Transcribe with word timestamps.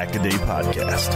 Pack 0.00 0.14
a 0.14 0.22
Day 0.22 0.30
Podcast. 0.30 1.12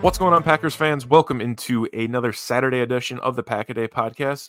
What's 0.00 0.16
going 0.16 0.32
on, 0.32 0.42
Packers 0.42 0.74
fans? 0.74 1.06
Welcome 1.06 1.42
into 1.42 1.86
another 1.92 2.32
Saturday 2.32 2.80
edition 2.80 3.18
of 3.18 3.36
the 3.36 3.42
Pack 3.42 3.68
a 3.68 3.74
Day 3.74 3.86
Podcast. 3.86 4.48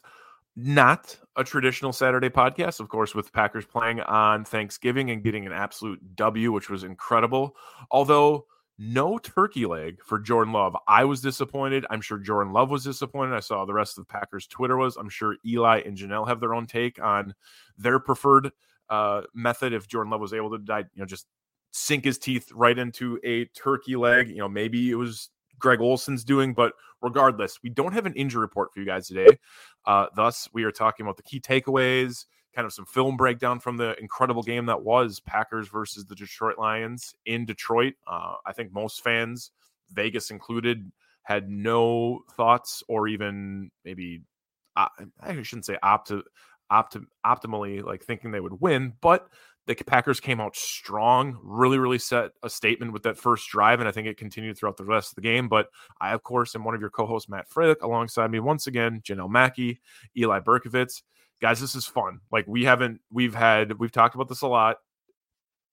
Not 0.55 1.17
a 1.36 1.43
traditional 1.43 1.91
Saturday 1.91 2.30
podcast, 2.30 2.80
of 2.80 2.88
course, 2.88 3.13
with 3.13 3.33
Packers 3.33 3.66
playing 3.66 3.99
on 3.99 4.45
Thanksgiving 4.45 5.11
and 5.11 5.21
getting 5.21 5.45
an 5.45 5.52
absolute 5.52 6.16
W, 6.16 6.53
which 6.53 6.69
was 6.69 6.86
incredible. 6.86 7.58
Although 7.91 8.45
no 8.77 9.17
turkey 9.17 9.66
leg 9.66 10.03
for 10.03 10.19
Jordan 10.19 10.53
Love. 10.53 10.75
I 10.88 11.05
was 11.05 11.21
disappointed. 11.21 11.86
I'm 11.89 12.02
sure 12.02 12.17
Jordan 12.17 12.52
Love 12.52 12.69
was 12.69 12.83
disappointed. 12.83 13.33
I 13.33 13.39
saw 13.39 13.63
the 13.63 13.73
rest 13.73 13.97
of 13.97 14.05
the 14.05 14.11
Packers 14.11 14.47
Twitter 14.47 14.75
was. 14.75 14.97
I'm 14.97 15.09
sure 15.09 15.38
Eli 15.45 15.81
and 15.86 15.97
Jenelle 15.97 16.27
have 16.27 16.41
their 16.41 16.53
own 16.53 16.67
take 16.67 17.02
on 17.02 17.33
their 17.77 17.99
preferred 17.99 18.51
uh, 18.89 19.21
method 19.33 19.73
if 19.73 19.87
Jordan 19.87 20.11
Love 20.11 20.21
was 20.21 20.33
able 20.33 20.51
to 20.51 20.57
die, 20.57 20.79
you 20.93 21.01
know, 21.01 21.05
just 21.05 21.27
sink 21.71 22.05
his 22.05 22.17
teeth 22.17 22.51
right 22.53 22.77
into 22.77 23.19
a 23.23 23.45
turkey 23.45 23.95
leg. 23.95 24.29
You 24.29 24.37
know, 24.37 24.49
maybe 24.49 24.91
it 24.91 24.95
was 24.95 25.29
Greg 25.59 25.81
Olsen's 25.81 26.23
doing, 26.23 26.53
but 26.53 26.73
regardless, 27.01 27.59
we 27.63 27.69
don't 27.69 27.93
have 27.93 28.05
an 28.05 28.13
injury 28.13 28.41
report 28.41 28.73
for 28.73 28.79
you 28.79 28.85
guys 28.85 29.07
today. 29.07 29.37
Uh, 29.85 30.07
thus, 30.15 30.49
we 30.53 30.63
are 30.63 30.71
talking 30.71 31.05
about 31.05 31.17
the 31.17 31.23
key 31.23 31.39
takeaways, 31.39 32.25
kind 32.55 32.65
of 32.65 32.73
some 32.73 32.85
film 32.85 33.17
breakdown 33.17 33.59
from 33.59 33.77
the 33.77 33.99
incredible 33.99 34.41
game 34.41 34.65
that 34.65 34.81
was 34.81 35.19
Packers 35.19 35.67
versus 35.67 36.05
the 36.05 36.15
Detroit 36.15 36.58
Lions 36.58 37.14
in 37.25 37.45
Detroit. 37.45 37.93
Uh, 38.08 38.35
I 38.45 38.53
think 38.53 38.73
most 38.73 39.03
fans, 39.03 39.52
Vegas 39.91 40.31
included, 40.31 40.91
had 41.23 41.49
no 41.49 42.21
thoughts 42.35 42.83
or 42.87 43.08
even 43.08 43.71
maybe 43.83 44.21
uh, 44.75 44.87
I 45.21 45.41
shouldn't 45.41 45.65
say 45.65 45.77
opti- 45.83 46.21
opti- 46.71 47.05
optimally 47.26 47.83
like 47.83 48.03
thinking 48.03 48.31
they 48.31 48.39
would 48.39 48.61
win, 48.61 48.93
but 49.02 49.27
the 49.67 49.76
Packers 49.76 50.20
came 50.20 50.39
out 50.39 50.55
strong, 50.55 51.39
really, 51.42 51.80
really 51.80 51.98
set 51.98 52.31
a 52.43 52.49
statement 52.52 52.93
with 52.93 53.02
that 53.03 53.17
first 53.17 53.49
drive, 53.49 53.80
and 53.80 53.89
I 53.89 53.92
think 53.92 54.08
it 54.08 54.17
continued 54.17 54.58
throughout 54.58 54.77
the 54.77 54.86
rest 54.86 55.11
of 55.11 55.15
the 55.15 55.21
game. 55.21 55.48
But 55.48 55.70
I, 55.99 56.14
of 56.14 56.21
course, 56.21 56.55
am 56.55 56.64
one 56.64 56.76
of 56.76 56.81
your 56.81 56.92
co-hosts, 56.92 57.27
Matt 57.27 57.49
Frick, 57.49 57.81
alongside 57.81 58.30
me 58.30 58.39
once 58.39 58.67
again, 58.67 59.02
Jenelle 59.03 59.30
Mackey, 59.30 59.81
Eli 60.15 60.39
Berkovitz 60.39 61.02
guys, 61.42 61.59
this 61.59 61.76
is 61.76 61.86
fun. 61.86 62.21
Like 62.31 62.45
we 62.48 62.64
haven't, 62.64 63.02
we've 63.11 63.36
had, 63.36 63.80
we've 63.80 63.92
talked 63.92 64.15
about 64.15 64.30
this 64.30 64.42
a 64.42 64.47
lot. 64.47 64.77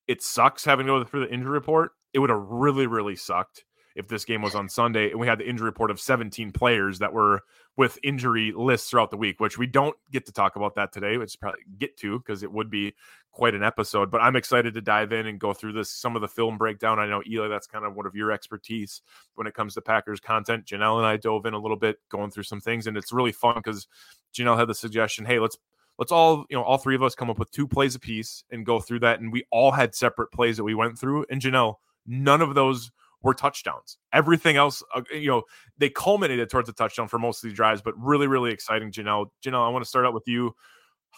It 0.07 0.21
sucks 0.21 0.65
having 0.65 0.85
to 0.85 0.91
go 0.91 1.03
through 1.03 1.21
the 1.21 1.33
injury 1.33 1.51
report. 1.51 1.91
It 2.13 2.19
would 2.19 2.29
have 2.29 2.43
really, 2.45 2.87
really 2.87 3.15
sucked 3.15 3.65
if 3.95 4.07
this 4.07 4.25
game 4.25 4.41
was 4.41 4.55
on 4.55 4.69
Sunday 4.69 5.11
and 5.11 5.19
we 5.19 5.27
had 5.27 5.39
the 5.39 5.49
injury 5.49 5.65
report 5.65 5.91
of 5.91 5.99
17 5.99 6.51
players 6.51 6.99
that 6.99 7.13
were 7.13 7.41
with 7.75 7.97
injury 8.03 8.51
lists 8.55 8.89
throughout 8.89 9.09
the 9.09 9.17
week, 9.17 9.39
which 9.39 9.57
we 9.57 9.65
don't 9.65 9.95
get 10.11 10.25
to 10.27 10.31
talk 10.31 10.55
about 10.55 10.75
that 10.75 10.91
today, 10.91 11.17
which 11.17 11.39
probably 11.39 11.61
get 11.79 11.97
to 11.97 12.19
because 12.19 12.43
it 12.43 12.51
would 12.51 12.69
be 12.69 12.93
quite 13.31 13.55
an 13.55 13.63
episode. 13.63 14.11
But 14.11 14.21
I'm 14.21 14.35
excited 14.35 14.75
to 14.75 14.81
dive 14.81 15.11
in 15.11 15.25
and 15.25 15.39
go 15.39 15.53
through 15.53 15.73
this 15.73 15.89
some 15.89 16.15
of 16.15 16.21
the 16.21 16.27
film 16.27 16.57
breakdown. 16.57 16.99
I 16.99 17.07
know 17.07 17.23
Eli, 17.27 17.47
that's 17.47 17.65
kind 17.65 17.83
of 17.83 17.95
one 17.95 18.05
of 18.05 18.15
your 18.15 18.31
expertise 18.31 19.01
when 19.35 19.47
it 19.47 19.55
comes 19.55 19.73
to 19.73 19.81
Packers 19.81 20.19
content. 20.19 20.65
Jenelle 20.65 20.97
and 20.97 21.05
I 21.05 21.17
dove 21.17 21.47
in 21.47 21.55
a 21.55 21.59
little 21.59 21.77
bit, 21.77 21.97
going 22.09 22.29
through 22.29 22.43
some 22.43 22.61
things, 22.61 22.85
and 22.85 22.95
it's 22.95 23.11
really 23.11 23.31
fun 23.31 23.55
because 23.55 23.87
Jenelle 24.33 24.57
had 24.57 24.69
the 24.69 24.75
suggestion, 24.75 25.25
hey, 25.25 25.39
let's 25.39 25.57
let's 25.97 26.11
all 26.11 26.45
you 26.49 26.57
know 26.57 26.63
all 26.63 26.77
three 26.77 26.95
of 26.95 27.03
us 27.03 27.15
come 27.15 27.29
up 27.29 27.39
with 27.39 27.51
two 27.51 27.67
plays 27.67 27.95
a 27.95 27.99
piece 27.99 28.43
and 28.51 28.65
go 28.65 28.79
through 28.79 28.99
that 28.99 29.19
and 29.19 29.31
we 29.31 29.43
all 29.51 29.71
had 29.71 29.93
separate 29.93 30.31
plays 30.31 30.57
that 30.57 30.63
we 30.63 30.73
went 30.73 30.97
through 30.97 31.23
and 31.29 31.39
jenelle 31.39 31.75
none 32.07 32.41
of 32.41 32.55
those 32.55 32.91
were 33.23 33.33
touchdowns. 33.33 33.97
Everything 34.11 34.57
else 34.57 34.83
uh, 34.93 35.01
you 35.11 35.27
know 35.27 35.43
they 35.77 35.89
culminated 35.89 36.49
towards 36.49 36.69
a 36.69 36.73
touchdown 36.73 37.07
for 37.07 37.17
most 37.17 37.43
of 37.43 37.49
these 37.49 37.55
drives 37.55 37.81
but 37.81 37.97
really 37.97 38.27
really 38.27 38.51
exciting 38.51 38.91
jenelle. 38.91 39.27
Jenelle 39.43 39.65
i 39.65 39.69
want 39.69 39.83
to 39.83 39.89
start 39.89 40.05
out 40.05 40.13
with 40.13 40.27
you. 40.27 40.53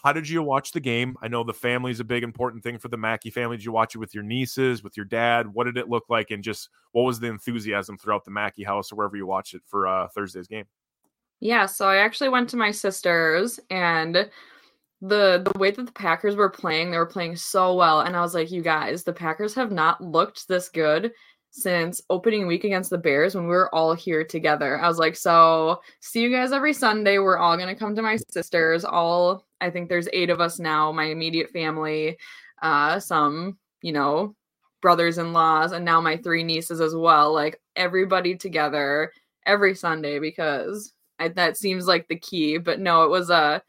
How 0.02 0.12
did 0.12 0.28
you 0.28 0.42
watch 0.42 0.72
the 0.72 0.80
game? 0.80 1.16
I 1.22 1.28
know 1.28 1.42
the 1.42 1.54
family 1.54 1.90
is 1.90 2.00
a 2.00 2.04
big 2.04 2.22
important 2.22 2.62
thing 2.62 2.78
for 2.78 2.88
the 2.88 2.98
mackey 2.98 3.30
family. 3.30 3.56
Did 3.56 3.64
you 3.64 3.72
watch 3.72 3.94
it 3.94 3.98
with 3.98 4.14
your 4.14 4.22
nieces 4.22 4.84
with 4.84 4.96
your 4.96 5.06
dad? 5.06 5.52
What 5.52 5.64
did 5.64 5.78
it 5.78 5.88
look 5.88 6.04
like? 6.08 6.30
And 6.30 6.44
just 6.44 6.68
what 6.92 7.02
was 7.02 7.18
the 7.18 7.28
enthusiasm 7.28 7.96
throughout 7.96 8.24
the 8.24 8.30
mackey 8.30 8.62
house 8.62 8.92
or 8.92 8.96
wherever 8.96 9.16
you 9.16 9.26
watched 9.26 9.54
it 9.54 9.62
for 9.66 9.88
uh, 9.88 10.08
thursday's 10.08 10.48
game? 10.48 10.66
Yeah, 11.40 11.66
so 11.66 11.88
I 11.88 11.96
actually 11.96 12.28
went 12.28 12.48
to 12.50 12.56
my 12.56 12.70
sister's 12.70 13.58
and 13.70 14.30
the 15.02 15.42
the 15.52 15.58
way 15.58 15.70
that 15.70 15.84
the 15.84 15.92
Packers 15.92 16.36
were 16.36 16.48
playing, 16.48 16.90
they 16.90 16.98
were 16.98 17.06
playing 17.06 17.36
so 17.36 17.74
well 17.74 18.00
and 18.00 18.16
I 18.16 18.20
was 18.20 18.34
like, 18.34 18.50
you 18.50 18.62
guys, 18.62 19.02
the 19.02 19.12
Packers 19.12 19.54
have 19.54 19.72
not 19.72 20.00
looked 20.02 20.48
this 20.48 20.68
good 20.68 21.12
since 21.56 22.02
opening 22.10 22.46
week 22.46 22.64
against 22.64 22.90
the 22.90 22.98
Bears 22.98 23.34
when 23.34 23.44
we 23.44 23.54
were 23.54 23.74
all 23.74 23.94
here 23.94 24.22
together. 24.22 24.78
I 24.78 24.88
was 24.88 24.98
like, 24.98 25.16
so 25.16 25.80
see 26.00 26.20
you 26.20 26.30
guys 26.30 26.52
every 26.52 26.74
Sunday. 26.74 27.18
We're 27.18 27.38
all 27.38 27.56
going 27.56 27.68
to 27.68 27.74
come 27.74 27.96
to 27.96 28.02
my 28.02 28.18
sister's. 28.28 28.84
All 28.84 29.46
I 29.62 29.70
think 29.70 29.88
there's 29.88 30.08
8 30.12 30.28
of 30.28 30.40
us 30.40 30.58
now, 30.58 30.92
my 30.92 31.04
immediate 31.04 31.50
family, 31.50 32.18
uh 32.60 33.00
some, 33.00 33.56
you 33.80 33.92
know, 33.92 34.34
brothers-in-laws 34.82 35.72
and 35.72 35.84
now 35.84 36.00
my 36.00 36.18
three 36.18 36.44
nieces 36.44 36.80
as 36.82 36.94
well. 36.94 37.32
Like 37.32 37.58
everybody 37.74 38.36
together 38.36 39.10
every 39.46 39.74
Sunday 39.74 40.18
because 40.18 40.92
I, 41.18 41.28
that 41.28 41.56
seems 41.56 41.86
like 41.86 42.06
the 42.08 42.18
key. 42.18 42.58
But 42.58 42.80
no, 42.80 43.04
it 43.04 43.10
was 43.10 43.30
a 43.30 43.62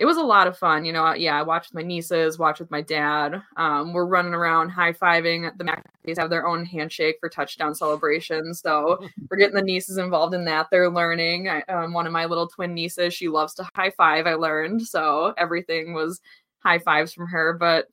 it 0.00 0.06
was 0.06 0.16
a 0.16 0.22
lot 0.22 0.46
of 0.46 0.56
fun. 0.56 0.86
You 0.86 0.94
know, 0.94 1.12
yeah, 1.12 1.38
I 1.38 1.42
watched 1.42 1.70
with 1.70 1.82
my 1.82 1.86
nieces, 1.86 2.38
watched 2.38 2.60
with 2.60 2.70
my 2.70 2.80
dad. 2.80 3.42
Um, 3.58 3.92
we're 3.92 4.06
running 4.06 4.32
around 4.32 4.70
high 4.70 4.94
fiving. 4.94 5.54
The 5.58 5.64
Mackeys 5.64 6.18
have 6.18 6.30
their 6.30 6.46
own 6.46 6.64
handshake 6.64 7.16
for 7.20 7.28
touchdown 7.28 7.74
celebrations, 7.74 8.62
so 8.62 8.98
we're 9.30 9.36
getting 9.36 9.56
the 9.56 9.62
nieces 9.62 9.98
involved 9.98 10.32
in 10.32 10.46
that. 10.46 10.68
They're 10.70 10.88
learning. 10.88 11.50
I, 11.50 11.60
um, 11.68 11.92
one 11.92 12.06
of 12.06 12.14
my 12.14 12.24
little 12.24 12.48
twin 12.48 12.72
nieces, 12.72 13.12
she 13.12 13.28
loves 13.28 13.52
to 13.56 13.68
high 13.74 13.90
five. 13.90 14.26
I 14.26 14.34
learned, 14.34 14.86
so 14.86 15.34
everything 15.36 15.92
was 15.92 16.22
high 16.60 16.78
fives 16.78 17.12
from 17.12 17.26
her. 17.26 17.52
But 17.52 17.86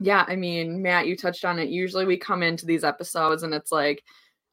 yeah, 0.00 0.24
I 0.26 0.34
mean, 0.34 0.82
Matt, 0.82 1.06
you 1.06 1.16
touched 1.16 1.44
on 1.44 1.60
it. 1.60 1.68
Usually 1.68 2.04
we 2.04 2.16
come 2.16 2.42
into 2.42 2.66
these 2.66 2.82
episodes 2.82 3.44
and 3.44 3.54
it's 3.54 3.70
like 3.70 4.02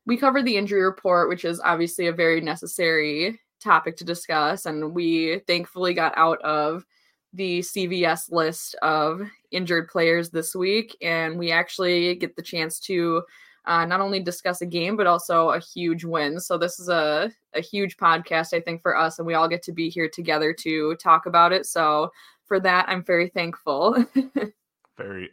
we 0.06 0.18
cover 0.18 0.44
the 0.44 0.56
injury 0.56 0.84
report, 0.84 1.30
which 1.30 1.46
is 1.46 1.60
obviously 1.60 2.08
a 2.08 2.14
very 2.14 2.42
necessary 2.42 3.40
topic 3.60 3.98
to 3.98 4.04
discuss. 4.04 4.66
And 4.66 4.94
we 4.94 5.40
thankfully 5.48 5.94
got 5.94 6.14
out 6.18 6.42
of 6.42 6.86
the 7.34 7.60
CVS 7.60 8.32
list 8.32 8.76
of 8.82 9.22
injured 9.52 9.90
players 9.90 10.30
this 10.30 10.56
week. 10.56 10.96
And 11.02 11.38
we 11.38 11.52
actually 11.52 12.16
get 12.16 12.36
the 12.36 12.42
chance 12.42 12.80
to 12.82 13.24
uh, 13.66 13.86
not 13.86 14.00
only 14.00 14.20
discuss 14.20 14.62
a 14.62 14.66
game, 14.66 14.96
but 14.96 15.08
also 15.08 15.50
a 15.50 15.60
huge 15.60 16.04
win. 16.04 16.40
So 16.40 16.58
this 16.58 16.80
is 16.80 16.88
a, 16.88 17.32
a 17.54 17.62
huge 17.62 17.98
podcast, 17.98 18.54
I 18.54 18.62
think, 18.62 18.82
for 18.82 18.98
us. 18.98 19.18
And 19.18 19.26
we 19.26 19.34
all 19.34 19.48
get 19.48 19.64
to 19.64 19.72
be 19.72 19.90
here 19.90 20.08
together 20.08 20.54
to 20.60 20.96
talk 20.96 21.26
about 21.26 21.52
it. 21.52 21.66
So 21.66 22.12
for 22.46 22.60
that, 22.60 22.86
I'm 22.88 23.04
very 23.04 23.28
thankful. 23.30 24.06
very 24.98 25.30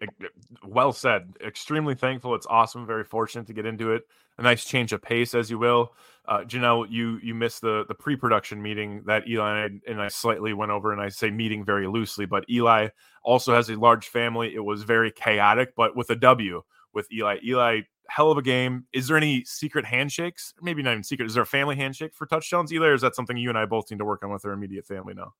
well 0.64 0.92
said. 0.92 1.34
Extremely 1.44 1.94
thankful. 1.94 2.34
It's 2.34 2.46
awesome. 2.48 2.86
Very 2.86 3.04
fortunate 3.04 3.46
to 3.46 3.52
get 3.52 3.66
into 3.66 3.92
it. 3.92 4.02
A 4.38 4.42
nice 4.42 4.64
change 4.64 4.92
of 4.92 5.02
pace, 5.02 5.34
as 5.34 5.50
you 5.50 5.58
will. 5.58 5.92
uh, 6.26 6.40
Jenelle, 6.40 6.86
you 6.88 7.18
you 7.22 7.34
missed 7.34 7.60
the 7.60 7.84
the 7.88 7.94
pre-production 7.94 8.62
meeting 8.62 9.02
that 9.06 9.26
Eli 9.28 9.64
and 9.64 9.80
I, 9.86 9.90
and 9.90 10.00
I 10.00 10.08
slightly 10.08 10.52
went 10.52 10.70
over, 10.70 10.92
and 10.92 11.00
I 11.00 11.08
say 11.08 11.30
meeting 11.30 11.64
very 11.64 11.86
loosely, 11.86 12.26
but 12.26 12.44
Eli 12.48 12.88
also 13.22 13.54
has 13.54 13.68
a 13.70 13.76
large 13.76 14.08
family. 14.08 14.54
It 14.54 14.64
was 14.64 14.84
very 14.84 15.10
chaotic, 15.10 15.74
but 15.76 15.96
with 15.96 16.10
a 16.10 16.16
W 16.16 16.62
with 16.94 17.10
Eli. 17.12 17.38
Eli, 17.44 17.80
hell 18.08 18.30
of 18.30 18.38
a 18.38 18.42
game. 18.42 18.86
Is 18.92 19.08
there 19.08 19.16
any 19.16 19.44
secret 19.44 19.84
handshakes? 19.84 20.54
Maybe 20.60 20.82
not 20.82 20.92
even 20.92 21.04
secret. 21.04 21.26
Is 21.26 21.34
there 21.34 21.42
a 21.42 21.46
family 21.46 21.76
handshake 21.76 22.14
for 22.14 22.26
touchdowns, 22.26 22.72
Eli, 22.72 22.88
or 22.88 22.94
is 22.94 23.00
that 23.00 23.16
something 23.16 23.36
you 23.36 23.48
and 23.48 23.58
I 23.58 23.64
both 23.64 23.90
need 23.90 23.98
to 23.98 24.04
work 24.04 24.22
on 24.22 24.30
with 24.30 24.44
our 24.44 24.52
immediate 24.52 24.86
family 24.86 25.14
now? 25.14 25.34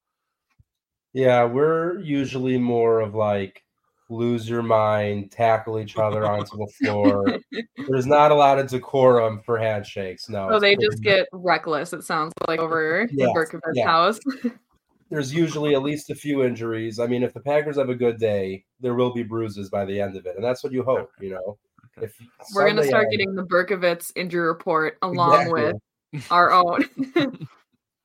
Yeah, 1.13 1.45
we're 1.45 1.99
usually 1.99 2.57
more 2.57 3.01
of 3.01 3.15
like 3.15 3.63
lose 4.13 4.49
your 4.49 4.63
mind, 4.63 5.31
tackle 5.31 5.79
each 5.79 5.97
other 5.97 6.25
onto 6.25 6.57
the 6.57 6.67
floor. 6.79 7.39
There's 7.89 8.07
not 8.07 8.31
a 8.31 8.35
lot 8.35 8.59
of 8.59 8.69
decorum 8.69 9.41
for 9.45 9.59
handshakes. 9.59 10.29
No. 10.29 10.49
So 10.51 10.61
they 10.61 10.77
just 10.77 11.03
get 11.03 11.27
reckless, 11.33 11.93
it 11.93 12.05
sounds 12.05 12.33
like, 12.47 12.61
over 12.61 13.09
yes, 13.13 13.31
Berkovitz's 13.35 13.77
yeah. 13.77 13.87
house. 13.87 14.19
There's 15.11 15.33
usually 15.33 15.75
at 15.75 15.83
least 15.83 16.11
a 16.11 16.15
few 16.15 16.43
injuries. 16.43 16.99
I 16.99 17.07
mean, 17.07 17.23
if 17.23 17.35
the 17.35 17.41
Packers 17.41 17.77
have 17.77 17.91
a 17.91 17.95
good 17.95 18.19
day, 18.19 18.65
there 18.81 18.95
will 18.95 19.13
be 19.13 19.23
bruises 19.23 19.69
by 19.69 19.85
the 19.85 20.01
end 20.01 20.17
of 20.17 20.25
it. 20.27 20.37
And 20.37 20.45
that's 20.45 20.65
what 20.65 20.73
you 20.73 20.83
hope, 20.83 21.11
you 21.21 21.31
know. 21.31 21.59
If 22.01 22.15
We're 22.55 22.65
going 22.65 22.77
to 22.77 22.85
start 22.85 23.05
end- 23.05 23.13
getting 23.13 23.35
the 23.35 23.45
Berkovitz 23.45 24.11
injury 24.17 24.47
report 24.47 24.97
along 25.03 25.35
Exactly. 25.35 25.73
with 26.15 26.31
our 26.31 26.51
own. 26.53 26.89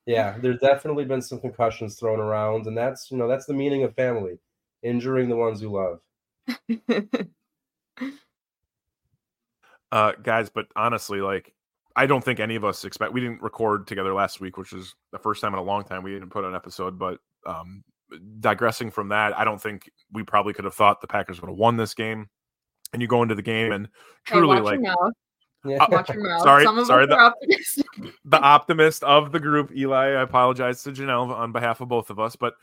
Yeah, 0.08 0.38
there's 0.40 0.60
definitely 0.60 1.04
been 1.04 1.20
some 1.20 1.38
concussions 1.38 1.98
thrown 2.00 2.18
around, 2.18 2.66
and 2.66 2.74
that's 2.74 3.10
you 3.10 3.18
know 3.18 3.28
that's 3.28 3.44
the 3.44 3.52
meaning 3.52 3.82
of 3.82 3.94
family, 3.94 4.38
injuring 4.82 5.28
the 5.28 5.36
ones 5.36 5.60
you 5.62 5.70
love. 5.70 6.00
uh 9.92 10.12
guys 10.22 10.50
but 10.50 10.66
honestly 10.76 11.20
like 11.20 11.54
i 11.96 12.04
don't 12.06 12.22
think 12.22 12.40
any 12.40 12.56
of 12.56 12.64
us 12.64 12.84
expect 12.84 13.12
we 13.12 13.20
didn't 13.20 13.40
record 13.42 13.86
together 13.86 14.12
last 14.12 14.40
week 14.40 14.56
which 14.58 14.72
is 14.72 14.94
the 15.12 15.18
first 15.18 15.40
time 15.40 15.52
in 15.54 15.58
a 15.58 15.62
long 15.62 15.82
time 15.82 16.02
we 16.02 16.12
didn't 16.12 16.28
put 16.30 16.44
an 16.44 16.54
episode 16.54 16.98
but 16.98 17.18
um 17.46 17.82
digressing 18.40 18.90
from 18.90 19.08
that 19.08 19.38
i 19.38 19.44
don't 19.44 19.60
think 19.62 19.90
we 20.12 20.22
probably 20.22 20.52
could 20.52 20.64
have 20.64 20.74
thought 20.74 21.00
the 21.00 21.06
packers 21.06 21.40
would 21.40 21.48
have 21.48 21.56
won 21.58 21.76
this 21.76 21.94
game 21.94 22.28
and 22.92 23.00
you 23.02 23.08
go 23.08 23.22
into 23.22 23.34
the 23.34 23.42
game 23.42 23.72
and 23.72 23.86
Hey, 24.26 24.34
truly 24.36 24.56
watch 24.56 24.64
like 24.64 24.80
your 24.80 24.82
mouth. 24.82 25.12
Yeah. 25.64 25.86
Watch 25.90 26.08
your 26.10 26.22
mouth. 26.28 26.42
Sorry- 26.42 26.64
Some 26.64 26.78
of 26.78 26.86
sorry, 26.86 27.06
us 27.10 27.34
the- 27.74 28.12
the 28.26 28.40
optimist 28.40 29.02
of 29.04 29.32
the 29.32 29.40
group 29.40 29.72
eli 29.74 30.08
i 30.16 30.22
apologize 30.22 30.82
to 30.82 30.92
jenelle 30.92 31.30
on 31.30 31.52
behalf 31.52 31.80
of 31.80 31.88
both 31.88 32.10
of 32.10 32.18
us 32.20 32.36
but 32.36 32.54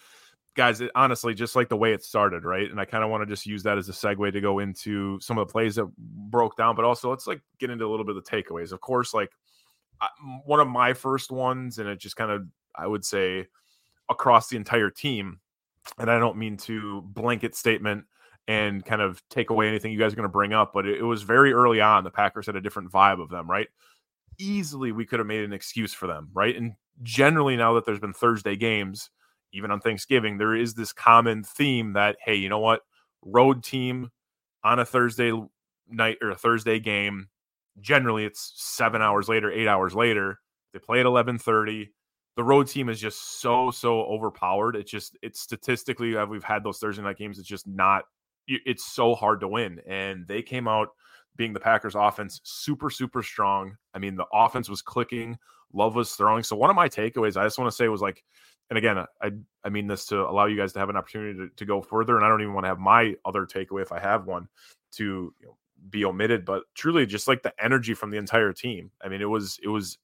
guys 0.56 0.82
it, 0.82 0.90
honestly 0.96 1.34
just 1.34 1.56
like 1.56 1.70
the 1.70 1.78
way 1.78 1.94
it 1.94 2.04
started 2.04 2.44
right? 2.44 2.70
And 2.72 2.80
i 2.80 2.86
kind 2.86 3.04
of 3.04 3.10
want 3.10 3.22
to 3.22 3.26
just 3.26 3.46
use 3.46 3.64
that 3.64 3.78
as 3.78 3.90
a 3.90 3.92
segue 3.92 4.32
to 4.32 4.42
go 4.42 4.60
into 4.60 5.20
some 5.20 5.38
of 5.38 5.48
the 5.48 5.52
plays 5.52 5.76
that 5.76 5.88
broke 5.98 6.58
down 6.58 6.76
but 6.76 6.86
also 6.86 7.10
let's 7.10 7.28
like 7.28 7.42
get 7.60 7.70
into 7.70 7.86
a 7.86 7.90
little 7.90 8.06
bit 8.06 8.16
of 8.16 8.24
the 8.24 8.30
takeaways. 8.30 8.72
Of 8.72 8.82
course 8.82 9.14
like 9.14 9.32
I- 10.02 10.10
one 10.46 10.60
of 10.60 10.68
my 10.68 10.94
first 10.94 11.32
ones 11.32 11.78
and 11.80 11.88
it 11.90 12.00
just 12.00 12.16
kind 12.16 12.32
of 12.32 12.48
i 12.76 12.88
would 12.88 13.06
say 13.06 13.48
across 14.10 14.50
the 14.50 14.58
entire 14.58 14.90
team 14.90 15.40
and 15.98 16.10
i 16.10 16.20
don't 16.20 16.38
mean 16.38 16.58
to 16.58 17.02
blanket 17.02 17.56
statement 17.56 18.06
and 18.48 18.86
kind 18.86 19.02
of 19.02 19.22
take 19.30 19.50
away 19.50 19.68
anything 19.68 19.92
you 19.92 19.98
guys 20.00 20.14
are 20.14 20.16
going 20.18 20.24
to 20.24 20.30
bring 20.30 20.54
up 20.54 20.72
but 20.74 20.86
it, 20.86 21.00
it 21.00 21.04
was 21.04 21.24
very 21.24 21.52
early 21.54 21.82
on 21.82 22.04
the 22.04 22.12
packers 22.12 22.46
had 22.46 22.56
a 22.56 22.62
different 22.62 22.92
vibe 22.92 23.22
of 23.22 23.30
them 23.30 23.50
right? 23.50 23.68
Easily 24.38 24.92
we 24.92 25.06
could 25.06 25.20
have 25.20 25.28
made 25.28 25.44
an 25.44 25.54
excuse 25.54 25.94
for 25.94 26.08
them 26.08 26.30
right? 26.34 26.56
And 26.56 26.74
generally 27.04 27.58
now 27.58 27.74
that 27.74 27.86
there's 27.86 28.00
been 28.00 28.14
thursday 28.14 28.56
games 28.56 29.10
even 29.56 29.72
on 29.72 29.80
Thanksgiving, 29.80 30.38
there 30.38 30.56
is 30.56 30.74
this 30.74 30.94
common 30.94 31.44
theme 31.44 31.94
that, 31.94 32.18
hey, 32.24 32.36
you 32.36 32.50
know 32.50 32.60
what? 32.60 32.82
Road 33.24 33.64
team 33.64 34.12
on 34.64 34.80
a 34.80 34.86
Thursday 34.86 35.32
night 35.90 36.18
or 36.22 36.32
a 36.32 36.36
Thursday 36.36 36.80
game, 36.80 37.30
generally 37.80 38.26
it's 38.26 38.54
seven 38.56 39.02
hours 39.02 39.28
later, 39.28 39.52
eight 39.52 39.68
hours 39.68 39.94
later. 39.96 40.40
They 40.74 40.80
play 40.80 41.00
at 41.00 41.06
eleven 41.06 41.38
thirty. 41.38 41.92
The 42.36 42.44
road 42.44 42.68
team 42.68 42.90
is 42.90 43.00
just 43.00 43.40
so 43.40 43.72
so 43.72 44.02
overpowered. 44.02 44.76
It's 44.76 44.92
just 44.92 45.18
it's 45.22 45.40
statistically 45.40 46.18
uh, 46.18 46.26
we've 46.26 46.44
had 46.44 46.64
those 46.64 46.80
Thursday 46.80 47.02
night 47.02 47.18
games. 47.18 47.40
It's 47.40 47.48
just 47.48 47.68
not. 47.68 48.04
It's 48.48 48.86
so 48.86 49.16
hard 49.16 49.40
to 49.40 49.48
win, 49.48 49.82
and 49.88 50.28
they 50.28 50.42
came 50.42 50.68
out 50.68 50.90
being 51.36 51.54
the 51.54 51.60
Packers 51.60 51.96
offense 51.96 52.42
super 52.44 52.90
super 52.90 53.24
strong. 53.24 53.76
I 53.94 54.00
mean, 54.00 54.16
the 54.16 54.28
offense 54.34 54.70
was 54.70 54.82
clicking. 54.82 55.38
Love 55.74 55.96
was 55.96 56.14
throwing. 56.14 56.44
So 56.44 56.56
one 56.56 56.70
of 56.70 56.76
my 56.76 56.88
takeaways, 56.88 57.38
I 57.38 57.44
just 57.44 57.58
want 57.58 57.72
to 57.72 57.76
say 57.76 57.88
was 57.88 58.02
like 58.02 58.24
and 58.70 58.78
again, 58.78 58.98
I 59.22 59.32
I 59.64 59.70
mean 59.70 59.88
this 59.88 60.06
to 60.08 60.22
allow 60.22 60.46
you 60.46 60.58
guys 60.58 60.74
to 60.74 60.80
have 60.80 60.90
an 60.90 60.98
opportunity 60.98 61.38
to, 61.38 61.50
to 61.56 61.66
go 61.66 61.82
further. 61.82 62.16
And 62.16 62.26
I 62.26 62.30
don't 62.30 62.42
even 62.42 62.54
want 62.54 62.66
to 62.66 62.70
have 62.70 62.80
my 62.80 63.16
other 63.26 63.46
takeaway 63.46 63.82
if 63.82 63.92
I 63.92 64.00
have 64.00 64.26
one 64.26 64.48
to 64.94 65.34
you 65.40 65.46
know, 65.46 65.58
be 65.90 66.06
omitted. 66.06 66.46
But 66.46 66.64
truly, 66.74 67.06
just 67.06 67.28
like 67.28 67.44
the 67.44 67.54
energy 67.64 67.94
from 67.94 68.10
the 68.12 68.18
entire 68.18 68.54
team. 68.54 68.92
I 69.04 69.10
mean, 69.10 69.22
it 69.22 69.30
was 69.30 69.60
it 69.62 69.68
was 69.68 69.98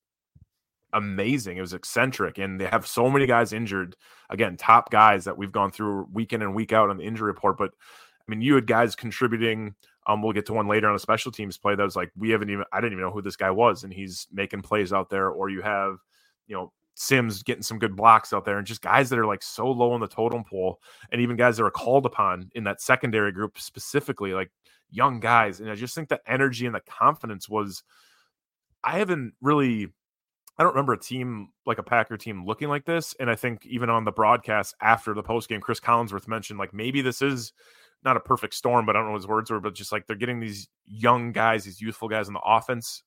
amazing. 0.94 1.58
It 1.58 1.62
was 1.62 1.74
eccentric, 1.74 2.38
and 2.38 2.60
they 2.60 2.66
have 2.66 2.86
so 2.86 3.10
many 3.10 3.26
guys 3.26 3.54
injured. 3.54 3.96
Again, 4.30 4.58
top 4.58 4.92
guys 4.92 5.26
that 5.26 5.38
we've 5.38 5.52
gone 5.52 5.72
through 5.72 6.08
week 6.12 6.34
in 6.34 6.42
and 6.42 6.56
week 6.56 6.74
out 6.74 6.90
on 6.90 6.98
the 6.98 7.04
injury 7.04 7.28
report. 7.28 7.58
But 7.58 7.72
I 7.72 8.24
mean, 8.32 8.42
you 8.42 8.56
had 8.56 8.68
guys 8.68 8.96
contributing. 8.96 9.76
Um, 10.08 10.22
we'll 10.22 10.34
get 10.34 10.48
to 10.48 10.54
one 10.54 10.68
later 10.68 10.90
on 10.90 10.96
a 10.96 11.00
special 11.00 11.32
teams 11.32 11.58
play 11.58 11.76
that 11.76 11.84
was 11.84 11.96
like 11.96 12.12
we 12.18 12.32
haven't 12.32 12.50
even 12.50 12.66
I 12.72 12.82
didn't 12.82 12.94
even 12.94 13.06
know 13.06 13.12
who 13.12 13.22
this 13.22 13.36
guy 13.36 13.52
was, 13.52 13.84
and 13.84 13.94
he's 13.94 14.28
making 14.32 14.62
plays 14.62 14.94
out 14.94 15.10
there. 15.10 15.30
Or 15.30 15.50
you 15.50 15.62
have, 15.62 15.98
you 16.48 16.56
know, 16.56 16.72
Sims 17.02 17.44
getting 17.44 17.64
some 17.64 17.80
good 17.80 17.96
blocks 17.96 18.32
out 18.32 18.46
there, 18.46 18.58
and 18.58 18.68
just 18.68 18.82
guys 18.82 19.10
that 19.10 19.20
are 19.20 19.26
like 19.26 19.44
so 19.44 19.70
low 19.70 19.92
on 19.92 20.00
the 20.00 20.08
totem 20.08 20.44
pole, 20.44 20.80
and 21.12 21.22
even 21.22 21.36
guys 21.36 21.58
that 21.58 21.66
are 21.66 21.72
called 21.72 22.06
upon 22.06 22.50
in 22.56 22.64
that 22.66 22.82
secondary 22.82 23.32
group 23.32 23.60
specifically, 23.60 24.34
like 24.34 24.52
young 24.90 25.20
guys. 25.20 25.60
And 25.60 25.70
I 25.70 25.76
just 25.76 25.96
think 25.96 26.10
the 26.10 26.22
energy 26.28 26.66
and 26.66 26.76
the 26.76 26.82
confidence 26.82 27.50
was. 27.50 27.84
I 28.84 28.98
haven't 28.98 29.34
really. 29.42 29.88
I 30.58 30.64
don't 30.64 30.74
remember 30.74 30.94
a 30.94 31.00
team 31.00 31.50
like 31.66 31.78
a 31.78 31.84
Packer 31.84 32.18
team 32.18 32.46
looking 32.46 32.68
like 32.68 32.86
this. 32.86 33.16
And 33.20 33.30
I 33.30 33.36
think 33.36 33.66
even 33.66 33.90
on 33.90 34.04
the 34.04 34.12
broadcast 34.12 34.76
after 34.82 35.14
the 35.14 35.24
post 35.24 35.50
game, 35.50 35.62
Chris 35.62 35.80
Collinsworth 35.80 36.28
mentioned 36.28 36.60
like 36.60 36.74
maybe 36.74 37.02
this 37.02 37.22
is 37.22 37.54
not 38.04 38.18
a 38.18 38.20
perfect 38.20 38.54
storm, 38.54 38.86
but 38.86 38.96
I 38.96 39.00
don't 39.00 39.08
know 39.08 39.12
what 39.14 39.22
his 39.22 39.28
words 39.28 39.52
were, 39.52 39.60
but 39.60 39.76
just 39.76 39.92
like 39.92 40.08
they're 40.08 40.16
getting 40.16 40.40
these 40.40 40.68
young 40.86 41.32
guys, 41.32 41.64
these 41.64 41.82
youthful 41.82 42.10
guys 42.10 42.28
in 42.28 42.34
the 42.34 42.42
offense, 42.42 43.04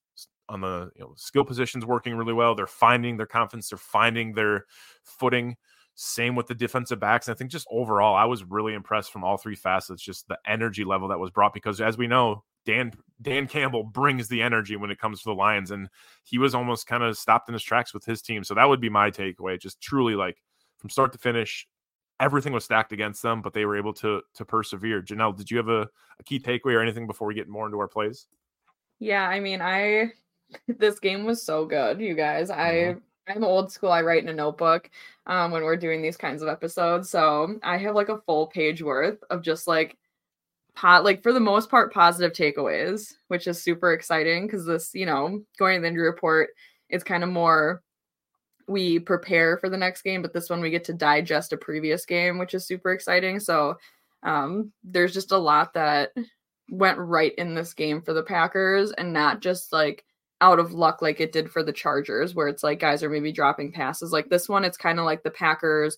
on 0.48 0.60
the 0.60 0.90
you 0.96 1.02
know, 1.02 1.14
skill 1.16 1.44
positions 1.44 1.86
working 1.86 2.14
really 2.16 2.32
well. 2.32 2.54
They're 2.54 2.66
finding 2.66 3.16
their 3.16 3.26
confidence, 3.26 3.68
they're 3.68 3.78
finding 3.78 4.32
their 4.32 4.66
footing. 5.02 5.56
Same 5.96 6.34
with 6.34 6.48
the 6.48 6.54
defensive 6.56 6.98
backs. 6.98 7.28
And 7.28 7.34
I 7.34 7.38
think 7.38 7.52
just 7.52 7.68
overall, 7.70 8.16
I 8.16 8.24
was 8.24 8.42
really 8.42 8.74
impressed 8.74 9.12
from 9.12 9.22
all 9.22 9.36
three 9.36 9.54
facets, 9.54 10.02
just 10.02 10.26
the 10.26 10.38
energy 10.44 10.82
level 10.82 11.08
that 11.08 11.20
was 11.20 11.30
brought 11.30 11.54
because 11.54 11.80
as 11.80 11.96
we 11.96 12.08
know, 12.08 12.42
Dan 12.66 12.92
Dan 13.22 13.46
Campbell 13.46 13.84
brings 13.84 14.28
the 14.28 14.42
energy 14.42 14.76
when 14.76 14.90
it 14.90 14.98
comes 14.98 15.20
to 15.20 15.28
the 15.28 15.34
Lions, 15.34 15.70
and 15.70 15.88
he 16.24 16.38
was 16.38 16.54
almost 16.54 16.86
kind 16.86 17.02
of 17.02 17.16
stopped 17.16 17.48
in 17.48 17.52
his 17.52 17.62
tracks 17.62 17.94
with 17.94 18.04
his 18.04 18.22
team. 18.22 18.42
So 18.42 18.54
that 18.54 18.68
would 18.68 18.80
be 18.80 18.88
my 18.88 19.10
takeaway. 19.10 19.60
Just 19.60 19.80
truly 19.80 20.14
like 20.14 20.42
from 20.78 20.90
start 20.90 21.12
to 21.12 21.18
finish, 21.18 21.68
everything 22.20 22.52
was 22.52 22.64
stacked 22.64 22.92
against 22.92 23.22
them, 23.22 23.42
but 23.42 23.52
they 23.52 23.64
were 23.64 23.76
able 23.76 23.92
to 23.94 24.22
to 24.34 24.44
persevere. 24.44 25.02
Jenelle, 25.02 25.36
did 25.36 25.50
you 25.50 25.58
have 25.58 25.68
a, 25.68 25.88
a 26.18 26.24
key 26.24 26.40
takeaway 26.40 26.74
or 26.74 26.80
anything 26.80 27.06
before 27.06 27.28
we 27.28 27.34
get 27.34 27.48
more 27.48 27.66
into 27.66 27.78
our 27.78 27.88
plays? 27.88 28.26
Yeah, 28.98 29.28
I 29.28 29.40
mean, 29.40 29.60
I 29.60 30.12
this 30.78 30.98
game 30.98 31.24
was 31.24 31.42
so 31.42 31.64
good, 31.64 32.00
you 32.00 32.14
guys. 32.14 32.50
I 32.50 32.96
I'm 33.28 33.44
old 33.44 33.72
school. 33.72 33.90
I 33.90 34.02
write 34.02 34.22
in 34.22 34.28
a 34.28 34.34
notebook 34.34 34.90
um 35.26 35.50
when 35.50 35.62
we're 35.62 35.76
doing 35.76 36.02
these 36.02 36.16
kinds 36.16 36.42
of 36.42 36.48
episodes. 36.48 37.10
So 37.10 37.58
I 37.62 37.78
have 37.78 37.94
like 37.94 38.08
a 38.08 38.20
full 38.22 38.46
page 38.48 38.82
worth 38.82 39.18
of 39.30 39.42
just 39.42 39.66
like 39.66 39.96
pot 40.74 41.04
like 41.04 41.22
for 41.22 41.32
the 41.32 41.40
most 41.40 41.70
part 41.70 41.92
positive 41.92 42.32
takeaways, 42.32 43.14
which 43.28 43.46
is 43.46 43.62
super 43.62 43.92
exciting 43.92 44.46
because 44.46 44.66
this, 44.66 44.94
you 44.94 45.06
know, 45.06 45.40
going 45.58 45.76
to 45.76 45.82
the 45.82 45.88
injury 45.88 46.06
report, 46.06 46.50
it's 46.90 47.04
kind 47.04 47.22
of 47.22 47.30
more 47.30 47.82
we 48.66 48.98
prepare 48.98 49.58
for 49.58 49.68
the 49.68 49.76
next 49.76 50.02
game, 50.02 50.22
but 50.22 50.32
this 50.32 50.48
one 50.50 50.60
we 50.60 50.70
get 50.70 50.84
to 50.84 50.94
digest 50.94 51.52
a 51.52 51.56
previous 51.56 52.06
game, 52.06 52.38
which 52.38 52.54
is 52.54 52.66
super 52.66 52.92
exciting. 52.92 53.40
So 53.40 53.78
um 54.22 54.72
there's 54.82 55.14
just 55.14 55.32
a 55.32 55.38
lot 55.38 55.74
that 55.74 56.12
went 56.70 56.98
right 56.98 57.34
in 57.36 57.54
this 57.54 57.74
game 57.74 58.02
for 58.02 58.12
the 58.12 58.22
Packers 58.22 58.90
and 58.92 59.12
not 59.12 59.40
just 59.40 59.72
like 59.72 60.04
out 60.40 60.58
of 60.58 60.72
luck 60.72 61.00
like 61.00 61.20
it 61.20 61.32
did 61.32 61.50
for 61.50 61.62
the 61.62 61.72
Chargers, 61.72 62.34
where 62.34 62.48
it's 62.48 62.62
like 62.62 62.80
guys 62.80 63.02
are 63.02 63.10
maybe 63.10 63.32
dropping 63.32 63.72
passes. 63.72 64.12
Like 64.12 64.28
this 64.28 64.48
one, 64.48 64.64
it's 64.64 64.76
kind 64.76 64.98
of 64.98 65.04
like 65.04 65.22
the 65.22 65.30
Packers 65.30 65.96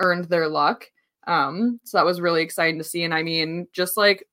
earned 0.00 0.26
their 0.26 0.48
luck. 0.48 0.86
Um, 1.26 1.80
so 1.84 1.98
that 1.98 2.04
was 2.06 2.20
really 2.20 2.42
exciting 2.42 2.78
to 2.78 2.84
see. 2.84 3.04
And 3.04 3.14
I 3.14 3.22
mean, 3.22 3.66
just 3.72 3.96
like, 3.96 4.26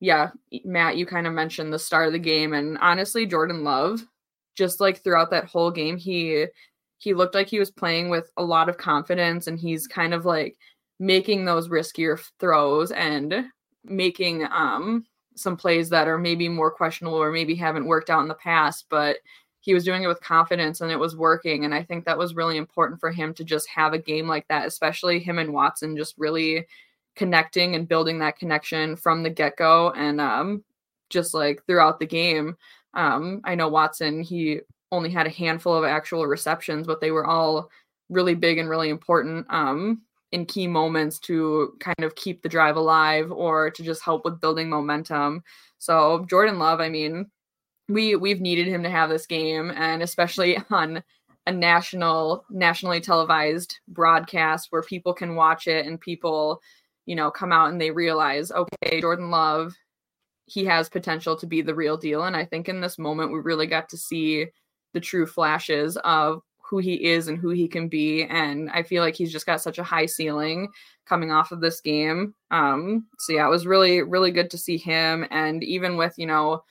yeah, 0.00 0.30
Matt, 0.64 0.96
you 0.96 1.06
kind 1.06 1.26
of 1.26 1.32
mentioned 1.32 1.72
the 1.72 1.78
start 1.78 2.08
of 2.08 2.12
the 2.12 2.18
game, 2.18 2.52
and 2.54 2.76
honestly, 2.78 3.24
Jordan 3.24 3.62
Love, 3.62 4.02
just 4.56 4.80
like 4.80 5.02
throughout 5.02 5.30
that 5.30 5.46
whole 5.46 5.70
game, 5.70 5.96
he 5.96 6.46
he 6.98 7.14
looked 7.14 7.34
like 7.34 7.48
he 7.48 7.58
was 7.58 7.70
playing 7.70 8.10
with 8.10 8.30
a 8.36 8.42
lot 8.42 8.68
of 8.68 8.78
confidence, 8.78 9.46
and 9.46 9.58
he's 9.58 9.86
kind 9.86 10.12
of 10.12 10.24
like 10.24 10.56
making 10.98 11.44
those 11.44 11.68
riskier 11.68 12.20
throws 12.40 12.90
and 12.92 13.44
making 13.84 14.44
um 14.52 15.04
some 15.34 15.56
plays 15.56 15.88
that 15.90 16.08
are 16.08 16.18
maybe 16.18 16.48
more 16.48 16.70
questionable 16.70 17.16
or 17.16 17.32
maybe 17.32 17.54
haven't 17.54 17.86
worked 17.86 18.10
out 18.10 18.22
in 18.22 18.28
the 18.28 18.34
past, 18.34 18.86
but 18.88 19.16
he 19.60 19.74
was 19.74 19.84
doing 19.84 20.02
it 20.02 20.08
with 20.08 20.20
confidence 20.20 20.80
and 20.80 20.90
it 20.90 20.98
was 20.98 21.16
working. 21.16 21.64
And 21.64 21.74
I 21.74 21.84
think 21.84 22.04
that 22.04 22.18
was 22.18 22.34
really 22.34 22.56
important 22.56 22.98
for 22.98 23.12
him 23.12 23.32
to 23.34 23.44
just 23.44 23.68
have 23.68 23.92
a 23.92 23.98
game 23.98 24.26
like 24.26 24.46
that, 24.48 24.66
especially 24.66 25.20
him 25.20 25.38
and 25.38 25.52
Watson 25.52 25.96
just 25.96 26.14
really 26.18 26.66
connecting 27.14 27.74
and 27.74 27.86
building 27.86 28.18
that 28.18 28.38
connection 28.38 28.96
from 28.96 29.22
the 29.22 29.30
get 29.30 29.56
go 29.56 29.90
and 29.92 30.20
um, 30.20 30.64
just 31.10 31.32
like 31.32 31.64
throughout 31.66 32.00
the 32.00 32.06
game. 32.06 32.56
Um, 32.94 33.40
I 33.44 33.54
know 33.54 33.68
Watson, 33.68 34.22
he 34.22 34.60
only 34.90 35.10
had 35.10 35.26
a 35.26 35.30
handful 35.30 35.74
of 35.74 35.84
actual 35.84 36.26
receptions, 36.26 36.86
but 36.86 37.00
they 37.00 37.12
were 37.12 37.26
all 37.26 37.70
really 38.08 38.34
big 38.34 38.58
and 38.58 38.68
really 38.68 38.90
important 38.90 39.46
um, 39.48 40.02
in 40.32 40.46
key 40.46 40.66
moments 40.66 41.18
to 41.20 41.74
kind 41.78 42.02
of 42.02 42.14
keep 42.14 42.42
the 42.42 42.48
drive 42.48 42.76
alive 42.76 43.30
or 43.30 43.70
to 43.70 43.82
just 43.82 44.02
help 44.02 44.24
with 44.24 44.40
building 44.40 44.68
momentum. 44.68 45.42
So 45.78 46.24
Jordan 46.28 46.58
Love, 46.58 46.80
I 46.80 46.88
mean, 46.88 47.30
we 47.88 48.16
we've 48.16 48.40
needed 48.40 48.66
him 48.66 48.82
to 48.82 48.90
have 48.90 49.10
this 49.10 49.26
game, 49.26 49.70
and 49.70 50.02
especially 50.02 50.58
on 50.70 51.02
a 51.46 51.52
national 51.52 52.44
nationally 52.50 53.00
televised 53.00 53.78
broadcast 53.88 54.68
where 54.70 54.82
people 54.82 55.12
can 55.12 55.34
watch 55.34 55.66
it 55.66 55.86
and 55.86 56.00
people 56.00 56.60
you 57.04 57.16
know 57.16 57.30
come 57.30 57.52
out 57.52 57.70
and 57.70 57.80
they 57.80 57.90
realize 57.90 58.52
okay 58.52 59.00
jordan 59.00 59.30
love 59.30 59.74
he 60.46 60.64
has 60.64 60.88
potential 60.88 61.36
to 61.36 61.46
be 61.46 61.60
the 61.60 61.74
real 61.74 61.96
deal 61.96 62.24
and 62.24 62.36
i 62.36 62.44
think 62.44 62.68
in 62.68 62.80
this 62.80 62.96
moment 62.96 63.32
we 63.32 63.40
really 63.40 63.66
got 63.66 63.88
to 63.88 63.96
see 63.96 64.46
the 64.94 65.00
true 65.00 65.26
flashes 65.26 65.96
of 66.04 66.42
who 66.72 66.78
he 66.78 67.04
is 67.04 67.28
and 67.28 67.36
who 67.36 67.50
he 67.50 67.68
can 67.68 67.86
be 67.86 68.24
and 68.24 68.70
i 68.70 68.82
feel 68.82 69.02
like 69.02 69.14
he's 69.14 69.30
just 69.30 69.44
got 69.44 69.60
such 69.60 69.78
a 69.78 69.82
high 69.82 70.06
ceiling 70.06 70.66
coming 71.04 71.30
off 71.30 71.52
of 71.52 71.60
this 71.60 71.82
game. 71.82 72.32
Um 72.50 73.06
so 73.18 73.34
yeah 73.34 73.46
it 73.46 73.50
was 73.50 73.66
really 73.66 74.00
really 74.00 74.30
good 74.30 74.50
to 74.52 74.56
see 74.56 74.78
him 74.78 75.26
and 75.30 75.62
even 75.62 75.98
with 75.98 76.14
you 76.16 76.26
know 76.26 76.64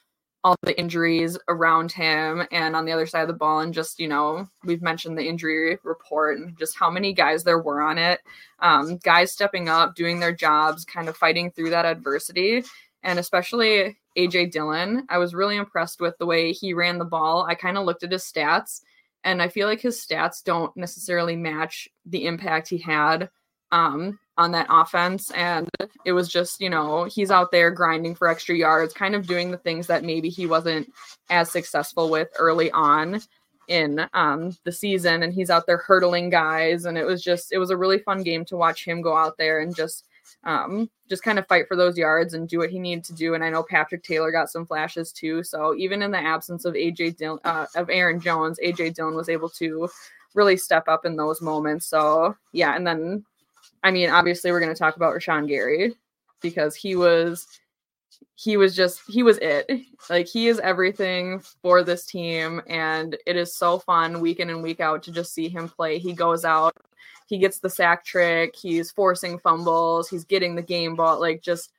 all 0.43 0.55
the 0.63 0.79
injuries 0.79 1.37
around 1.49 1.91
him 1.91 2.41
and 2.51 2.75
on 2.75 2.83
the 2.83 2.91
other 2.91 3.05
side 3.05 3.21
of 3.21 3.27
the 3.27 3.33
ball 3.35 3.59
and 3.59 3.75
just 3.75 3.99
you 3.99 4.07
know 4.07 4.47
we've 4.63 4.81
mentioned 4.81 5.15
the 5.15 5.27
injury 5.27 5.77
report 5.83 6.39
and 6.39 6.57
just 6.57 6.75
how 6.75 6.89
many 6.89 7.13
guys 7.13 7.43
there 7.43 7.59
were 7.59 7.79
on 7.79 7.99
it. 7.99 8.21
Um, 8.57 8.97
guys 9.03 9.31
stepping 9.31 9.69
up 9.69 9.93
doing 9.93 10.19
their 10.19 10.33
jobs 10.33 10.83
kind 10.83 11.07
of 11.09 11.15
fighting 11.15 11.51
through 11.51 11.69
that 11.69 11.85
adversity 11.85 12.63
and 13.03 13.19
especially 13.19 13.99
aj 14.17 14.51
dillon. 14.51 15.05
I 15.09 15.19
was 15.19 15.35
really 15.35 15.57
impressed 15.57 16.01
with 16.01 16.17
the 16.17 16.25
way 16.25 16.53
he 16.53 16.73
ran 16.73 16.97
the 16.97 17.05
ball. 17.05 17.45
I 17.47 17.53
kind 17.53 17.77
of 17.77 17.85
looked 17.85 18.01
at 18.01 18.11
his 18.11 18.23
stats 18.23 18.81
and 19.23 19.41
i 19.41 19.47
feel 19.47 19.67
like 19.67 19.81
his 19.81 19.97
stats 19.97 20.43
don't 20.43 20.75
necessarily 20.75 21.35
match 21.35 21.87
the 22.05 22.25
impact 22.25 22.69
he 22.69 22.77
had 22.77 23.29
um, 23.71 24.19
on 24.37 24.51
that 24.51 24.67
offense. 24.69 25.31
And 25.31 25.69
it 26.05 26.13
was 26.13 26.29
just, 26.29 26.61
you 26.61 26.69
know, 26.69 27.05
he's 27.05 27.31
out 27.31 27.51
there 27.51 27.71
grinding 27.71 28.15
for 28.15 28.27
extra 28.27 28.55
yards, 28.55 28.93
kind 28.93 29.15
of 29.15 29.27
doing 29.27 29.51
the 29.51 29.57
things 29.57 29.87
that 29.87 30.03
maybe 30.03 30.29
he 30.29 30.45
wasn't 30.45 30.91
as 31.29 31.51
successful 31.51 32.09
with 32.09 32.29
early 32.37 32.71
on 32.71 33.21
in 33.67 34.05
um, 34.13 34.55
the 34.65 34.71
season. 34.71 35.23
And 35.23 35.33
he's 35.33 35.49
out 35.49 35.67
there 35.67 35.77
hurdling 35.77 36.29
guys. 36.29 36.85
And 36.85 36.97
it 36.97 37.05
was 37.05 37.21
just, 37.21 37.51
it 37.51 37.57
was 37.57 37.69
a 37.69 37.77
really 37.77 37.99
fun 37.99 38.23
game 38.23 38.45
to 38.45 38.57
watch 38.57 38.85
him 38.85 39.01
go 39.01 39.15
out 39.15 39.37
there 39.37 39.59
and 39.59 39.75
just, 39.75 40.05
um, 40.43 40.89
just 41.09 41.23
kind 41.23 41.37
of 41.37 41.47
fight 41.47 41.67
for 41.67 41.75
those 41.75 41.97
yards 41.97 42.33
and 42.33 42.49
do 42.49 42.59
what 42.59 42.69
he 42.69 42.79
needed 42.79 43.03
to 43.05 43.13
do. 43.13 43.33
And 43.33 43.43
I 43.43 43.49
know 43.49 43.63
Patrick 43.63 44.03
Taylor 44.03 44.31
got 44.31 44.49
some 44.49 44.65
flashes 44.65 45.11
too. 45.11 45.43
So 45.43 45.75
even 45.75 46.01
in 46.01 46.11
the 46.11 46.17
absence 46.17 46.65
of 46.65 46.73
AJ 46.73 47.17
Dillon, 47.17 47.39
uh, 47.43 47.67
of 47.75 47.89
Aaron 47.89 48.19
Jones, 48.19 48.59
AJ 48.63 48.95
Dillon 48.95 49.15
was 49.15 49.29
able 49.29 49.49
to 49.49 49.89
really 50.33 50.57
step 50.57 50.87
up 50.87 51.05
in 51.05 51.15
those 51.15 51.41
moments. 51.41 51.85
So 51.85 52.35
yeah, 52.53 52.75
and 52.75 52.85
then 52.85 53.25
I 53.83 53.91
mean, 53.91 54.09
obviously, 54.09 54.51
we're 54.51 54.59
going 54.59 54.73
to 54.73 54.79
talk 54.79 54.95
about 54.95 55.13
Rashan 55.15 55.47
Gary 55.47 55.95
because 56.41 56.75
he 56.75 56.95
was 56.95 57.47
he 58.35 58.57
was 58.57 58.75
just 58.75 59.01
he 59.07 59.23
was 59.23 59.37
it. 59.39 59.69
Like 60.09 60.27
he 60.27 60.47
is 60.47 60.59
everything 60.59 61.41
for 61.61 61.83
this 61.83 62.05
team 62.05 62.61
and 62.67 63.17
it 63.25 63.35
is 63.35 63.55
so 63.55 63.79
fun 63.79 64.19
week 64.19 64.39
in 64.39 64.49
and 64.49 64.63
week 64.63 64.79
out 64.79 65.03
to 65.03 65.11
just 65.11 65.33
see 65.33 65.49
him 65.49 65.69
play. 65.69 65.99
He 65.99 66.13
goes 66.13 66.45
out 66.45 66.75
he 67.27 67.37
gets 67.37 67.59
the 67.59 67.69
sack 67.69 68.03
trick 68.03 68.55
he's 68.61 68.91
forcing 68.91 69.39
fumbles 69.39 70.09
he's 70.09 70.25
getting 70.25 70.53
the 70.53 70.61
game 70.61 70.95
ball 70.95 71.17
like 71.17 71.41
just 71.41 71.71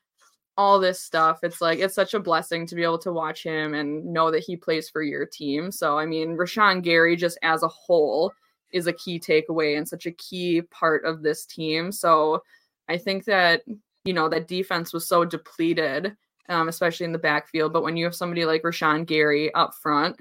all 0.56 0.78
this 0.78 1.00
stuff. 1.00 1.40
It's 1.42 1.60
like 1.60 1.78
it's 1.78 1.94
such 1.94 2.14
a 2.14 2.20
blessing 2.20 2.66
to 2.66 2.74
be 2.74 2.82
able 2.82 2.98
to 2.98 3.12
watch 3.12 3.42
him 3.42 3.74
and 3.74 4.04
know 4.04 4.30
that 4.30 4.44
he 4.44 4.56
plays 4.56 4.88
for 4.88 5.02
your 5.02 5.26
team. 5.26 5.72
So 5.72 5.98
i 5.98 6.06
mean 6.06 6.36
Rashan 6.36 6.82
gary 6.82 7.16
just 7.16 7.38
as 7.42 7.62
a 7.62 7.68
whole 7.68 8.32
is 8.72 8.86
a 8.86 8.92
key 8.92 9.20
takeaway 9.20 9.76
and 9.76 9.86
such 9.86 10.06
a 10.06 10.12
key 10.12 10.62
part 10.62 11.04
of 11.04 11.22
this 11.22 11.44
team. 11.44 11.92
So 11.92 12.42
I 12.88 12.98
think 12.98 13.24
that, 13.26 13.62
you 14.04 14.12
know, 14.12 14.28
that 14.28 14.48
defense 14.48 14.92
was 14.92 15.06
so 15.06 15.24
depleted, 15.24 16.16
um, 16.48 16.68
especially 16.68 17.06
in 17.06 17.12
the 17.12 17.18
backfield. 17.18 17.72
But 17.72 17.82
when 17.82 17.96
you 17.96 18.04
have 18.04 18.14
somebody 18.14 18.44
like 18.44 18.62
Rashan 18.62 19.06
Gary 19.06 19.52
up 19.54 19.74
front, 19.74 20.16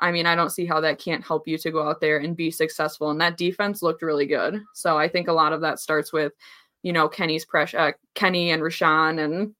I 0.00 0.12
mean, 0.12 0.26
I 0.26 0.34
don't 0.34 0.50
see 0.50 0.66
how 0.66 0.80
that 0.80 0.98
can't 0.98 1.24
help 1.24 1.48
you 1.48 1.56
to 1.58 1.70
go 1.70 1.88
out 1.88 2.00
there 2.00 2.18
and 2.18 2.36
be 2.36 2.50
successful. 2.50 3.10
And 3.10 3.20
that 3.20 3.38
defense 3.38 3.82
looked 3.82 4.02
really 4.02 4.26
good. 4.26 4.62
So 4.74 4.98
I 4.98 5.08
think 5.08 5.28
a 5.28 5.32
lot 5.32 5.52
of 5.52 5.62
that 5.62 5.80
starts 5.80 6.12
with, 6.12 6.32
you 6.82 6.92
know, 6.92 7.08
Kenny's 7.08 7.44
pressure, 7.44 7.78
uh, 7.78 7.92
Kenny 8.14 8.50
and 8.50 8.62
Rashan 8.62 9.24
and 9.24 9.54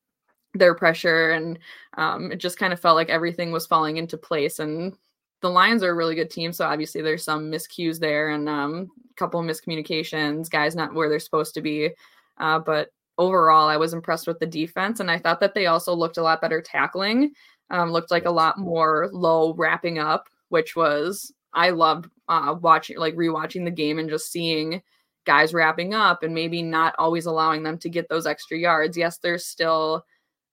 their 0.52 0.74
pressure. 0.74 1.30
And 1.30 1.58
um, 1.96 2.32
it 2.32 2.36
just 2.36 2.58
kind 2.58 2.72
of 2.72 2.80
felt 2.80 2.96
like 2.96 3.08
everything 3.08 3.50
was 3.50 3.66
falling 3.66 3.96
into 3.96 4.18
place. 4.18 4.58
And 4.58 4.94
the 5.42 5.50
Lions 5.50 5.82
are 5.82 5.90
a 5.90 5.94
really 5.94 6.14
good 6.14 6.30
team, 6.30 6.52
so 6.52 6.64
obviously 6.64 7.02
there's 7.02 7.22
some 7.22 7.50
miscues 7.50 7.98
there 7.98 8.30
and 8.30 8.48
um, 8.48 8.90
a 9.10 9.14
couple 9.14 9.38
of 9.38 9.46
miscommunications, 9.46 10.50
guys 10.50 10.74
not 10.74 10.94
where 10.94 11.08
they're 11.08 11.20
supposed 11.20 11.54
to 11.54 11.60
be. 11.60 11.90
Uh, 12.38 12.58
but 12.58 12.90
overall, 13.18 13.68
I 13.68 13.76
was 13.76 13.92
impressed 13.92 14.26
with 14.26 14.38
the 14.38 14.46
defense, 14.46 15.00
and 15.00 15.10
I 15.10 15.18
thought 15.18 15.40
that 15.40 15.54
they 15.54 15.66
also 15.66 15.94
looked 15.94 16.18
a 16.18 16.22
lot 16.22 16.40
better 16.40 16.60
tackling. 16.60 17.32
Um, 17.68 17.90
looked 17.90 18.12
like 18.12 18.26
a 18.26 18.30
lot 18.30 18.58
more 18.58 19.10
low 19.12 19.52
wrapping 19.54 19.98
up, 19.98 20.28
which 20.50 20.76
was 20.76 21.32
I 21.52 21.70
loved 21.70 22.08
uh, 22.28 22.54
watching, 22.60 22.98
like 22.98 23.16
rewatching 23.16 23.64
the 23.64 23.72
game 23.72 23.98
and 23.98 24.08
just 24.08 24.30
seeing 24.30 24.82
guys 25.24 25.52
wrapping 25.52 25.92
up 25.92 26.22
and 26.22 26.32
maybe 26.34 26.62
not 26.62 26.94
always 26.98 27.26
allowing 27.26 27.64
them 27.64 27.78
to 27.78 27.88
get 27.88 28.08
those 28.08 28.26
extra 28.26 28.56
yards. 28.56 28.96
Yes, 28.96 29.18
there's 29.18 29.46
still 29.46 30.04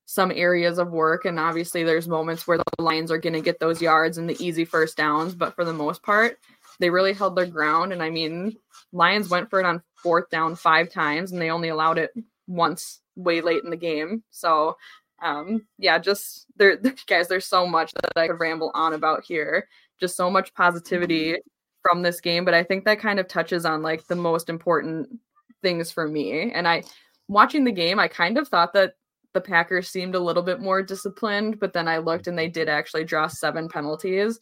some 0.05 0.31
areas 0.31 0.79
of 0.79 0.91
work. 0.91 1.25
And 1.25 1.39
obviously, 1.39 1.83
there's 1.83 2.07
moments 2.07 2.47
where 2.47 2.57
the 2.57 2.63
Lions 2.79 3.11
are 3.11 3.19
going 3.19 3.33
to 3.33 3.41
get 3.41 3.59
those 3.59 3.81
yards 3.81 4.17
and 4.17 4.27
the 4.27 4.43
easy 4.43 4.65
first 4.65 4.97
downs. 4.97 5.35
But 5.35 5.55
for 5.55 5.63
the 5.63 5.73
most 5.73 6.01
part, 6.01 6.37
they 6.79 6.89
really 6.89 7.13
held 7.13 7.35
their 7.35 7.45
ground. 7.45 7.93
And 7.93 8.01
I 8.01 8.09
mean, 8.09 8.57
Lions 8.91 9.29
went 9.29 9.49
for 9.49 9.59
it 9.59 9.65
on 9.65 9.83
fourth 9.95 10.29
down 10.29 10.55
five 10.55 10.89
times 10.89 11.31
and 11.31 11.41
they 11.41 11.51
only 11.51 11.69
allowed 11.69 11.97
it 11.97 12.11
once 12.47 13.01
way 13.15 13.41
late 13.41 13.63
in 13.63 13.69
the 13.69 13.77
game. 13.77 14.23
So, 14.31 14.77
um, 15.21 15.65
yeah, 15.77 15.99
just 15.99 16.45
there, 16.57 16.77
guys, 17.07 17.27
there's 17.27 17.45
so 17.45 17.65
much 17.65 17.93
that 17.93 18.11
I 18.15 18.27
could 18.27 18.39
ramble 18.39 18.71
on 18.73 18.93
about 18.93 19.23
here. 19.23 19.67
Just 19.99 20.15
so 20.15 20.29
much 20.29 20.53
positivity 20.53 21.37
from 21.81 22.01
this 22.01 22.19
game. 22.19 22.45
But 22.45 22.53
I 22.53 22.63
think 22.63 22.85
that 22.85 22.99
kind 22.99 23.19
of 23.19 23.27
touches 23.27 23.65
on 23.65 23.81
like 23.81 24.07
the 24.07 24.15
most 24.15 24.49
important 24.49 25.09
things 25.61 25.91
for 25.91 26.07
me. 26.07 26.51
And 26.51 26.67
I, 26.67 26.83
watching 27.27 27.63
the 27.63 27.71
game, 27.71 27.99
I 27.99 28.07
kind 28.07 28.37
of 28.37 28.47
thought 28.47 28.73
that 28.73 28.95
the 29.33 29.41
Packers 29.41 29.89
seemed 29.89 30.15
a 30.15 30.19
little 30.19 30.43
bit 30.43 30.59
more 30.59 30.83
disciplined, 30.83 31.59
but 31.59 31.73
then 31.73 31.87
I 31.87 31.97
looked 31.97 32.27
and 32.27 32.37
they 32.37 32.47
did 32.47 32.69
actually 32.69 33.03
draw 33.03 33.27
seven 33.27 33.67
penalties, 33.67 34.39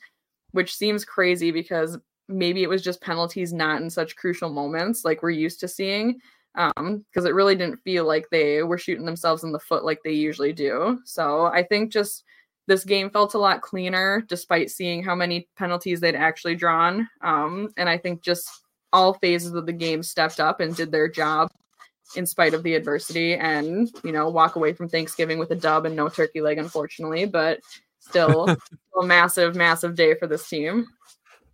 which 0.52 0.76
seems 0.76 1.06
crazy 1.06 1.52
because 1.52 1.98
maybe 2.28 2.64
it 2.64 2.70
was 2.70 2.82
just 2.82 3.02
penalties 3.02 3.54
not 3.54 3.82
in 3.82 3.90
such 3.90 4.16
crucial 4.16 4.50
moments 4.50 5.04
like 5.04 5.24
we're 5.24 5.30
used 5.30 5.60
to 5.62 5.68
seeing. 5.68 6.20
Um, 6.56 7.06
because 7.10 7.26
it 7.26 7.34
really 7.34 7.56
didn't 7.56 7.82
feel 7.84 8.06
like 8.06 8.28
they 8.30 8.62
were 8.64 8.78
shooting 8.78 9.06
themselves 9.06 9.44
in 9.44 9.54
the 9.54 9.60
foot 9.60 9.86
like 9.86 10.00
they 10.04 10.12
usually 10.12 10.52
do. 10.52 11.00
So 11.06 11.46
I 11.46 11.64
think 11.64 11.94
just 11.94 12.26
this 12.68 12.84
game 12.84 13.10
felt 13.10 13.34
a 13.34 13.40
lot 13.40 13.62
cleaner 13.62 14.22
despite 14.28 14.70
seeing 14.70 15.04
how 15.04 15.16
many 15.16 15.48
penalties 15.58 16.02
they'd 16.02 16.16
actually 16.16 16.56
drawn. 16.56 17.08
Um, 17.22 17.70
and 17.78 17.88
I 17.88 17.98
think 17.98 18.22
just 18.22 18.50
all 18.94 19.14
phases 19.16 19.54
of 19.54 19.66
the 19.66 19.74
game 19.74 20.04
stepped 20.04 20.40
up 20.40 20.60
and 20.60 20.76
did 20.76 20.92
their 20.92 21.08
job 21.08 21.50
in 22.16 22.26
spite 22.26 22.54
of 22.54 22.64
the 22.64 22.76
adversity 22.76 23.36
and 23.36 23.90
you 24.04 24.12
know 24.12 24.30
walk 24.30 24.56
away 24.56 24.74
from 24.74 24.90
thanksgiving 24.90 25.40
with 25.40 25.52
a 25.52 25.56
dub 25.56 25.86
and 25.86 25.96
no 25.96 26.10
turkey 26.10 26.42
leg 26.42 26.58
unfortunately 26.58 27.26
but 27.26 27.60
still 28.00 28.50
a 29.00 29.04
massive 29.04 29.56
massive 29.56 29.96
day 29.96 30.14
for 30.16 30.28
this 30.28 30.48
team 30.50 30.86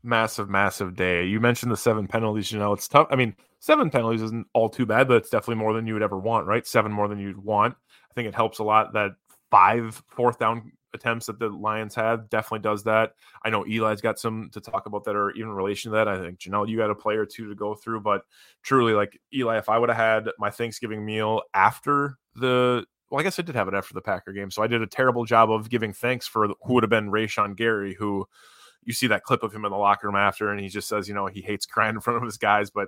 massive 0.04 0.50
massive 0.50 0.96
day 0.96 1.26
you 1.26 1.40
mentioned 1.40 1.72
the 1.72 1.78
seven 1.78 2.08
penalties 2.08 2.52
you 2.52 2.60
know 2.60 2.72
it's 2.74 2.88
tough 2.88 3.08
i 3.10 3.16
mean 3.16 3.36
seven 3.60 3.90
penalties 3.90 4.22
isn't 4.22 4.48
all 4.54 4.70
too 4.70 4.86
bad 4.86 5.08
but 5.08 5.18
it's 5.18 5.30
definitely 5.30 5.62
more 5.62 5.74
than 5.74 5.88
you 5.88 5.94
would 5.94 6.04
ever 6.04 6.18
want 6.18 6.46
right 6.46 6.68
seven 6.68 6.92
more 6.92 7.08
than 7.08 7.20
you'd 7.20 7.38
want 7.38 7.76
i 8.10 8.14
think 8.14 8.28
it 8.28 8.36
helps 8.36 8.60
a 8.60 8.64
lot 8.64 8.94
that 8.94 9.12
five 9.50 10.02
fourth 10.10 10.40
down 10.40 10.72
attempts 10.94 11.28
that 11.28 11.40
the 11.40 11.50
Lions 11.50 11.96
had 11.96 12.30
definitely 12.30 12.60
does 12.60 12.84
that. 12.84 13.14
I 13.44 13.50
know 13.50 13.64
Eli's 13.64 14.02
got 14.02 14.20
some 14.20 14.50
to 14.54 14.62
talk 14.62 14.86
about 14.86 15.04
that 15.06 15.16
are 15.16 15.32
even 15.32 15.50
relation 15.50 15.92
to 15.92 15.98
that. 15.98 16.08
I 16.08 16.20
think 16.20 16.40
Jenelle, 16.40 16.68
you 16.68 16.78
got 16.78 16.90
a 16.90 16.96
player 16.96 17.22
or 17.22 17.26
two 17.26 17.50
to 17.50 17.56
go 17.56 17.76
through, 17.76 18.02
but 18.02 18.24
truly, 18.64 18.94
like 18.94 19.20
Eli, 19.34 19.58
if 19.58 19.70
I 19.70 19.78
would 19.78 19.90
have 19.90 19.98
had 19.98 20.30
my 20.38 20.50
Thanksgiving 20.50 21.06
meal 21.06 21.42
after 21.54 22.18
the 22.36 22.86
well, 23.10 23.22
I 23.22 23.24
guess 23.24 23.40
I 23.40 23.44
did 23.44 23.56
have 23.56 23.70
it 23.70 23.74
after 23.74 23.94
the 23.94 24.02
Packer 24.02 24.34
game, 24.34 24.52
so 24.52 24.62
I 24.62 24.68
did 24.68 24.82
a 24.82 24.88
terrible 24.88 25.24
job 25.24 25.50
of 25.50 25.70
giving 25.70 25.94
thanks 25.94 26.28
for 26.28 26.48
who 26.48 26.74
would 26.74 26.84
have 26.84 26.90
been 26.90 27.10
Rashan 27.10 27.56
Gary, 27.56 27.94
who 27.94 28.28
you 28.88 28.94
see 28.94 29.08
that 29.08 29.24
clip 29.24 29.44
of 29.44 29.54
him 29.54 29.66
in 29.66 29.72
the 29.72 29.78
locker 29.78 30.08
room 30.08 30.16
after, 30.16 30.50
and 30.50 30.62
he 30.62 30.70
just 30.70 30.88
says, 30.88 31.10
you 31.10 31.14
know, 31.14 31.28
he 31.28 31.42
hates 31.42 31.66
crying 31.66 31.96
in 31.96 32.02
front 32.02 32.18
of 32.18 32.24
his 32.24 32.38
guys, 32.38 32.70
but 32.70 32.88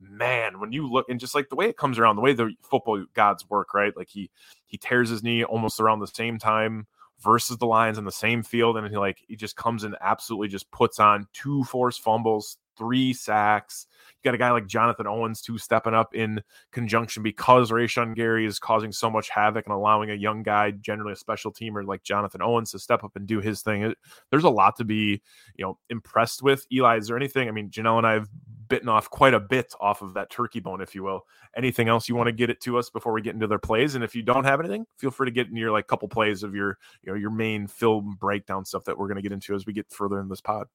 man, 0.00 0.60
when 0.60 0.72
you 0.72 0.88
look 0.88 1.08
and 1.10 1.18
just 1.18 1.34
like 1.34 1.48
the 1.48 1.56
way 1.56 1.66
it 1.66 1.76
comes 1.76 1.98
around, 1.98 2.14
the 2.14 2.22
way 2.22 2.32
the 2.32 2.52
football 2.62 3.04
gods 3.14 3.44
work, 3.50 3.74
right? 3.74 3.94
Like 3.96 4.08
he 4.08 4.30
he 4.66 4.78
tears 4.78 5.10
his 5.10 5.24
knee 5.24 5.42
almost 5.42 5.80
around 5.80 5.98
the 5.98 6.06
same 6.06 6.38
time 6.38 6.86
versus 7.20 7.58
the 7.58 7.66
Lions 7.66 7.98
in 7.98 8.04
the 8.04 8.12
same 8.12 8.44
field, 8.44 8.76
and 8.76 8.86
he 8.86 8.96
like 8.96 9.18
he 9.26 9.34
just 9.34 9.56
comes 9.56 9.82
and 9.82 9.96
absolutely 10.00 10.46
just 10.46 10.70
puts 10.70 11.00
on 11.00 11.26
two 11.32 11.64
forced 11.64 12.00
fumbles, 12.00 12.56
three 12.78 13.12
sacks. 13.12 13.88
Got 14.22 14.34
a 14.34 14.38
guy 14.38 14.50
like 14.50 14.66
Jonathan 14.66 15.06
Owens 15.06 15.40
too 15.40 15.58
stepping 15.58 15.94
up 15.94 16.14
in 16.14 16.42
conjunction 16.72 17.22
because 17.22 17.70
Rashan 17.70 18.14
Gary 18.14 18.44
is 18.44 18.58
causing 18.58 18.92
so 18.92 19.10
much 19.10 19.30
havoc 19.30 19.66
and 19.66 19.74
allowing 19.74 20.10
a 20.10 20.14
young 20.14 20.42
guy, 20.42 20.72
generally 20.72 21.12
a 21.12 21.16
special 21.16 21.52
teamer 21.52 21.86
like 21.86 22.02
Jonathan 22.02 22.42
Owens, 22.42 22.72
to 22.72 22.78
step 22.78 23.02
up 23.02 23.16
and 23.16 23.26
do 23.26 23.40
his 23.40 23.62
thing. 23.62 23.82
It, 23.82 23.98
there's 24.30 24.44
a 24.44 24.50
lot 24.50 24.76
to 24.76 24.84
be, 24.84 25.22
you 25.56 25.64
know, 25.64 25.78
impressed 25.88 26.42
with. 26.42 26.66
Eli, 26.72 26.98
is 26.98 27.06
there 27.06 27.16
anything? 27.16 27.48
I 27.48 27.52
mean, 27.52 27.70
Jenelle 27.70 27.98
and 27.98 28.06
I 28.06 28.12
have 28.12 28.28
bitten 28.70 28.88
off 28.88 29.10
quite 29.10 29.34
a 29.34 29.40
bit 29.40 29.74
off 29.80 30.00
of 30.00 30.14
that 30.14 30.30
turkey 30.30 30.60
bone, 30.60 30.80
if 30.80 30.94
you 30.94 31.02
will. 31.02 31.26
Anything 31.56 31.88
else 31.88 32.08
you 32.08 32.14
want 32.14 32.28
to 32.28 32.32
get 32.32 32.48
it 32.48 32.60
to 32.62 32.78
us 32.78 32.88
before 32.88 33.12
we 33.12 33.20
get 33.20 33.34
into 33.34 33.46
their 33.46 33.58
plays? 33.58 33.94
And 33.94 34.02
if 34.02 34.14
you 34.14 34.22
don't 34.22 34.44
have 34.44 34.60
anything, 34.60 34.86
feel 34.96 35.10
free 35.10 35.26
to 35.26 35.32
get 35.32 35.48
in 35.48 35.56
your 35.56 35.72
like 35.72 35.86
couple 35.86 36.08
plays 36.08 36.42
of 36.42 36.54
your 36.54 36.78
you 37.02 37.12
know 37.12 37.18
your 37.18 37.30
main 37.30 37.66
film 37.66 38.16
breakdown 38.18 38.64
stuff 38.64 38.84
that 38.84 38.96
we're 38.96 39.08
going 39.08 39.16
to 39.16 39.22
get 39.22 39.32
into 39.32 39.54
as 39.54 39.66
we 39.66 39.74
get 39.74 39.90
further 39.90 40.20
in 40.20 40.28
this 40.28 40.40
pod. 40.40 40.68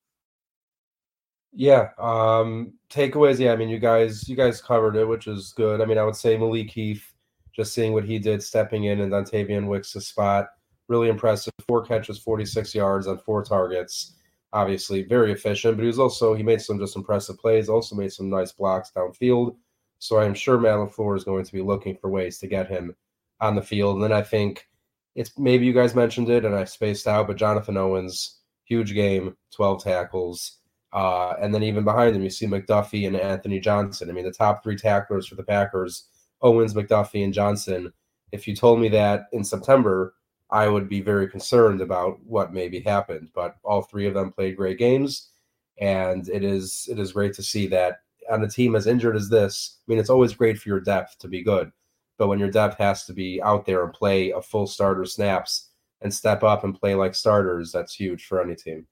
Yeah, 1.55 1.89
um, 1.97 2.73
takeaways. 2.89 3.39
Yeah, 3.39 3.53
I 3.53 3.55
mean, 3.55 3.69
you 3.69 3.79
guys, 3.79 4.27
you 4.27 4.35
guys 4.35 4.61
covered 4.61 4.97
it, 4.97 5.07
which 5.07 5.27
is 5.27 5.53
good. 5.55 5.81
I 5.81 5.85
mean, 5.85 5.97
I 5.97 6.03
would 6.03 6.15
say 6.15 6.37
Malik 6.37 6.69
Heath, 6.69 7.13
just 7.55 7.73
seeing 7.73 7.93
what 7.93 8.03
he 8.03 8.19
did, 8.19 8.43
stepping 8.43 8.85
in 8.85 8.99
and 8.99 9.11
Dontayvion 9.11 9.67
Wicks' 9.67 9.93
spot, 9.93 10.47
really 10.89 11.07
impressive. 11.07 11.53
Four 11.67 11.85
catches, 11.85 12.19
forty-six 12.19 12.75
yards 12.75 13.07
on 13.07 13.17
four 13.19 13.43
targets 13.43 14.15
obviously 14.55 15.03
very 15.03 15.33
efficient, 15.33 15.75
but 15.75 15.83
he 15.83 15.87
was 15.87 15.99
also 15.99 16.33
he 16.33 16.41
made 16.41 16.61
some 16.61 16.79
just 16.79 16.95
impressive 16.95 17.37
plays, 17.37 17.67
also 17.67 17.93
made 17.95 18.11
some 18.13 18.29
nice 18.29 18.53
blocks 18.53 18.89
downfield. 18.95 19.57
So 19.99 20.19
I'm 20.19 20.33
sure 20.33 20.57
Matt 20.57 20.77
LaFleur 20.77 21.17
is 21.17 21.25
going 21.25 21.43
to 21.43 21.51
be 21.51 21.61
looking 21.61 21.97
for 21.97 22.09
ways 22.09 22.39
to 22.39 22.47
get 22.47 22.69
him 22.69 22.95
on 23.41 23.55
the 23.55 23.61
field. 23.61 23.95
And 23.95 24.03
then 24.03 24.13
I 24.13 24.21
think 24.21 24.67
it's 25.13 25.37
maybe 25.37 25.65
you 25.65 25.73
guys 25.73 25.93
mentioned 25.93 26.29
it 26.29 26.45
and 26.45 26.55
I 26.55 26.63
spaced 26.63 27.05
out, 27.05 27.27
but 27.27 27.35
Jonathan 27.35 27.75
Owens, 27.75 28.39
huge 28.63 28.93
game, 28.93 29.35
12 29.53 29.83
tackles. 29.83 30.59
Uh, 30.95 31.35
and 31.41 31.53
then 31.53 31.61
even 31.61 31.83
behind 31.83 32.15
them, 32.15 32.23
you 32.23 32.29
see 32.29 32.47
McDuffie 32.47 33.05
and 33.05 33.17
Anthony 33.17 33.59
Johnson. 33.59 34.09
I 34.09 34.13
mean, 34.13 34.23
the 34.23 34.31
top 34.31 34.63
three 34.63 34.77
tacklers 34.77 35.27
for 35.27 35.35
the 35.35 35.43
Packers, 35.43 36.07
Owens, 36.41 36.73
McDuffie, 36.73 37.25
and 37.25 37.33
Johnson. 37.33 37.91
If 38.31 38.47
you 38.47 38.55
told 38.55 38.79
me 38.79 38.87
that 38.89 39.25
in 39.33 39.43
September, 39.43 40.15
I 40.49 40.69
would 40.69 40.87
be 40.87 41.01
very 41.01 41.27
concerned 41.27 41.81
about 41.81 42.23
what 42.23 42.53
maybe 42.53 42.79
happened. 42.79 43.29
But 43.35 43.57
all 43.61 43.81
three 43.81 44.07
of 44.07 44.13
them 44.13 44.31
played 44.31 44.55
great 44.55 44.77
games, 44.77 45.31
and 45.79 46.29
it 46.29 46.45
is 46.45 46.87
it 46.89 46.97
is 46.97 47.11
great 47.11 47.33
to 47.33 47.43
see 47.43 47.67
that 47.67 47.97
on 48.31 48.41
a 48.41 48.49
team 48.49 48.73
as 48.73 48.87
injured 48.87 49.17
as 49.17 49.27
this. 49.27 49.79
I 49.85 49.91
mean, 49.91 49.99
it's 49.99 50.09
always 50.09 50.33
great 50.33 50.57
for 50.57 50.69
your 50.69 50.79
depth 50.79 51.19
to 51.19 51.27
be 51.27 51.43
good, 51.43 51.73
but 52.17 52.29
when 52.29 52.39
your 52.39 52.51
depth 52.51 52.77
has 52.77 53.03
to 53.07 53.13
be 53.13 53.41
out 53.43 53.65
there 53.65 53.83
and 53.83 53.91
play 53.91 54.31
a 54.31 54.41
full 54.41 54.65
starter 54.65 55.03
snaps 55.03 55.71
and 56.01 56.13
step 56.13 56.41
up 56.41 56.63
and 56.63 56.79
play 56.79 56.95
like 56.95 57.15
starters, 57.15 57.73
that's 57.73 57.95
huge 57.95 58.25
for 58.25 58.41
any 58.41 58.55
team. 58.55 58.87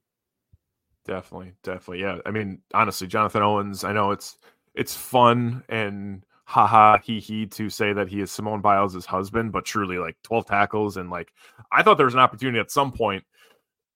Definitely, 1.06 1.54
definitely, 1.64 2.02
yeah. 2.02 2.20
I 2.26 2.32
mean, 2.32 2.62
honestly, 2.74 3.08
Jonathan 3.08 3.42
Owens. 3.44 3.84
I 3.84 3.92
know 3.92 4.12
it's 4.12 4.38
it's 4.74 4.96
fun 4.96 5.64
and 5.70 6.26
haha 6.46 6.98
he 7.00 7.20
he 7.20 7.46
to 7.48 7.70
say 7.70 7.94
that 7.94 8.08
he 8.10 8.22
is 8.22 8.32
Simone 8.32 8.62
Biles' 8.62 9.06
husband, 9.06 9.52
but 9.52 9.66
truly 9.66 9.98
like 9.98 10.18
12 10.24 10.46
tackles 10.46 10.98
and 10.98 11.10
like 11.10 11.32
I 11.72 11.84
thought 11.84 11.98
there 11.98 12.06
was 12.06 12.14
an 12.14 12.20
opportunity 12.20 12.60
at 12.60 12.72
some 12.72 12.92
point 12.92 13.24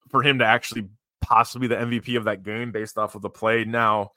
for 0.10 0.22
him 0.22 0.40
to 0.40 0.46
actually 0.46 0.88
possibly 1.22 1.68
the 1.68 1.76
MVP 1.76 2.18
of 2.18 2.26
that 2.26 2.44
game 2.44 2.72
based 2.72 2.98
off 2.98 3.16
of 3.16 3.22
the 3.22 3.30
play. 3.30 3.64
Now 3.64 4.12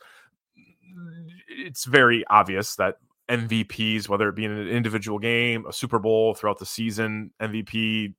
it's 1.49 1.85
very 1.85 2.25
obvious 2.29 2.77
that 2.77 2.97
MVPs, 3.29 4.09
whether 4.09 4.29
it 4.29 4.35
be 4.35 4.45
in 4.45 4.51
an 4.51 4.69
individual 4.69 5.19
game, 5.19 5.65
a 5.67 5.73
Super 5.73 5.99
Bowl 6.01 6.35
throughout 6.35 6.59
the 6.59 6.67
season, 6.67 7.31
MVP 7.41 8.15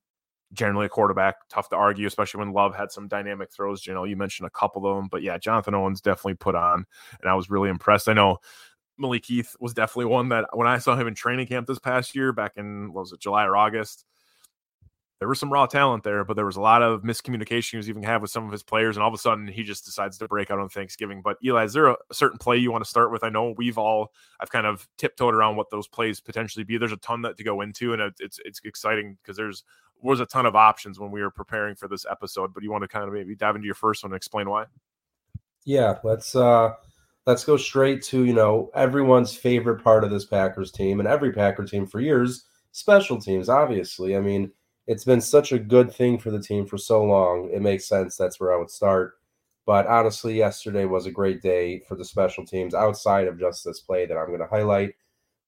generally 0.53 0.87
a 0.87 0.89
quarterback, 0.89 1.35
tough 1.49 1.69
to 1.69 1.75
argue, 1.75 2.07
especially 2.07 2.39
when 2.39 2.53
Love 2.53 2.75
had 2.75 2.91
some 2.91 3.07
dynamic 3.07 3.51
throws. 3.51 3.85
You 3.87 3.93
know, 3.93 4.03
you 4.03 4.15
mentioned 4.15 4.47
a 4.47 4.51
couple 4.51 4.85
of 4.85 4.95
them, 4.95 5.07
but 5.09 5.21
yeah, 5.21 5.37
Jonathan 5.37 5.75
Owens 5.75 6.01
definitely 6.01 6.35
put 6.35 6.55
on, 6.55 6.85
and 7.21 7.29
I 7.29 7.35
was 7.35 7.49
really 7.49 7.69
impressed. 7.69 8.09
I 8.09 8.13
know 8.13 8.37
Malik 8.97 9.25
Heath 9.25 9.55
was 9.59 9.73
definitely 9.73 10.05
one 10.05 10.29
that 10.29 10.45
when 10.53 10.67
I 10.67 10.77
saw 10.77 10.95
him 10.95 11.07
in 11.07 11.15
training 11.15 11.47
camp 11.47 11.67
this 11.67 11.79
past 11.79 12.15
year, 12.15 12.33
back 12.33 12.53
in 12.57 12.93
what 12.93 13.01
was 13.01 13.13
it, 13.13 13.19
July 13.19 13.45
or 13.45 13.55
August, 13.55 14.05
there 15.21 15.27
was 15.27 15.39
some 15.39 15.53
raw 15.53 15.67
talent 15.67 16.03
there, 16.03 16.25
but 16.25 16.35
there 16.35 16.47
was 16.47 16.55
a 16.55 16.61
lot 16.61 16.81
of 16.81 17.03
miscommunication 17.03 17.69
he 17.69 17.77
was 17.77 17.87
even 17.87 18.01
have 18.01 18.23
with 18.23 18.31
some 18.31 18.43
of 18.43 18.51
his 18.51 18.63
players, 18.63 18.95
and 18.97 19.03
all 19.03 19.07
of 19.07 19.13
a 19.13 19.19
sudden 19.19 19.47
he 19.47 19.61
just 19.61 19.85
decides 19.85 20.17
to 20.17 20.27
break 20.27 20.49
out 20.49 20.57
on 20.57 20.67
Thanksgiving. 20.67 21.21
But 21.21 21.37
Eli, 21.45 21.63
is 21.63 21.73
there 21.73 21.89
a 21.89 21.97
certain 22.11 22.39
play 22.39 22.57
you 22.57 22.71
want 22.71 22.83
to 22.83 22.89
start 22.89 23.11
with? 23.11 23.23
I 23.23 23.29
know 23.29 23.53
we've 23.55 23.77
all 23.77 24.13
I've 24.39 24.49
kind 24.49 24.65
of 24.65 24.89
tiptoed 24.97 25.35
around 25.35 25.57
what 25.57 25.69
those 25.69 25.87
plays 25.87 26.19
potentially 26.19 26.63
be. 26.63 26.79
There's 26.79 26.91
a 26.91 26.97
ton 26.97 27.21
that 27.21 27.37
to 27.37 27.43
go 27.43 27.61
into, 27.61 27.93
and 27.93 28.01
it's 28.19 28.39
it's 28.43 28.61
exciting 28.65 29.19
because 29.21 29.37
there's 29.37 29.63
was 30.01 30.21
a 30.21 30.25
ton 30.25 30.47
of 30.47 30.55
options 30.55 30.99
when 30.99 31.11
we 31.11 31.21
were 31.21 31.29
preparing 31.29 31.75
for 31.75 31.87
this 31.87 32.03
episode. 32.09 32.51
But 32.51 32.63
you 32.63 32.71
want 32.71 32.83
to 32.83 32.87
kind 32.87 33.07
of 33.07 33.13
maybe 33.13 33.35
dive 33.35 33.55
into 33.55 33.67
your 33.67 33.75
first 33.75 34.01
one 34.01 34.13
and 34.13 34.17
explain 34.17 34.49
why? 34.49 34.65
Yeah, 35.65 35.99
let's 36.03 36.35
uh 36.35 36.71
let's 37.27 37.45
go 37.45 37.57
straight 37.57 38.01
to 38.05 38.25
you 38.25 38.33
know 38.33 38.71
everyone's 38.73 39.35
favorite 39.35 39.83
part 39.83 40.03
of 40.03 40.09
this 40.09 40.25
Packers 40.25 40.71
team 40.71 40.99
and 40.99 41.07
every 41.07 41.31
Packer 41.31 41.63
team 41.63 41.85
for 41.85 41.99
years, 41.99 42.43
special 42.71 43.21
teams. 43.21 43.49
Obviously, 43.49 44.17
I 44.17 44.19
mean 44.19 44.51
it's 44.87 45.05
been 45.05 45.21
such 45.21 45.51
a 45.51 45.59
good 45.59 45.93
thing 45.93 46.17
for 46.17 46.31
the 46.31 46.41
team 46.41 46.65
for 46.65 46.77
so 46.77 47.03
long. 47.03 47.49
It 47.53 47.61
makes 47.61 47.87
sense. 47.87 48.17
That's 48.17 48.39
where 48.39 48.53
I 48.53 48.57
would 48.57 48.71
start. 48.71 49.13
But 49.65 49.87
honestly, 49.87 50.35
yesterday 50.35 50.85
was 50.85 51.05
a 51.05 51.11
great 51.11 51.41
day 51.41 51.79
for 51.87 51.95
the 51.95 52.05
special 52.05 52.45
teams 52.45 52.73
outside 52.73 53.27
of 53.27 53.39
just 53.39 53.63
this 53.63 53.79
play 53.79 54.05
that 54.05 54.17
I'm 54.17 54.27
going 54.27 54.39
to 54.39 54.47
highlight. 54.47 54.95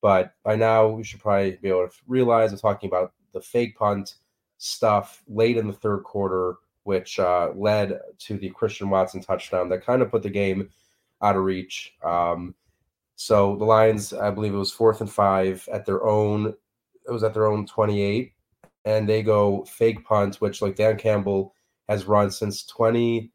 But 0.02 0.34
by 0.44 0.56
now, 0.56 0.88
we 0.88 1.04
should 1.04 1.20
probably 1.20 1.58
be 1.62 1.70
able 1.70 1.88
to 1.88 1.96
realize 2.08 2.52
I'm 2.52 2.60
talking 2.60 2.90
about 2.90 3.14
the 3.32 3.42
fake 3.42 3.78
punt 3.78 4.16
stuff 4.58 5.24
late 5.28 5.58
in 5.58 5.68
the 5.68 5.74
third 5.74 6.04
quarter, 6.04 6.56
which 6.84 7.20
uh, 7.20 7.52
led 7.56 8.00
to 8.20 8.38
the 8.38 8.50
Christian 8.50 8.90
Watson 8.90 9.22
touchdown 9.22 9.70
that 9.70 9.86
kind 9.86 10.02
of 10.02 10.12
put 10.12 10.24
the 10.24 10.30
game 10.30 10.70
out 11.22 11.36
of 11.36 11.44
reach. 11.44 11.96
Um, 12.04 12.54
so 13.16 13.56
the 13.56 13.66
Lions, 13.66 14.14
I 14.14 14.30
believe 14.30 14.54
it 14.54 14.58
was 14.58 14.72
fourth 14.72 15.02
and 15.02 15.12
five 15.12 15.68
at 15.72 15.86
their 15.86 16.06
own. 16.06 16.54
It 17.08 17.12
was 17.12 17.24
at 17.24 17.34
their 17.34 17.48
own 17.48 17.66
28, 17.66 18.34
and 18.86 19.08
they 19.08 19.24
go 19.24 19.64
fake 19.66 20.06
punt, 20.06 20.36
which 20.36 20.62
like 20.62 20.76
Dan 20.76 20.98
Campbell 20.98 21.54
has 21.90 22.06
run 22.06 22.32
since 22.32 22.66
20, 22.66 23.32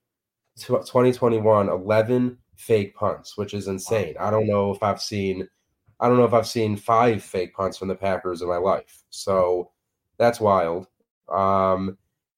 2021, 0.59 1.69
11 1.69 2.39
fake 2.57 2.95
punts, 2.95 3.37
which 3.37 3.55
is 3.55 3.69
insane. 3.69 4.15
I 4.19 4.31
don't 4.31 4.47
know 4.47 4.71
if 4.71 4.83
I've 4.83 5.01
seen, 5.01 5.49
I 6.01 6.09
don't 6.09 6.19
know 6.19 6.25
if 6.25 6.35
I've 6.35 6.47
seen 6.47 6.77
five 6.77 7.23
fake 7.23 7.55
punts 7.55 7.79
from 7.79 7.89
the 7.89 7.95
Packers 7.95 8.43
in 8.43 8.49
my 8.49 8.57
life. 8.57 9.05
So 9.11 9.71
that's 10.19 10.41
wild. 10.41 10.89
Um, 11.29 11.97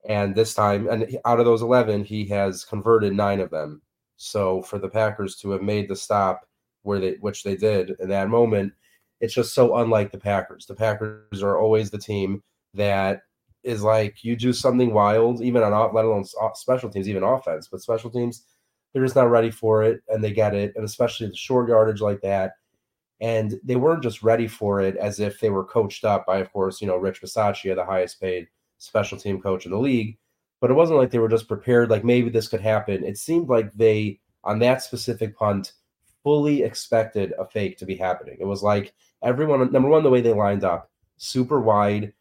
and 0.09 0.35
this 0.35 0.55
time, 0.55 0.89
and 0.89 1.19
out 1.25 1.41
of 1.41 1.47
those 1.47 1.63
11, 1.63 2.05
he 2.05 2.27
has 2.27 2.65
converted 2.65 3.13
nine 3.13 3.41
of 3.41 3.51
them. 3.51 3.83
So 4.17 4.63
for 4.63 4.79
the 4.79 4.89
Packers 4.89 5.37
to 5.37 5.51
have 5.51 5.63
made 5.63 5.89
the 5.89 5.97
stop 5.97 6.47
where 6.83 6.99
they, 6.99 7.13
which 7.21 7.43
they 7.43 7.57
did 7.57 7.97
in 8.01 8.09
that 8.09 8.29
moment, 8.29 8.73
it's 9.21 9.35
just 9.35 9.55
so 9.55 9.77
unlike 9.77 10.13
the 10.13 10.19
Packers. 10.19 10.67
The 10.67 10.75
Packers 10.75 11.43
are 11.43 11.59
always 11.59 11.91
the 11.91 11.99
team 11.99 12.43
that 12.75 13.23
is 13.63 13.83
like 13.83 14.25
you 14.25 14.37
do 14.37 14.53
something 14.53 14.93
wild, 14.93 15.43
even 15.43 15.63
on 15.63 15.95
let 15.95 16.05
alone 16.05 16.25
special 16.55 16.89
teams, 16.89 17.09
even 17.09 17.23
offense, 17.23 17.69
but 17.69 17.83
special 17.83 18.11
teams, 18.11 18.45
they're 18.93 19.05
just 19.05 19.17
not 19.17 19.31
ready 19.31 19.51
for 19.51 19.83
it, 19.83 20.03
and 20.09 20.23
they 20.23 20.33
get 20.33 20.55
it, 20.55 20.73
and 20.77 20.85
especially 20.85 21.29
the 21.29 21.37
short 21.37 21.69
yardage 21.69 22.01
like 22.01 22.21
that. 22.23 22.53
And 23.21 23.61
they 23.63 23.77
weren't 23.77 24.03
just 24.03 24.23
ready 24.23 24.49
for 24.49 24.81
it 24.81 24.97
as 24.97 25.21
if 25.21 25.41
they 25.41 25.51
were 25.51 25.65
coached 25.65 26.05
up 26.05 26.25
by, 26.27 26.39
of 26.39 26.53
course, 26.53 26.81
you 26.81 26.87
know, 26.87 26.97
Rich 26.97 27.21
Bisaccia, 27.21 27.75
the 27.75 27.85
highest 27.85 28.21
paid 28.21 28.49
special 28.79 29.19
team 29.19 29.43
coach 29.43 29.67
in 29.67 29.73
the 29.73 29.79
league 29.79 30.17
but 30.61 30.71
it 30.71 30.75
wasn't 30.75 30.99
like 30.99 31.11
they 31.11 31.19
were 31.19 31.29
just 31.29 31.49
prepared, 31.49 31.91
like 31.91 32.05
maybe 32.05 32.29
this 32.29 32.49
could 32.49 32.61
happen. 32.61 33.03
It 33.03 33.17
seemed 33.17 33.49
like 33.49 33.73
they, 33.73 34.21
on 34.45 34.59
that 34.61 34.83
specific 34.83 35.37
punt, 35.37 35.73
fully 36.23 36.63
expected 36.63 37.33
a 37.39 37.47
fake 37.47 37.79
to 37.79 37.87
be 37.87 37.97
happening. 37.97 38.37
It 38.39 38.45
was 38.45 38.63
like 38.63 38.93
everyone, 39.23 39.73
number 39.73 39.89
one, 39.89 40.03
the 40.03 40.11
way 40.11 40.21
they 40.21 40.35
lined 40.35 40.65
up, 40.65 40.91
super 41.17 41.61
wide 41.61 42.13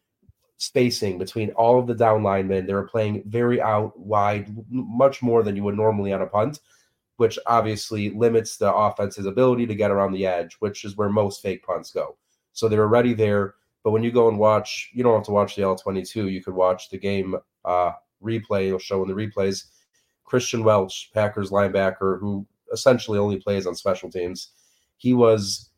spacing 0.60 1.16
between 1.16 1.50
all 1.52 1.78
of 1.78 1.86
the 1.86 1.94
down 1.94 2.22
linemen. 2.22 2.66
They 2.66 2.74
were 2.74 2.86
playing 2.86 3.22
very 3.24 3.62
out 3.62 3.98
wide, 3.98 4.54
much 4.68 5.22
more 5.22 5.42
than 5.42 5.56
you 5.56 5.64
would 5.64 5.76
normally 5.76 6.12
on 6.12 6.20
a 6.20 6.26
punt, 6.26 6.60
which 7.16 7.38
obviously 7.46 8.10
limits 8.10 8.58
the 8.58 8.72
offense's 8.72 9.24
ability 9.24 9.66
to 9.66 9.74
get 9.74 9.90
around 9.90 10.12
the 10.12 10.26
edge, 10.26 10.56
which 10.58 10.84
is 10.84 10.98
where 10.98 11.08
most 11.08 11.40
fake 11.40 11.64
punts 11.64 11.92
go. 11.92 12.16
So 12.52 12.68
they 12.68 12.76
were 12.76 12.88
ready 12.88 13.14
there. 13.14 13.54
But 13.82 13.92
when 13.92 14.02
you 14.02 14.12
go 14.12 14.28
and 14.28 14.38
watch, 14.38 14.90
you 14.92 15.02
don't 15.02 15.14
have 15.14 15.24
to 15.24 15.30
watch 15.30 15.56
the 15.56 15.62
All-22. 15.62 16.30
You 16.30 16.44
could 16.44 16.52
watch 16.52 16.90
the 16.90 16.98
game 16.98 17.36
uh, 17.64 17.92
replay, 18.22 18.66
it'll 18.66 18.78
show 18.78 19.02
in 19.02 19.08
the 19.08 19.14
replays. 19.14 19.64
Christian 20.24 20.62
Welch, 20.62 21.10
Packers 21.14 21.50
linebacker, 21.50 22.20
who 22.20 22.46
essentially 22.70 23.18
only 23.18 23.40
plays 23.40 23.66
on 23.66 23.74
special 23.74 24.10
teams, 24.10 24.48
he 24.98 25.14
was 25.14 25.69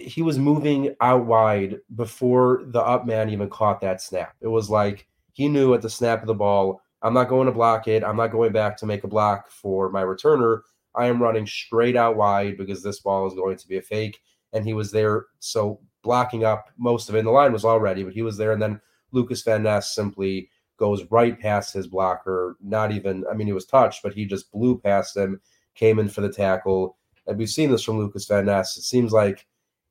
he 0.00 0.22
was 0.22 0.38
moving 0.38 0.94
out 1.00 1.26
wide 1.26 1.80
before 1.94 2.62
the 2.66 2.80
up 2.80 3.06
man 3.06 3.30
even 3.30 3.48
caught 3.48 3.80
that 3.80 4.02
snap. 4.02 4.34
It 4.40 4.48
was 4.48 4.70
like 4.70 5.06
he 5.32 5.48
knew 5.48 5.74
at 5.74 5.82
the 5.82 5.90
snap 5.90 6.20
of 6.20 6.26
the 6.26 6.34
ball, 6.34 6.82
I'm 7.02 7.14
not 7.14 7.28
going 7.28 7.46
to 7.46 7.52
block 7.52 7.88
it. 7.88 8.04
I'm 8.04 8.16
not 8.16 8.32
going 8.32 8.52
back 8.52 8.76
to 8.78 8.86
make 8.86 9.04
a 9.04 9.08
block 9.08 9.50
for 9.50 9.90
my 9.90 10.02
returner. 10.02 10.60
I 10.94 11.06
am 11.06 11.22
running 11.22 11.46
straight 11.46 11.96
out 11.96 12.16
wide 12.16 12.56
because 12.58 12.82
this 12.82 13.00
ball 13.00 13.26
is 13.26 13.34
going 13.34 13.56
to 13.56 13.68
be 13.68 13.78
a 13.78 13.82
fake. 13.82 14.20
And 14.52 14.64
he 14.64 14.74
was 14.74 14.90
there. 14.90 15.26
So 15.38 15.80
blocking 16.02 16.44
up 16.44 16.70
most 16.76 17.08
of 17.08 17.14
it. 17.14 17.20
And 17.20 17.28
the 17.28 17.32
line 17.32 17.52
was 17.52 17.64
already, 17.64 18.02
but 18.02 18.12
he 18.12 18.22
was 18.22 18.36
there. 18.36 18.52
And 18.52 18.60
then 18.60 18.80
Lucas 19.12 19.42
Van 19.42 19.62
Ness 19.62 19.94
simply 19.94 20.50
goes 20.76 21.04
right 21.10 21.38
past 21.38 21.74
his 21.74 21.86
blocker. 21.86 22.56
Not 22.60 22.90
even, 22.92 23.24
I 23.30 23.34
mean, 23.34 23.46
he 23.46 23.52
was 23.52 23.66
touched, 23.66 24.02
but 24.02 24.14
he 24.14 24.24
just 24.24 24.50
blew 24.50 24.78
past 24.78 25.16
him, 25.16 25.40
came 25.74 25.98
in 25.98 26.08
for 26.08 26.20
the 26.22 26.32
tackle. 26.32 26.96
and 27.26 27.38
we've 27.38 27.48
seen 27.48 27.70
this 27.70 27.82
from 27.82 27.98
Lucas 27.98 28.26
Van 28.26 28.46
Ness. 28.46 28.76
It 28.76 28.82
seems 28.82 29.12
like 29.12 29.46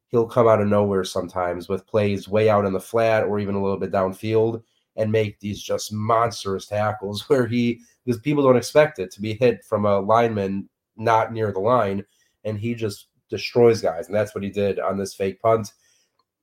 he'll 0.10 0.28
come 0.28 0.48
out 0.48 0.62
of 0.62 0.68
nowhere 0.68 1.04
sometimes 1.04 1.70
with 1.70 1.88
plays 1.88 2.28
way 2.28 2.50
out 2.50 2.66
in 2.66 2.74
the 2.74 2.80
flat 2.80 3.24
or 3.24 3.40
even 3.40 3.56
a 3.56 3.62
little 3.62 3.78
bit 3.78 3.92
downfield 3.92 4.62
and 4.96 5.12
make 5.12 5.40
these 5.40 5.62
just 5.62 5.94
monstrous 5.94 6.66
tackles 6.66 7.22
where 7.30 7.48
he 7.48 7.80
because 8.06 8.20
people 8.22 8.44
don't 8.44 8.58
expect 8.58 9.00
it 9.00 9.12
to 9.12 9.22
be 9.22 9.34
hit 9.34 9.64
from 9.64 9.86
a 9.86 10.00
lineman 10.00 10.68
not 10.98 11.32
near 11.32 11.52
the 11.52 11.60
line 11.60 12.04
and 12.44 12.60
he 12.60 12.74
just 12.74 13.08
destroys 13.30 13.82
guys 13.82 14.08
and 14.08 14.16
that's 14.16 14.34
what 14.34 14.44
he 14.44 14.50
did 14.50 14.80
on 14.80 14.98
this 14.98 15.14
fake 15.14 15.42
punt. 15.42 15.74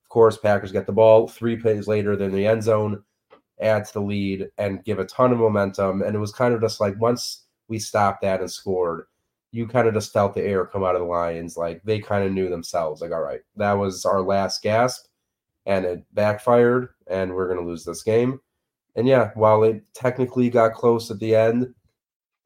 Of 0.03 0.09
course, 0.09 0.37
Packers 0.37 0.71
get 0.71 0.85
the 0.85 0.93
ball 0.93 1.27
three 1.27 1.57
plays 1.57 1.87
later 1.87 2.15
than 2.15 2.31
the 2.31 2.47
end 2.47 2.63
zone, 2.63 3.03
add 3.59 3.85
to 3.85 3.93
the 3.93 4.01
lead 4.01 4.47
and 4.57 4.83
give 4.85 4.99
a 4.99 5.05
ton 5.05 5.33
of 5.33 5.39
momentum. 5.39 6.01
And 6.01 6.15
it 6.15 6.19
was 6.19 6.31
kind 6.31 6.53
of 6.53 6.61
just 6.61 6.79
like 6.79 6.99
once 6.99 7.43
we 7.67 7.77
stopped 7.77 8.21
that 8.21 8.39
and 8.39 8.49
scored, 8.49 9.03
you 9.57 9.65
kind 9.67 9.87
of 9.87 9.95
just 9.95 10.13
felt 10.13 10.35
the 10.35 10.43
air 10.43 10.67
come 10.67 10.83
out 10.83 10.93
of 10.93 11.01
the 11.01 11.07
Lions. 11.07 11.57
Like 11.57 11.81
they 11.83 11.97
kind 11.97 12.23
of 12.23 12.31
knew 12.31 12.47
themselves, 12.47 13.01
like, 13.01 13.11
all 13.11 13.21
right, 13.21 13.41
that 13.55 13.73
was 13.73 14.05
our 14.05 14.21
last 14.21 14.61
gasp 14.61 15.07
and 15.65 15.83
it 15.83 16.03
backfired 16.13 16.89
and 17.07 17.33
we're 17.33 17.47
going 17.47 17.59
to 17.59 17.65
lose 17.65 17.83
this 17.83 18.03
game. 18.03 18.39
And 18.95 19.07
yeah, 19.07 19.31
while 19.33 19.63
it 19.63 19.83
technically 19.95 20.51
got 20.51 20.75
close 20.75 21.09
at 21.09 21.17
the 21.17 21.35
end, 21.35 21.73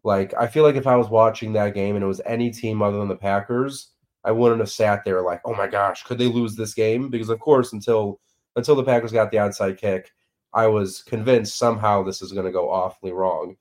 like 0.05 0.33
I 0.39 0.47
feel 0.47 0.63
like 0.63 0.77
if 0.77 0.87
I 0.87 0.95
was 0.95 1.09
watching 1.09 1.51
that 1.53 1.73
game 1.73 1.95
and 1.97 2.03
it 2.03 2.07
was 2.07 2.21
any 2.25 2.49
team 2.49 2.81
other 2.81 2.97
than 2.97 3.09
the 3.09 3.15
Packers, 3.17 3.89
I 4.23 4.31
wouldn't 4.31 4.61
have 4.61 4.71
sat 4.71 5.03
there 5.03 5.21
like, 5.21 5.41
oh 5.43 5.53
my 5.53 5.67
gosh, 5.67 6.03
could 6.03 6.17
they 6.17 6.27
lose 6.27 6.55
this 6.55 6.73
game? 6.73 7.09
Because 7.09 7.29
of 7.29 7.41
course, 7.41 7.73
until 7.73 8.21
until 8.55 8.75
the 8.75 8.85
Packers 8.85 9.11
got 9.11 9.31
the 9.31 9.37
onside 9.37 9.77
kick, 9.77 10.11
I 10.53 10.67
was 10.67 11.03
convinced 11.03 11.57
somehow 11.57 12.03
this 12.03 12.21
is 12.21 12.31
going 12.31 12.45
to 12.45 12.53
go 12.53 12.71
awfully 12.71 13.11
wrong. 13.11 13.57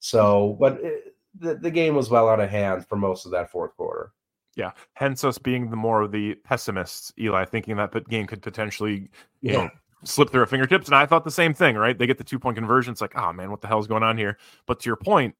So, 0.00 0.56
but 0.58 0.80
it, 0.82 1.13
the, 1.38 1.54
the 1.56 1.70
game 1.70 1.94
was 1.94 2.10
well 2.10 2.28
out 2.28 2.40
of 2.40 2.50
hand 2.50 2.86
for 2.86 2.96
most 2.96 3.26
of 3.26 3.32
that 3.32 3.50
fourth 3.50 3.76
quarter. 3.76 4.12
Yeah, 4.56 4.70
hence 4.94 5.24
us 5.24 5.38
being 5.38 5.70
the 5.70 5.76
more 5.76 6.02
of 6.02 6.12
the 6.12 6.36
pessimists, 6.44 7.12
Eli, 7.18 7.44
thinking 7.44 7.76
that 7.76 7.90
the 7.90 8.02
game 8.02 8.26
could 8.26 8.40
potentially, 8.40 9.08
you 9.40 9.52
yeah. 9.52 9.52
know, 9.52 9.70
slip 10.04 10.30
through 10.30 10.42
our 10.42 10.46
fingertips. 10.46 10.86
And 10.86 10.94
I 10.94 11.06
thought 11.06 11.24
the 11.24 11.30
same 11.30 11.54
thing, 11.54 11.76
right? 11.76 11.98
They 11.98 12.06
get 12.06 12.18
the 12.18 12.24
two 12.24 12.38
point 12.38 12.56
conversion. 12.56 12.92
It's 12.92 13.00
like, 13.00 13.16
oh 13.16 13.32
man, 13.32 13.50
what 13.50 13.60
the 13.60 13.66
hell 13.66 13.80
is 13.80 13.88
going 13.88 14.04
on 14.04 14.16
here? 14.16 14.38
But 14.66 14.80
to 14.80 14.88
your 14.88 14.96
point, 14.96 15.34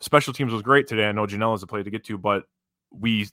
special 0.00 0.32
teams 0.32 0.52
was 0.52 0.62
great 0.62 0.86
today. 0.86 1.06
I 1.06 1.12
know 1.12 1.26
Jenelle 1.26 1.54
is 1.54 1.62
a 1.62 1.66
play 1.66 1.82
to 1.82 1.90
get 1.90 2.04
to, 2.04 2.16
but 2.16 2.44
we 2.90 3.28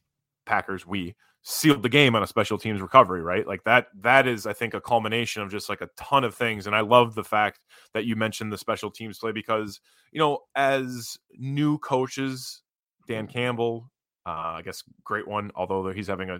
Packers, 0.45 0.85
we 0.85 1.15
sealed 1.47 1.83
the 1.83 1.89
game 1.89 2.15
on 2.15 2.23
a 2.23 2.27
special 2.27 2.57
teams 2.57 2.81
recovery, 2.81 3.21
right? 3.21 3.45
Like 3.45 3.63
that 3.65 3.87
that 4.01 4.27
is 4.27 4.47
I 4.47 4.53
think 4.53 4.73
a 4.73 4.81
culmination 4.81 5.43
of 5.43 5.51
just 5.51 5.69
like 5.69 5.81
a 5.81 5.89
ton 5.95 6.23
of 6.23 6.33
things 6.33 6.65
and 6.65 6.75
I 6.75 6.81
love 6.81 7.13
the 7.13 7.23
fact 7.23 7.59
that 7.93 8.05
you 8.05 8.15
mentioned 8.15 8.51
the 8.51 8.57
special 8.57 8.89
teams 8.89 9.19
play 9.19 9.31
because, 9.31 9.79
you 10.11 10.19
know, 10.19 10.39
as 10.55 11.19
new 11.37 11.77
coaches, 11.77 12.63
Dan 13.07 13.27
Campbell, 13.27 13.91
uh, 14.25 14.55
I 14.57 14.63
guess 14.63 14.83
great 15.03 15.27
one, 15.27 15.51
although 15.53 15.87
he's 15.91 16.07
having 16.07 16.31
a 16.31 16.39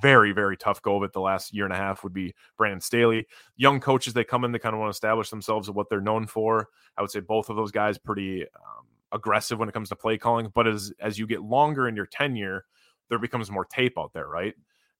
very, 0.00 0.32
very 0.32 0.56
tough 0.56 0.80
go 0.80 0.96
of 0.96 1.02
it 1.02 1.12
the 1.12 1.20
last 1.20 1.52
year 1.52 1.64
and 1.64 1.74
a 1.74 1.76
half 1.76 2.02
would 2.02 2.14
be 2.14 2.34
Brandon 2.56 2.80
Staley. 2.80 3.26
Young 3.56 3.78
coaches, 3.78 4.14
they 4.14 4.24
come 4.24 4.42
in, 4.42 4.52
they 4.52 4.58
kind 4.58 4.74
of 4.74 4.80
want 4.80 4.88
to 4.88 4.96
establish 4.96 5.28
themselves 5.28 5.68
of 5.68 5.76
what 5.76 5.90
they're 5.90 6.00
known 6.00 6.26
for. 6.26 6.68
I 6.96 7.02
would 7.02 7.10
say 7.10 7.20
both 7.20 7.50
of 7.50 7.56
those 7.56 7.72
guys 7.72 7.98
pretty 7.98 8.44
um, 8.44 8.86
aggressive 9.12 9.58
when 9.58 9.68
it 9.68 9.72
comes 9.72 9.90
to 9.90 9.96
play 9.96 10.16
calling. 10.16 10.50
But 10.54 10.66
as 10.66 10.94
as 10.98 11.18
you 11.18 11.26
get 11.26 11.42
longer 11.42 11.88
in 11.88 11.94
your 11.94 12.06
tenure, 12.06 12.64
there 13.08 13.18
becomes 13.18 13.50
more 13.50 13.64
tape 13.64 13.98
out 13.98 14.12
there, 14.12 14.28
right? 14.28 14.54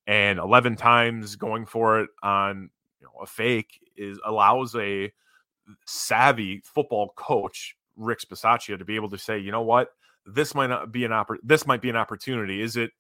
And 0.07 0.39
11 0.39 0.77
times 0.77 1.37
going 1.37 1.67
for 1.67 2.01
it 2.01 2.11
on 2.23 2.71
you 3.01 3.07
know, 3.07 3.23
a 3.23 3.27
fake 3.27 3.81
is 3.97 4.19
allows 4.25 4.75
a 4.77 5.13
savvy 5.87 6.63
football 6.65 7.13
coach, 7.17 7.77
Rick 7.97 8.21
Bisaccia, 8.29 8.79
to 8.79 8.85
be 8.85 8.97
able 8.97 9.11
to 9.11 9.19
say, 9.19 9.39
you 9.39 9.51
know 9.51 9.63
what, 9.63 9.89
this 10.25 10.55
might 10.55 10.69
not 10.69 10.93
be 10.93 11.05
an 11.05 11.11
oppor- 11.11 11.39
this 11.43 11.67
might 11.67 11.83
be 11.83 11.91
an 11.91 11.97
opportunity. 11.97 12.63
Is 12.63 12.77
it 12.77 12.93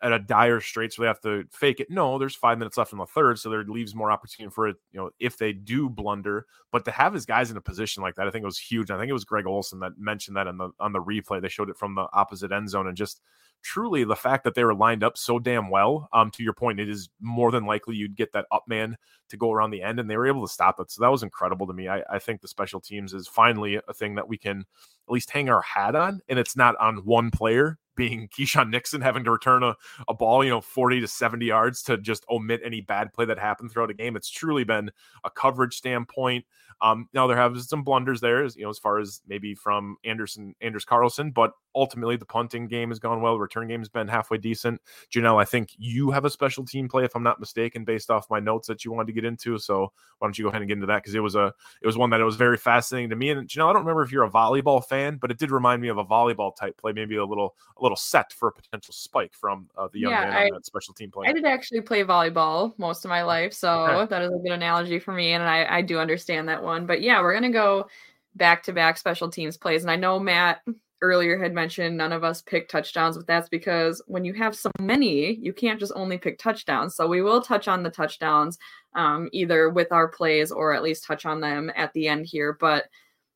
at 0.00 0.12
a 0.12 0.18
dire 0.18 0.60
straits 0.60 0.98
where 0.98 1.06
they 1.06 1.08
have 1.08 1.20
to 1.20 1.44
fake 1.50 1.80
it. 1.80 1.90
No, 1.90 2.18
there's 2.18 2.34
five 2.34 2.58
minutes 2.58 2.76
left 2.76 2.92
in 2.92 2.98
the 2.98 3.06
third, 3.06 3.38
so 3.38 3.50
there 3.50 3.64
leaves 3.64 3.94
more 3.94 4.12
opportunity 4.12 4.52
for 4.52 4.68
it. 4.68 4.76
You 4.92 5.00
know, 5.00 5.10
if 5.18 5.36
they 5.36 5.52
do 5.52 5.88
blunder, 5.88 6.46
but 6.70 6.84
to 6.84 6.90
have 6.90 7.12
his 7.12 7.26
guys 7.26 7.50
in 7.50 7.56
a 7.56 7.60
position 7.60 8.02
like 8.02 8.14
that, 8.14 8.28
I 8.28 8.30
think 8.30 8.42
it 8.42 8.46
was 8.46 8.58
huge. 8.58 8.90
I 8.90 8.98
think 8.98 9.10
it 9.10 9.14
was 9.14 9.24
Greg 9.24 9.46
Olsen 9.46 9.80
that 9.80 9.98
mentioned 9.98 10.36
that 10.36 10.46
on 10.46 10.58
the 10.58 10.70
on 10.78 10.92
the 10.92 11.02
replay. 11.02 11.42
They 11.42 11.48
showed 11.48 11.70
it 11.70 11.76
from 11.76 11.94
the 11.94 12.06
opposite 12.12 12.52
end 12.52 12.70
zone, 12.70 12.86
and 12.86 12.96
just 12.96 13.20
truly 13.62 14.04
the 14.04 14.16
fact 14.16 14.44
that 14.44 14.54
they 14.54 14.64
were 14.64 14.74
lined 14.74 15.04
up 15.04 15.18
so 15.18 15.38
damn 15.38 15.70
well. 15.70 16.08
Um, 16.12 16.30
to 16.32 16.42
your 16.42 16.52
point, 16.52 16.80
it 16.80 16.88
is 16.88 17.08
more 17.20 17.50
than 17.50 17.66
likely 17.66 17.96
you'd 17.96 18.16
get 18.16 18.32
that 18.32 18.46
up 18.50 18.64
man 18.66 18.96
to 19.28 19.36
go 19.36 19.52
around 19.52 19.70
the 19.70 19.82
end, 19.82 20.00
and 20.00 20.08
they 20.08 20.16
were 20.16 20.26
able 20.26 20.46
to 20.46 20.52
stop 20.52 20.80
it. 20.80 20.90
So 20.90 21.02
that 21.02 21.10
was 21.10 21.22
incredible 21.22 21.66
to 21.66 21.72
me. 21.72 21.88
I, 21.88 22.02
I 22.10 22.18
think 22.18 22.40
the 22.40 22.48
special 22.48 22.80
teams 22.80 23.12
is 23.12 23.28
finally 23.28 23.80
a 23.88 23.94
thing 23.94 24.14
that 24.14 24.28
we 24.28 24.38
can 24.38 24.60
at 24.60 25.12
least 25.12 25.30
hang 25.30 25.48
our 25.48 25.62
hat 25.62 25.94
on, 25.94 26.20
and 26.28 26.38
it's 26.38 26.56
not 26.56 26.76
on 26.76 26.98
one 26.98 27.30
player 27.30 27.78
being 27.98 28.28
Keisean 28.38 28.70
Nixon 28.70 29.02
having 29.02 29.24
to 29.24 29.30
return 29.30 29.62
a, 29.62 29.76
a 30.08 30.14
ball, 30.14 30.42
you 30.42 30.48
know, 30.48 30.62
40 30.62 31.00
to 31.02 31.08
70 31.08 31.44
yards 31.44 31.82
to 31.82 31.98
just 31.98 32.24
omit 32.30 32.62
any 32.64 32.80
bad 32.80 33.12
play 33.12 33.26
that 33.26 33.38
happened 33.38 33.70
throughout 33.70 33.90
a 33.90 33.94
game. 33.94 34.16
It's 34.16 34.30
truly 34.30 34.64
been 34.64 34.90
a 35.24 35.30
coverage 35.30 35.76
standpoint. 35.76 36.46
Um, 36.80 37.08
now 37.12 37.26
there 37.26 37.36
have 37.36 37.60
some 37.60 37.82
blunders 37.82 38.20
there, 38.20 38.44
you 38.44 38.62
know, 38.62 38.70
as 38.70 38.78
far 38.78 38.98
as 38.98 39.20
maybe 39.26 39.54
from 39.54 39.96
Anderson, 40.04 40.54
Anders 40.60 40.84
Carlson, 40.84 41.32
but 41.32 41.52
ultimately 41.74 42.16
the 42.16 42.24
punting 42.24 42.68
game 42.68 42.90
has 42.90 42.98
gone 42.98 43.20
well. 43.20 43.34
The 43.34 43.40
return 43.40 43.68
game 43.68 43.80
has 43.80 43.88
been 43.88 44.06
halfway 44.06 44.38
decent. 44.38 44.80
Jenelle, 45.12 45.40
I 45.40 45.44
think 45.44 45.70
you 45.76 46.10
have 46.12 46.24
a 46.24 46.30
special 46.30 46.64
team 46.64 46.88
play, 46.88 47.04
if 47.04 47.14
I'm 47.16 47.22
not 47.22 47.40
mistaken, 47.40 47.84
based 47.84 48.10
off 48.10 48.30
my 48.30 48.38
notes 48.38 48.68
that 48.68 48.84
you 48.84 48.92
wanted 48.92 49.08
to 49.08 49.12
get 49.12 49.24
into. 49.24 49.58
So 49.58 49.92
why 50.18 50.26
don't 50.26 50.38
you 50.38 50.44
go 50.44 50.50
ahead 50.50 50.62
and 50.62 50.68
get 50.68 50.74
into 50.74 50.86
that? 50.86 51.02
Because 51.02 51.14
it 51.14 51.22
was 51.22 51.34
a 51.34 51.52
it 51.82 51.86
was 51.86 51.96
one 51.96 52.10
that 52.10 52.20
it 52.20 52.24
was 52.24 52.36
very 52.36 52.56
fascinating 52.56 53.10
to 53.10 53.16
me. 53.16 53.30
And 53.30 53.48
Jenelle, 53.48 53.70
I 53.70 53.72
don't 53.72 53.82
remember 53.82 54.02
if 54.02 54.12
you're 54.12 54.24
a 54.24 54.30
volleyball 54.30 54.84
fan, 54.84 55.16
but 55.16 55.30
it 55.30 55.38
did 55.38 55.50
remind 55.50 55.82
me 55.82 55.88
of 55.88 55.98
a 55.98 56.04
volleyball 56.04 56.54
type 56.54 56.76
play, 56.78 56.92
maybe 56.92 57.16
a 57.16 57.24
little 57.24 57.56
a 57.76 57.82
little 57.82 57.87
set 57.96 58.32
for 58.32 58.48
a 58.48 58.52
potential 58.52 58.92
spike 58.92 59.32
from 59.34 59.68
uh, 59.76 59.88
the 59.92 60.00
young 60.00 60.12
yeah, 60.12 60.20
man 60.20 60.32
I, 60.32 60.44
on 60.46 60.50
that 60.54 60.66
special 60.66 60.94
team 60.94 61.10
play. 61.10 61.28
I 61.28 61.32
did 61.32 61.44
actually 61.44 61.80
play 61.80 62.04
volleyball 62.04 62.74
most 62.78 63.04
of 63.04 63.08
my 63.08 63.22
life, 63.22 63.52
so 63.52 63.86
okay. 63.86 64.10
that 64.10 64.22
is 64.22 64.30
a 64.30 64.38
good 64.38 64.52
analogy 64.52 64.98
for 64.98 65.12
me, 65.12 65.32
and 65.32 65.42
I, 65.42 65.78
I 65.78 65.82
do 65.82 65.98
understand 65.98 66.48
that 66.48 66.62
one. 66.62 66.86
But 66.86 67.00
yeah, 67.02 67.20
we're 67.20 67.34
gonna 67.34 67.50
go 67.50 67.88
back 68.36 68.62
to 68.64 68.72
back 68.72 68.98
special 68.98 69.30
teams 69.30 69.56
plays, 69.56 69.82
and 69.82 69.90
I 69.90 69.96
know 69.96 70.18
Matt 70.18 70.62
earlier 71.00 71.38
had 71.38 71.54
mentioned 71.54 71.96
none 71.96 72.12
of 72.12 72.24
us 72.24 72.42
pick 72.42 72.68
touchdowns, 72.68 73.16
but 73.16 73.26
that's 73.26 73.48
because 73.48 74.02
when 74.06 74.24
you 74.24 74.32
have 74.34 74.56
so 74.56 74.70
many, 74.80 75.34
you 75.36 75.52
can't 75.52 75.78
just 75.78 75.92
only 75.94 76.18
pick 76.18 76.38
touchdowns. 76.38 76.94
So 76.94 77.06
we 77.06 77.22
will 77.22 77.40
touch 77.40 77.68
on 77.68 77.82
the 77.82 77.90
touchdowns 77.90 78.58
um, 78.94 79.28
either 79.32 79.70
with 79.70 79.92
our 79.92 80.08
plays 80.08 80.50
or 80.50 80.74
at 80.74 80.82
least 80.82 81.04
touch 81.04 81.24
on 81.24 81.40
them 81.40 81.70
at 81.76 81.92
the 81.92 82.08
end 82.08 82.26
here. 82.26 82.56
But 82.58 82.86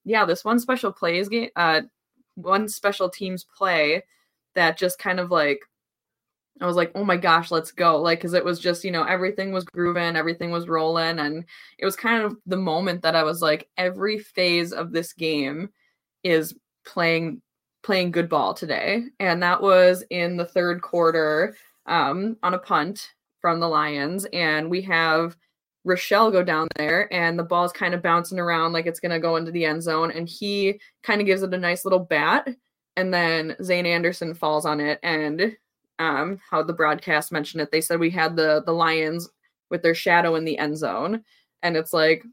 yeah, 0.04 0.24
this 0.24 0.44
one 0.44 0.58
special 0.58 0.92
plays 0.92 1.28
game, 1.28 1.50
uh, 1.54 1.82
one 2.34 2.68
special 2.68 3.08
teams 3.08 3.44
play 3.44 4.02
that 4.54 4.78
just 4.78 4.98
kind 4.98 5.20
of 5.20 5.30
like 5.30 5.60
I 6.60 6.66
was 6.66 6.76
like, 6.76 6.92
oh 6.94 7.04
my 7.04 7.16
gosh, 7.16 7.50
let's 7.50 7.72
go. 7.72 8.00
Like, 8.00 8.20
cause 8.20 8.34
it 8.34 8.44
was 8.44 8.60
just, 8.60 8.84
you 8.84 8.90
know, 8.90 9.04
everything 9.04 9.52
was 9.52 9.64
grooving, 9.64 10.16
everything 10.16 10.50
was 10.50 10.68
rolling. 10.68 11.18
And 11.18 11.44
it 11.78 11.84
was 11.84 11.96
kind 11.96 12.22
of 12.22 12.36
the 12.46 12.56
moment 12.56 13.02
that 13.02 13.16
I 13.16 13.24
was 13.24 13.42
like, 13.42 13.68
every 13.76 14.18
phase 14.18 14.72
of 14.72 14.92
this 14.92 15.12
game 15.12 15.70
is 16.22 16.54
playing 16.84 17.40
playing 17.82 18.12
good 18.12 18.28
ball 18.28 18.54
today. 18.54 19.04
And 19.18 19.42
that 19.42 19.60
was 19.60 20.04
in 20.10 20.36
the 20.36 20.44
third 20.44 20.82
quarter 20.82 21.56
um, 21.86 22.36
on 22.42 22.54
a 22.54 22.58
punt 22.58 23.10
from 23.40 23.58
the 23.58 23.68
Lions. 23.68 24.24
And 24.32 24.70
we 24.70 24.82
have 24.82 25.36
Rochell 25.84 26.30
go 26.30 26.44
down 26.44 26.68
there 26.76 27.12
and 27.12 27.36
the 27.36 27.42
ball's 27.42 27.72
kind 27.72 27.92
of 27.92 28.02
bouncing 28.02 28.38
around 28.38 28.72
like 28.72 28.86
it's 28.86 29.00
to 29.00 29.18
go 29.18 29.34
into 29.34 29.50
the 29.50 29.64
end 29.64 29.82
zone. 29.82 30.12
And 30.12 30.28
he 30.28 30.80
kind 31.02 31.20
of 31.20 31.26
gives 31.26 31.42
it 31.42 31.52
a 31.52 31.58
nice 31.58 31.84
little 31.84 31.98
bat. 31.98 32.46
And 32.96 33.12
then 33.12 33.56
Zayne 33.62 33.86
Anderson 33.86 34.34
falls 34.34 34.66
on 34.66 34.80
it. 34.80 34.98
And 35.02 35.56
um, 35.98 36.40
how 36.50 36.62
the 36.62 36.72
broadcast 36.72 37.32
mentioned 37.32 37.62
it, 37.62 37.70
they 37.70 37.80
said 37.80 37.98
we 37.98 38.10
had 38.10 38.36
the 38.36 38.62
the 38.64 38.72
Lions 38.72 39.28
with 39.70 39.82
their 39.82 39.94
shadow 39.94 40.34
in 40.34 40.44
the 40.44 40.58
end 40.58 40.76
zone. 40.76 41.24
And 41.62 41.76
it's 41.76 41.92
like 41.92 42.24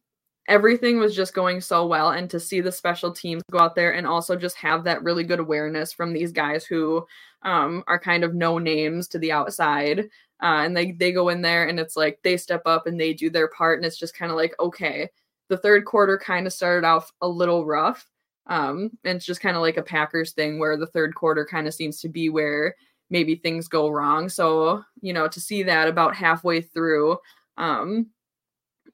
everything 0.50 1.00
was 1.00 1.16
just 1.16 1.36
going 1.36 1.62
so 1.62 1.86
well 1.86 2.10
and 2.10 2.30
to 2.30 2.40
see 2.40 2.60
the 2.60 2.72
special 2.72 3.12
teams 3.12 3.44
go 3.52 3.60
out 3.60 3.76
there 3.76 3.94
and 3.94 4.08
also 4.08 4.36
just 4.36 4.58
have 4.58 4.84
that 4.84 5.04
really 5.04 5.24
good 5.24 5.40
awareness 5.40 5.94
from 5.94 6.12
these 6.12 6.32
guys 6.32 6.66
who 6.66 7.06
um, 7.44 7.84
are 7.88 8.00
kind 8.00 8.24
of 8.24 8.34
no 8.34 8.58
names 8.58 9.08
to 9.08 9.20
the 9.20 9.32
outside 9.32 10.00
uh, 10.42 10.64
and 10.64 10.76
they 10.76 10.92
they 10.94 11.12
go 11.12 11.30
in 11.30 11.42
there 11.42 11.68
and 11.68 11.80
it's 11.80 11.96
like 11.96 12.20
they 12.24 12.36
step 12.36 12.64
up 12.66 12.88
and 12.88 13.00
they 13.00 13.14
do 13.14 13.30
their 13.30 13.48
part 13.50 13.78
and 13.78 13.86
it's 13.86 13.98
just 13.98 14.18
kind 14.18 14.32
of 14.32 14.38
like 14.38 14.54
okay 14.60 15.08
the 15.50 15.58
third 15.58 15.86
quarter 15.86 16.18
kind 16.18 16.48
of 16.48 16.52
started 16.52 16.86
off 16.86 17.14
a 17.22 17.28
little 17.28 17.66
rough 17.66 18.10
um, 18.50 18.92
and 19.06 19.16
it's 19.16 19.26
just 19.26 19.42
kind 19.42 19.56
of 19.56 19.62
like 19.62 19.78
a 19.78 19.84
packers 19.84 20.34
thing 20.34 20.60
where 20.60 20.76
the 20.76 20.88
third 20.88 21.16
quarter 21.16 21.46
kind 21.46 21.68
of 21.68 21.74
seems 21.74 22.02
to 22.02 22.10
be 22.10 22.30
where 22.30 22.76
maybe 23.10 23.36
things 23.36 23.68
go 23.68 23.90
wrong. 23.90 24.28
So 24.28 24.84
you 25.02 25.14
know 25.14 25.28
to 25.28 25.40
see 25.40 25.64
that 25.64 25.88
about 25.88 26.16
halfway 26.16 26.62
through 26.62 27.18
um, 27.58 28.08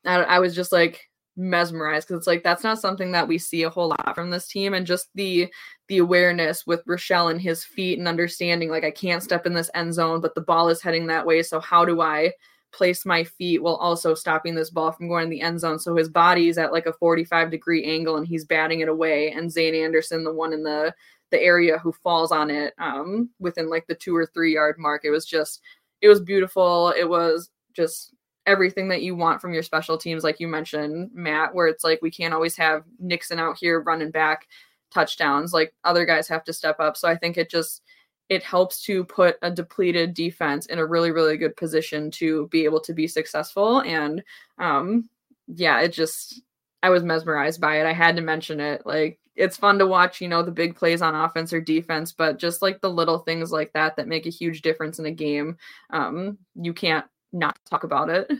I, 0.05 0.15
I 0.23 0.39
was 0.39 0.55
just 0.55 0.71
like 0.71 1.09
mesmerized 1.37 2.07
because 2.07 2.19
it's 2.19 2.27
like 2.27 2.43
that's 2.43 2.63
not 2.63 2.79
something 2.79 3.11
that 3.11 3.27
we 3.27 3.37
see 3.37 3.63
a 3.63 3.69
whole 3.69 3.89
lot 3.89 4.15
from 4.15 4.29
this 4.29 4.47
team 4.47 4.73
and 4.73 4.87
just 4.87 5.09
the 5.15 5.51
the 5.87 5.97
awareness 5.97 6.65
with 6.65 6.85
Rochell 6.85 7.29
and 7.29 7.41
his 7.41 7.63
feet 7.63 7.99
and 7.99 8.07
understanding 8.07 8.69
like 8.69 8.83
I 8.83 8.91
can't 8.91 9.23
step 9.23 9.45
in 9.45 9.53
this 9.53 9.69
end 9.75 9.93
zone 9.93 10.21
but 10.21 10.33
the 10.33 10.41
ball 10.41 10.69
is 10.69 10.81
heading 10.81 11.07
that 11.07 11.25
way 11.25 11.43
so 11.43 11.59
how 11.59 11.83
do 11.83 12.01
I 12.01 12.31
place 12.75 13.05
my 13.05 13.23
feet 13.23 13.63
while 13.63 13.75
also 13.75 14.13
stopping 14.13 14.53
this 14.53 14.69
ball 14.69 14.91
from 14.91 15.07
going 15.07 15.23
in 15.23 15.29
the 15.29 15.41
end 15.41 15.59
zone 15.59 15.79
so 15.79 15.95
his 15.95 16.09
body's 16.09 16.57
at 16.57 16.73
like 16.73 16.85
a 16.85 16.93
45 16.93 17.49
degree 17.49 17.85
angle 17.85 18.17
and 18.17 18.27
he's 18.27 18.43
batting 18.43 18.81
it 18.81 18.89
away 18.89 19.31
and 19.31 19.49
Zayne 19.49 19.75
Anderson 19.75 20.23
the 20.23 20.33
one 20.33 20.51
in 20.51 20.63
the 20.63 20.93
the 21.31 21.41
area 21.41 21.77
who 21.77 21.91
falls 21.91 22.31
on 22.31 22.49
it 22.49 22.73
um, 22.77 23.29
within 23.39 23.69
like 23.69 23.85
the 23.87 23.95
two 23.95 24.15
or 24.15 24.25
three 24.25 24.53
yard 24.53 24.77
mark. 24.77 25.03
It 25.03 25.09
was 25.09 25.25
just, 25.25 25.61
it 26.01 26.07
was 26.07 26.21
beautiful. 26.21 26.93
It 26.97 27.09
was 27.09 27.49
just 27.73 28.13
everything 28.45 28.87
that 28.89 29.01
you 29.01 29.15
want 29.15 29.41
from 29.41 29.53
your 29.53 29.63
special 29.63 29.97
teams, 29.97 30.23
like 30.23 30.39
you 30.39 30.47
mentioned, 30.47 31.09
Matt, 31.13 31.53
where 31.53 31.67
it's 31.67 31.83
like 31.83 32.01
we 32.01 32.11
can't 32.11 32.33
always 32.33 32.55
have 32.57 32.83
Nixon 32.99 33.39
out 33.39 33.57
here 33.57 33.81
running 33.81 34.11
back 34.11 34.47
touchdowns. 34.91 35.51
Like 35.51 35.73
other 35.83 36.05
guys 36.05 36.27
have 36.27 36.43
to 36.45 36.53
step 36.53 36.79
up. 36.79 36.95
So 36.95 37.07
I 37.07 37.15
think 37.15 37.37
it 37.37 37.49
just 37.49 37.81
it 38.29 38.43
helps 38.43 38.81
to 38.83 39.03
put 39.05 39.37
a 39.41 39.51
depleted 39.51 40.13
defense 40.13 40.65
in 40.67 40.79
a 40.79 40.85
really 40.85 41.11
really 41.11 41.37
good 41.37 41.55
position 41.55 42.11
to 42.11 42.47
be 42.47 42.65
able 42.65 42.79
to 42.81 42.93
be 42.93 43.07
successful. 43.07 43.81
And 43.81 44.23
um, 44.57 45.09
yeah, 45.47 45.81
it 45.81 45.89
just 45.89 46.41
I 46.83 46.89
was 46.89 47.03
mesmerized 47.03 47.59
by 47.61 47.79
it. 47.79 47.85
I 47.85 47.93
had 47.93 48.15
to 48.15 48.21
mention 48.21 48.59
it. 48.59 48.85
Like 48.85 49.19
it's 49.35 49.57
fun 49.57 49.79
to 49.79 49.87
watch, 49.87 50.21
you 50.21 50.27
know, 50.27 50.43
the 50.43 50.51
big 50.51 50.75
plays 50.75 51.01
on 51.01 51.15
offense 51.15 51.51
or 51.51 51.59
defense, 51.59 52.11
but 52.11 52.37
just 52.37 52.61
like 52.61 52.79
the 52.81 52.89
little 52.89 53.19
things 53.19 53.51
like 53.51 53.73
that 53.73 53.95
that 53.95 54.07
make 54.07 54.25
a 54.25 54.29
huge 54.31 54.61
difference 54.61 54.99
in 54.99 55.05
a 55.05 55.11
game, 55.11 55.57
um, 55.89 56.37
you 56.55 56.73
can't 56.73 57.05
not 57.33 57.57
talk 57.69 57.83
about 57.83 58.09
it. 58.09 58.31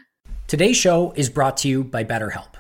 Today's 0.47 0.77
show 0.77 1.11
is 1.15 1.29
brought 1.29 1.57
to 1.57 1.67
you 1.67 1.83
by 1.83 2.03
BetterHelp. 2.03 2.53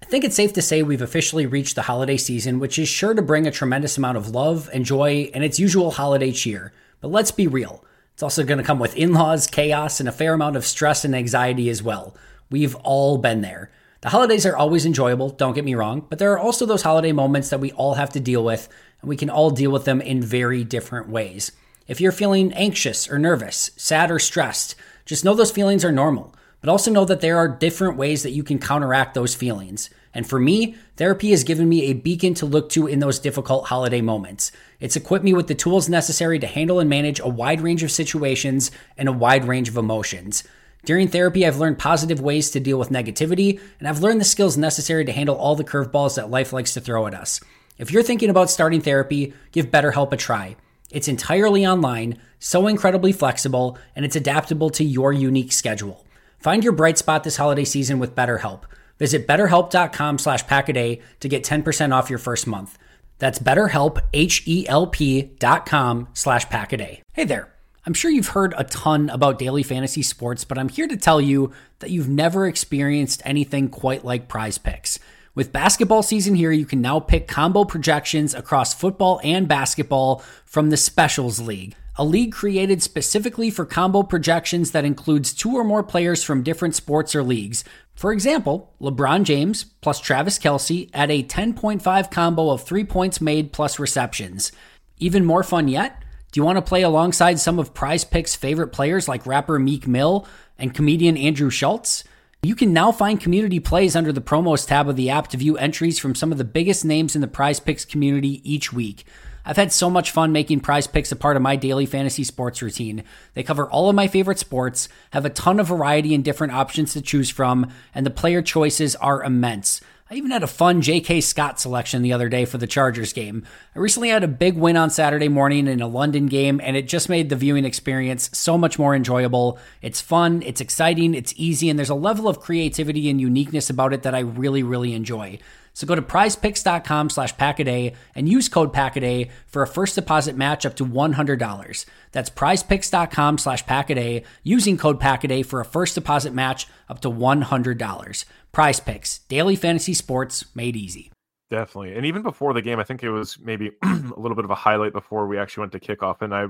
I 0.00 0.06
think 0.06 0.24
it's 0.24 0.36
safe 0.36 0.52
to 0.54 0.62
say 0.62 0.82
we've 0.82 1.02
officially 1.02 1.44
reached 1.46 1.74
the 1.74 1.82
holiday 1.82 2.16
season, 2.16 2.60
which 2.60 2.78
is 2.78 2.88
sure 2.88 3.14
to 3.14 3.22
bring 3.22 3.46
a 3.46 3.50
tremendous 3.50 3.98
amount 3.98 4.16
of 4.16 4.30
love 4.30 4.70
and 4.72 4.84
joy 4.84 5.30
and 5.34 5.44
its 5.44 5.58
usual 5.58 5.90
holiday 5.90 6.32
cheer. 6.32 6.72
But 7.00 7.10
let's 7.10 7.32
be 7.32 7.46
real. 7.46 7.84
It's 8.14 8.22
also 8.22 8.44
going 8.44 8.58
to 8.58 8.64
come 8.64 8.78
with 8.78 8.96
in 8.96 9.12
laws, 9.12 9.46
chaos, 9.46 10.00
and 10.00 10.08
a 10.08 10.12
fair 10.12 10.34
amount 10.34 10.56
of 10.56 10.64
stress 10.64 11.04
and 11.04 11.14
anxiety 11.14 11.68
as 11.68 11.82
well. 11.82 12.16
We've 12.50 12.74
all 12.76 13.18
been 13.18 13.42
there. 13.42 13.70
The 14.00 14.10
holidays 14.10 14.46
are 14.46 14.56
always 14.56 14.86
enjoyable, 14.86 15.30
don't 15.30 15.54
get 15.54 15.64
me 15.64 15.74
wrong, 15.74 16.06
but 16.08 16.20
there 16.20 16.32
are 16.32 16.38
also 16.38 16.64
those 16.64 16.82
holiday 16.82 17.10
moments 17.10 17.50
that 17.50 17.60
we 17.60 17.72
all 17.72 17.94
have 17.94 18.10
to 18.10 18.20
deal 18.20 18.44
with, 18.44 18.68
and 19.00 19.08
we 19.08 19.16
can 19.16 19.28
all 19.28 19.50
deal 19.50 19.72
with 19.72 19.84
them 19.84 20.00
in 20.00 20.22
very 20.22 20.62
different 20.62 21.08
ways. 21.08 21.50
If 21.88 22.00
you're 22.00 22.12
feeling 22.12 22.52
anxious 22.52 23.10
or 23.10 23.18
nervous, 23.18 23.72
sad 23.76 24.10
or 24.12 24.20
stressed, 24.20 24.76
just 25.04 25.24
know 25.24 25.34
those 25.34 25.50
feelings 25.50 25.84
are 25.84 25.90
normal, 25.90 26.32
but 26.60 26.70
also 26.70 26.90
know 26.90 27.04
that 27.04 27.20
there 27.20 27.36
are 27.36 27.48
different 27.48 27.96
ways 27.96 28.22
that 28.22 28.32
you 28.32 28.42
can 28.42 28.58
counteract 28.58 29.14
those 29.14 29.34
feelings. 29.34 29.90
And 30.14 30.28
for 30.28 30.40
me, 30.40 30.74
therapy 30.96 31.30
has 31.30 31.44
given 31.44 31.68
me 31.68 31.84
a 31.84 31.92
beacon 31.92 32.34
to 32.34 32.46
look 32.46 32.70
to 32.70 32.86
in 32.86 32.98
those 32.98 33.18
difficult 33.18 33.66
holiday 33.66 34.00
moments. 34.00 34.50
It's 34.80 34.96
equipped 34.96 35.24
me 35.24 35.34
with 35.34 35.46
the 35.46 35.54
tools 35.54 35.88
necessary 35.88 36.38
to 36.38 36.46
handle 36.46 36.80
and 36.80 36.88
manage 36.88 37.20
a 37.20 37.28
wide 37.28 37.60
range 37.60 37.82
of 37.82 37.90
situations 37.90 38.70
and 38.96 39.08
a 39.08 39.12
wide 39.12 39.44
range 39.44 39.68
of 39.68 39.76
emotions. 39.76 40.44
During 40.84 41.08
therapy, 41.08 41.46
I've 41.46 41.58
learned 41.58 41.78
positive 41.78 42.20
ways 42.20 42.50
to 42.50 42.60
deal 42.60 42.78
with 42.78 42.90
negativity, 42.90 43.60
and 43.78 43.86
I've 43.88 44.00
learned 44.00 44.20
the 44.20 44.24
skills 44.24 44.56
necessary 44.56 45.04
to 45.04 45.12
handle 45.12 45.36
all 45.36 45.54
the 45.54 45.64
curveballs 45.64 46.16
that 46.16 46.30
life 46.30 46.52
likes 46.52 46.72
to 46.74 46.80
throw 46.80 47.06
at 47.06 47.14
us. 47.14 47.40
If 47.76 47.92
you're 47.92 48.02
thinking 48.02 48.30
about 48.30 48.50
starting 48.50 48.80
therapy, 48.80 49.34
give 49.52 49.70
BetterHelp 49.70 50.12
a 50.12 50.16
try. 50.16 50.56
It's 50.90 51.08
entirely 51.08 51.66
online, 51.66 52.18
so 52.38 52.66
incredibly 52.66 53.12
flexible, 53.12 53.76
and 53.94 54.04
it's 54.04 54.16
adaptable 54.16 54.70
to 54.70 54.84
your 54.84 55.12
unique 55.12 55.52
schedule. 55.52 56.06
Find 56.38 56.62
your 56.62 56.72
bright 56.72 56.98
spot 56.98 57.24
this 57.24 57.36
holiday 57.36 57.64
season 57.64 57.98
with 57.98 58.14
BetterHelp. 58.14 58.62
Visit 58.98 59.26
betterhelp.com 59.26 60.18
slash 60.18 60.44
packaday 60.44 61.02
to 61.20 61.28
get 61.28 61.44
10% 61.44 61.92
off 61.92 62.10
your 62.10 62.18
first 62.18 62.46
month. 62.46 62.78
That's 63.18 63.38
betterhelp, 63.38 63.98
H-E-L-P 64.12 65.22
dot 65.38 65.66
com 65.66 66.08
slash 66.14 66.46
packaday. 66.46 67.00
Hey 67.12 67.24
there. 67.24 67.52
I'm 67.86 67.94
sure 67.94 68.10
you've 68.10 68.28
heard 68.28 68.54
a 68.56 68.64
ton 68.64 69.08
about 69.08 69.38
daily 69.38 69.62
fantasy 69.62 70.02
sports, 70.02 70.44
but 70.44 70.58
I'm 70.58 70.68
here 70.68 70.86
to 70.86 70.96
tell 70.96 71.20
you 71.20 71.52
that 71.78 71.90
you've 71.90 72.08
never 72.08 72.46
experienced 72.46 73.22
anything 73.24 73.70
quite 73.70 74.04
like 74.04 74.28
prize 74.28 74.58
picks. 74.58 74.98
With 75.34 75.52
basketball 75.52 76.02
season 76.02 76.34
here, 76.34 76.52
you 76.52 76.66
can 76.66 76.82
now 76.82 77.00
pick 77.00 77.28
combo 77.28 77.64
projections 77.64 78.34
across 78.34 78.74
football 78.74 79.20
and 79.24 79.48
basketball 79.48 80.22
from 80.44 80.70
the 80.70 80.76
Specials 80.76 81.40
League, 81.40 81.76
a 81.98 82.04
league 82.04 82.32
created 82.32 82.80
specifically 82.80 83.50
for 83.50 83.66
combo 83.66 84.04
projections 84.04 84.70
that 84.70 84.84
includes 84.84 85.34
two 85.34 85.54
or 85.54 85.64
more 85.64 85.82
players 85.82 86.22
from 86.22 86.44
different 86.44 86.76
sports 86.76 87.14
or 87.14 87.24
leagues. 87.24 87.64
For 87.96 88.12
example, 88.12 88.72
LeBron 88.80 89.24
James 89.24 89.64
plus 89.64 89.98
Travis 89.98 90.38
Kelce 90.38 90.88
at 90.94 91.10
a 91.10 91.24
10.5 91.24 92.10
combo 92.12 92.50
of 92.50 92.62
three 92.62 92.84
points 92.84 93.20
made 93.20 93.52
plus 93.52 93.80
receptions. 93.80 94.52
Even 94.98 95.24
more 95.24 95.42
fun 95.42 95.66
yet? 95.66 96.00
Do 96.30 96.38
you 96.38 96.44
want 96.44 96.56
to 96.56 96.62
play 96.62 96.82
alongside 96.82 97.40
some 97.40 97.58
of 97.58 97.74
Prize 97.74 98.04
Picks' 98.04 98.36
favorite 98.36 98.68
players 98.68 99.08
like 99.08 99.26
rapper 99.26 99.58
Meek 99.58 99.88
Mill 99.88 100.26
and 100.56 100.74
comedian 100.74 101.16
Andrew 101.16 101.50
Schulz? 101.50 102.04
You 102.42 102.54
can 102.54 102.72
now 102.72 102.92
find 102.92 103.20
community 103.20 103.58
plays 103.58 103.96
under 103.96 104.12
the 104.12 104.20
promos 104.20 104.64
tab 104.64 104.88
of 104.88 104.94
the 104.94 105.10
app 105.10 105.26
to 105.28 105.36
view 105.36 105.56
entries 105.56 105.98
from 105.98 106.14
some 106.14 106.30
of 106.30 106.38
the 106.38 106.44
biggest 106.44 106.84
names 106.84 107.16
in 107.16 107.20
the 107.20 107.26
prize 107.26 107.58
picks 107.58 107.84
community 107.84 108.40
each 108.48 108.72
week. 108.72 109.04
I've 109.44 109.56
had 109.56 109.72
so 109.72 109.88
much 109.88 110.10
fun 110.10 110.32
making 110.32 110.60
prize 110.60 110.86
picks 110.86 111.12
a 111.12 111.16
part 111.16 111.36
of 111.36 111.42
my 111.42 111.56
daily 111.56 111.86
fantasy 111.86 112.24
sports 112.24 112.60
routine. 112.60 113.04
They 113.34 113.42
cover 113.42 113.66
all 113.66 113.88
of 113.88 113.94
my 113.94 114.08
favorite 114.08 114.38
sports, 114.38 114.88
have 115.12 115.24
a 115.24 115.30
ton 115.30 115.60
of 115.60 115.68
variety 115.68 116.14
and 116.14 116.24
different 116.24 116.52
options 116.52 116.92
to 116.92 117.00
choose 117.00 117.30
from, 117.30 117.72
and 117.94 118.04
the 118.04 118.10
player 118.10 118.42
choices 118.42 118.96
are 118.96 119.22
immense. 119.22 119.80
I 120.10 120.14
even 120.14 120.30
had 120.30 120.42
a 120.42 120.46
fun 120.46 120.80
J.K. 120.80 121.20
Scott 121.20 121.60
selection 121.60 122.00
the 122.00 122.14
other 122.14 122.30
day 122.30 122.46
for 122.46 122.56
the 122.56 122.66
Chargers 122.66 123.12
game. 123.12 123.44
I 123.76 123.78
recently 123.78 124.08
had 124.08 124.24
a 124.24 124.28
big 124.28 124.56
win 124.56 124.74
on 124.74 124.88
Saturday 124.88 125.28
morning 125.28 125.66
in 125.66 125.82
a 125.82 125.86
London 125.86 126.26
game, 126.26 126.62
and 126.64 126.78
it 126.78 126.88
just 126.88 127.10
made 127.10 127.28
the 127.28 127.36
viewing 127.36 127.66
experience 127.66 128.30
so 128.32 128.56
much 128.56 128.78
more 128.78 128.94
enjoyable. 128.94 129.58
It's 129.82 130.00
fun, 130.00 130.42
it's 130.46 130.62
exciting, 130.62 131.14
it's 131.14 131.34
easy, 131.36 131.68
and 131.68 131.78
there's 131.78 131.90
a 131.90 131.94
level 131.94 132.26
of 132.26 132.40
creativity 132.40 133.10
and 133.10 133.20
uniqueness 133.20 133.68
about 133.68 133.92
it 133.92 134.02
that 134.04 134.14
I 134.14 134.20
really, 134.20 134.62
really 134.62 134.94
enjoy. 134.94 135.40
So 135.78 135.86
go 135.86 135.94
to 135.94 136.02
prizepicks.com 136.02 137.08
slash 137.08 137.36
packaday 137.36 137.94
and 138.16 138.28
use 138.28 138.48
code 138.48 138.72
packaday 138.72 139.30
for 139.46 139.62
a 139.62 139.66
first 139.68 139.94
deposit 139.94 140.34
match 140.34 140.66
up 140.66 140.74
to 140.74 140.84
$100. 140.84 141.86
That's 142.10 142.30
prizepicks.com 142.30 143.38
slash 143.38 143.64
packaday 143.64 144.24
using 144.42 144.76
code 144.76 144.98
packaday 144.98 145.46
for 145.46 145.60
a 145.60 145.64
first 145.64 145.94
deposit 145.94 146.34
match 146.34 146.66
up 146.88 147.00
to 147.02 147.08
$100. 147.08 148.24
Prize 148.50 148.80
Picks, 148.80 149.18
daily 149.28 149.54
fantasy 149.54 149.94
sports 149.94 150.46
made 150.52 150.74
easy. 150.74 151.12
Definitely. 151.48 151.94
And 151.94 152.04
even 152.06 152.22
before 152.22 152.54
the 152.54 152.62
game, 152.62 152.80
I 152.80 152.82
think 152.82 153.04
it 153.04 153.10
was 153.10 153.38
maybe 153.38 153.70
a 153.84 154.02
little 154.16 154.34
bit 154.34 154.44
of 154.44 154.50
a 154.50 154.56
highlight 154.56 154.92
before 154.92 155.28
we 155.28 155.38
actually 155.38 155.60
went 155.60 155.72
to 155.74 155.78
kickoff. 155.78 156.22
And 156.22 156.34
I, 156.34 156.46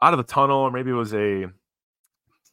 out 0.00 0.14
of 0.14 0.18
the 0.18 0.32
tunnel, 0.32 0.58
or 0.58 0.70
maybe 0.70 0.92
it 0.92 0.94
was 0.94 1.12
a 1.12 1.46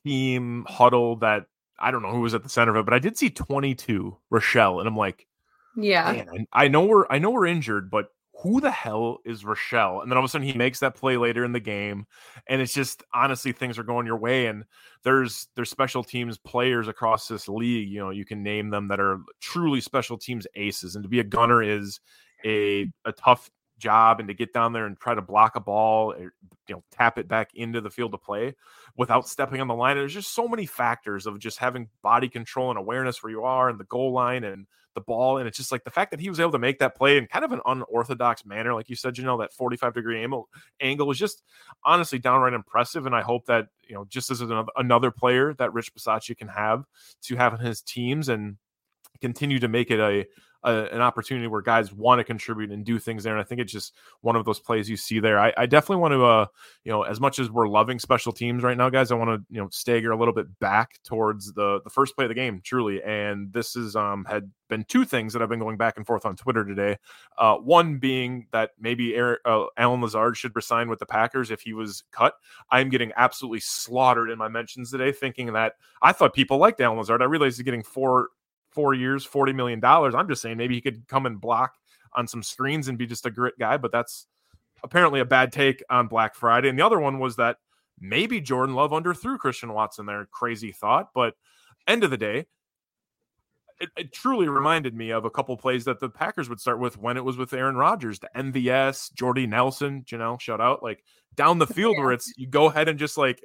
team 0.04 0.66
huddle 0.68 1.18
that 1.18 1.46
I 1.80 1.92
don't 1.92 2.02
know 2.02 2.12
who 2.12 2.22
was 2.22 2.34
at 2.34 2.42
the 2.42 2.50
center 2.50 2.72
of 2.72 2.78
it, 2.78 2.86
but 2.86 2.96
I 2.96 3.00
did 3.00 3.20
see 3.20 3.30
22 3.30 4.18
Rochell. 4.32 4.80
And 4.80 4.88
I'm 4.88 4.98
like, 4.98 5.28
yeah. 5.76 6.12
Man, 6.12 6.46
I 6.54 6.68
know 6.68 6.86
we're 6.86 7.06
I 7.10 7.20
know 7.20 7.32
we're 7.32 7.48
injured, 7.48 7.90
but 7.90 8.10
who 8.42 8.60
the 8.60 8.72
hell 8.72 9.20
is 9.24 9.44
Rochell? 9.44 10.02
And 10.02 10.10
then 10.10 10.18
all 10.18 10.24
of 10.24 10.30
a 10.30 10.32
sudden 10.32 10.48
he 10.48 10.54
makes 10.54 10.80
that 10.80 10.96
play 10.96 11.18
later 11.18 11.44
in 11.46 11.52
the 11.52 11.60
game. 11.60 12.08
And 12.48 12.62
it's 12.62 12.74
just 12.74 13.04
honestly 13.14 13.52
things 13.52 13.78
are 13.78 13.84
going 13.84 14.08
your 14.08 14.18
way. 14.18 14.48
And 14.48 14.66
there's 15.04 15.48
there's 15.56 15.70
special 15.70 16.04
teams 16.04 16.38
players 16.38 16.88
across 16.88 17.28
this 17.28 17.48
league. 17.48 17.90
You 17.90 18.00
know, 18.00 18.10
you 18.10 18.26
can 18.26 18.42
name 18.42 18.70
them 18.70 18.88
that 18.88 19.00
are 19.00 19.20
truly 19.42 19.82
special 19.82 20.18
teams 20.18 20.48
aces. 20.56 20.96
And 20.96 21.04
to 21.04 21.10
be 21.10 21.20
a 21.20 21.24
gunner 21.24 21.62
is 21.62 22.00
a 22.44 22.92
a 23.06 23.12
tough 23.12 23.50
job 23.78 24.20
and 24.20 24.28
to 24.30 24.34
get 24.34 24.54
down 24.54 24.74
there 24.74 24.86
and 24.86 24.98
try 25.00 25.14
to 25.14 25.22
block 25.22 25.56
a 25.56 25.60
ball, 25.60 26.14
or, 26.14 26.34
you 26.68 26.76
know, 26.76 26.84
tap 26.92 27.18
it 27.18 27.28
back 27.28 27.50
into 27.56 27.82
the 27.82 27.90
field 27.90 28.14
of 28.14 28.22
play 28.22 28.56
without 28.96 29.28
stepping 29.28 29.60
on 29.60 29.68
the 29.68 29.76
line. 29.76 29.98
There's 29.98 30.14
just 30.14 30.34
so 30.34 30.48
many 30.48 30.66
factors 30.66 31.26
of 31.26 31.40
just 31.40 31.58
having 31.58 31.90
body 32.02 32.30
control 32.30 32.70
and 32.70 32.80
awareness 32.80 33.22
where 33.22 33.32
you 33.32 33.44
are 33.44 33.70
and 33.70 33.80
the 33.80 33.86
goal 33.86 34.14
line 34.14 34.44
and 34.44 34.68
the 34.94 35.02
ball. 35.02 35.38
And 35.38 35.48
it's 35.48 35.58
just 35.58 35.72
like 35.72 35.84
the 35.84 35.92
fact 35.92 36.12
that 36.12 36.20
he 36.20 36.30
was 36.30 36.40
able 36.40 36.52
to 36.52 36.60
make 36.60 36.80
that 36.80 36.96
play 36.96 37.18
in 37.18 37.28
kind 37.28 37.46
of 37.46 37.52
an 37.52 37.62
unorthodox 37.66 38.46
manner, 38.46 38.74
like 38.74 38.90
you 38.90 38.96
said, 38.96 39.18
know, 39.24 39.38
that 39.40 39.54
45 39.54 39.94
degree 39.94 40.22
angle, 40.22 40.50
angle 40.80 41.08
was 41.08 41.18
just 41.18 41.44
honestly 41.84 42.20
downright 42.20 42.54
impressive. 42.54 43.06
And 43.06 43.16
I 43.16 43.22
hope 43.22 43.46
that, 43.46 43.68
you 43.88 43.96
know, 43.96 44.06
just 44.10 44.32
as 44.32 44.42
another, 44.42 44.72
another 44.76 45.12
player 45.12 45.54
that 45.56 45.74
Rich 45.74 45.94
Bisaccia 45.94 46.38
can 46.38 46.48
have 46.48 46.86
to 47.24 47.36
have 47.36 47.54
in 47.54 47.60
his 47.60 47.82
teams 47.82 48.30
and 48.30 48.58
continue 49.22 49.60
to 49.60 49.68
make 49.68 49.92
it 49.92 50.00
a 50.00 50.26
a, 50.64 50.86
an 50.92 51.02
opportunity 51.02 51.48
where 51.48 51.62
guys 51.62 51.94
want 51.94 52.20
to 52.20 52.24
contribute 52.24 52.72
and 52.72 52.86
do 52.86 53.00
things 53.00 53.24
there. 53.24 53.34
And 53.34 53.42
I 53.42 53.44
think 53.44 53.62
it's 53.62 53.72
just 53.72 53.94
one 54.22 54.36
of 54.36 54.46
those 54.46 54.60
plays 54.60 54.90
you 54.90 54.98
see 54.98 55.20
there. 55.20 55.40
I, 55.40 55.54
I 55.58 55.66
definitely 55.66 56.02
want 56.02 56.14
to, 56.14 56.26
uh, 56.26 56.46
you 56.84 56.92
know, 56.92 57.04
as 57.04 57.20
much 57.20 57.40
as 57.40 57.50
we're 57.50 57.68
loving 57.68 58.00
special 58.00 58.32
teams 58.32 58.64
right 58.64 58.78
now, 58.78 58.90
guys, 58.90 59.12
I 59.12 59.16
want 59.16 59.30
to, 59.30 59.54
you 59.54 59.62
know, 59.62 59.70
stagger 59.72 60.12
a 60.12 60.18
little 60.18 60.34
bit 60.34 60.60
back 60.60 61.00
towards 61.04 61.54
the 61.54 61.82
the 61.84 61.90
first 61.90 62.16
play 62.16 62.26
of 62.26 62.30
the 62.30 62.36
game, 62.36 62.62
truly. 62.64 63.02
And 63.04 63.52
this 63.54 63.76
is 63.76 63.96
um 63.96 64.26
had 64.26 64.50
been 64.72 64.84
two 64.86 65.06
things 65.06 65.34
that 65.34 65.42
I've 65.42 65.50
been 65.50 65.60
going 65.60 65.78
back 65.78 65.98
and 65.98 66.08
forth 66.08 66.26
on 66.26 66.36
Twitter 66.36 66.66
today. 66.66 66.98
Uh, 67.38 67.58
one 67.58 67.98
being 67.98 68.48
that 68.52 68.72
maybe 68.80 69.14
Aaron, 69.16 69.38
uh, 69.46 69.66
Allen 69.78 70.02
Lazard 70.02 70.38
should 70.38 70.56
resign 70.56 70.90
with 70.90 71.00
the 71.00 71.06
Packers 71.06 71.52
if 71.52 71.62
he 71.62 71.74
was 71.74 72.04
cut. 72.12 72.36
I'm 72.70 72.90
getting 72.90 73.12
absolutely 73.18 73.60
slaughtered 73.60 74.30
in 74.30 74.38
my 74.38 74.48
mentions 74.48 74.90
today, 74.90 75.12
thinking 75.12 75.54
that 75.54 75.74
I 76.02 76.14
thought 76.14 76.34
people 76.34 76.58
liked 76.58 76.80
Allen 76.80 76.98
Lazard. 76.98 77.22
I 77.22 77.26
realized 77.26 77.58
he's 77.58 77.66
getting 77.66 77.84
four 77.84 78.30
four 78.72 78.94
years, 78.94 79.28
$40 79.28 79.56
million. 79.56 79.84
I'm 79.84 80.28
just 80.28 80.42
saying 80.42 80.58
maybe 80.58 80.76
he 80.76 80.82
could 80.82 81.08
come 81.08 81.26
and 81.26 81.40
block 81.40 81.76
on 82.14 82.28
some 82.28 82.44
screens 82.44 82.88
and 82.88 82.98
be 82.98 83.08
just 83.08 83.26
a 83.26 83.32
grit 83.32 83.58
guy, 83.60 83.78
but 83.78 83.92
that's 83.92 84.28
apparently 84.84 85.20
a 85.20 85.26
bad 85.26 85.52
take 85.52 85.84
on 85.90 86.08
Black 86.08 86.36
Friday. 86.36 86.70
And 86.70 86.78
the 86.78 86.86
other 86.86 87.00
one 87.00 87.20
was 87.20 87.36
that 87.38 87.58
maybe 88.00 88.42
Jordan 88.42 88.76
Love 88.76 88.92
underthrew 88.92 89.38
Christian 89.38 89.74
Watson 89.74 90.06
there. 90.06 90.28
Crazy 90.32 90.72
thought. 90.72 91.10
But 91.14 91.36
end 91.88 92.04
of 92.04 92.12
the 92.12 92.18
day, 92.18 92.48
it, 93.80 93.90
it, 93.98 94.14
truly 94.14 94.48
reminded 94.48 94.96
me 94.96 95.10
of 95.12 95.26
a 95.26 95.30
couple 95.30 95.58
plays 95.58 95.86
that 95.86 96.00
the 96.00 96.10
Packers 96.10 96.50
would 96.50 96.60
start 96.60 96.80
with 96.80 96.98
when 96.98 97.18
it 97.18 97.24
was 97.24 97.38
with 97.38 97.54
Aaron 97.54 97.76
Rodgers, 97.76 98.20
the 98.20 98.30
MVS, 98.36 99.12
Jordy 99.14 99.48
Nelson, 99.48 100.04
Jenelle, 100.04 100.40
shout 100.40 100.62
out, 100.62 100.84
like 100.84 101.04
down 101.36 101.58
the 101.58 101.68
field 101.68 101.96
yeah. 101.98 102.04
where 102.04 102.12
it's 102.12 102.32
you 102.38 102.46
go 102.46 102.68
ahead 102.70 102.90
and 102.90 103.00
just 103.00 103.18
like 103.18 103.44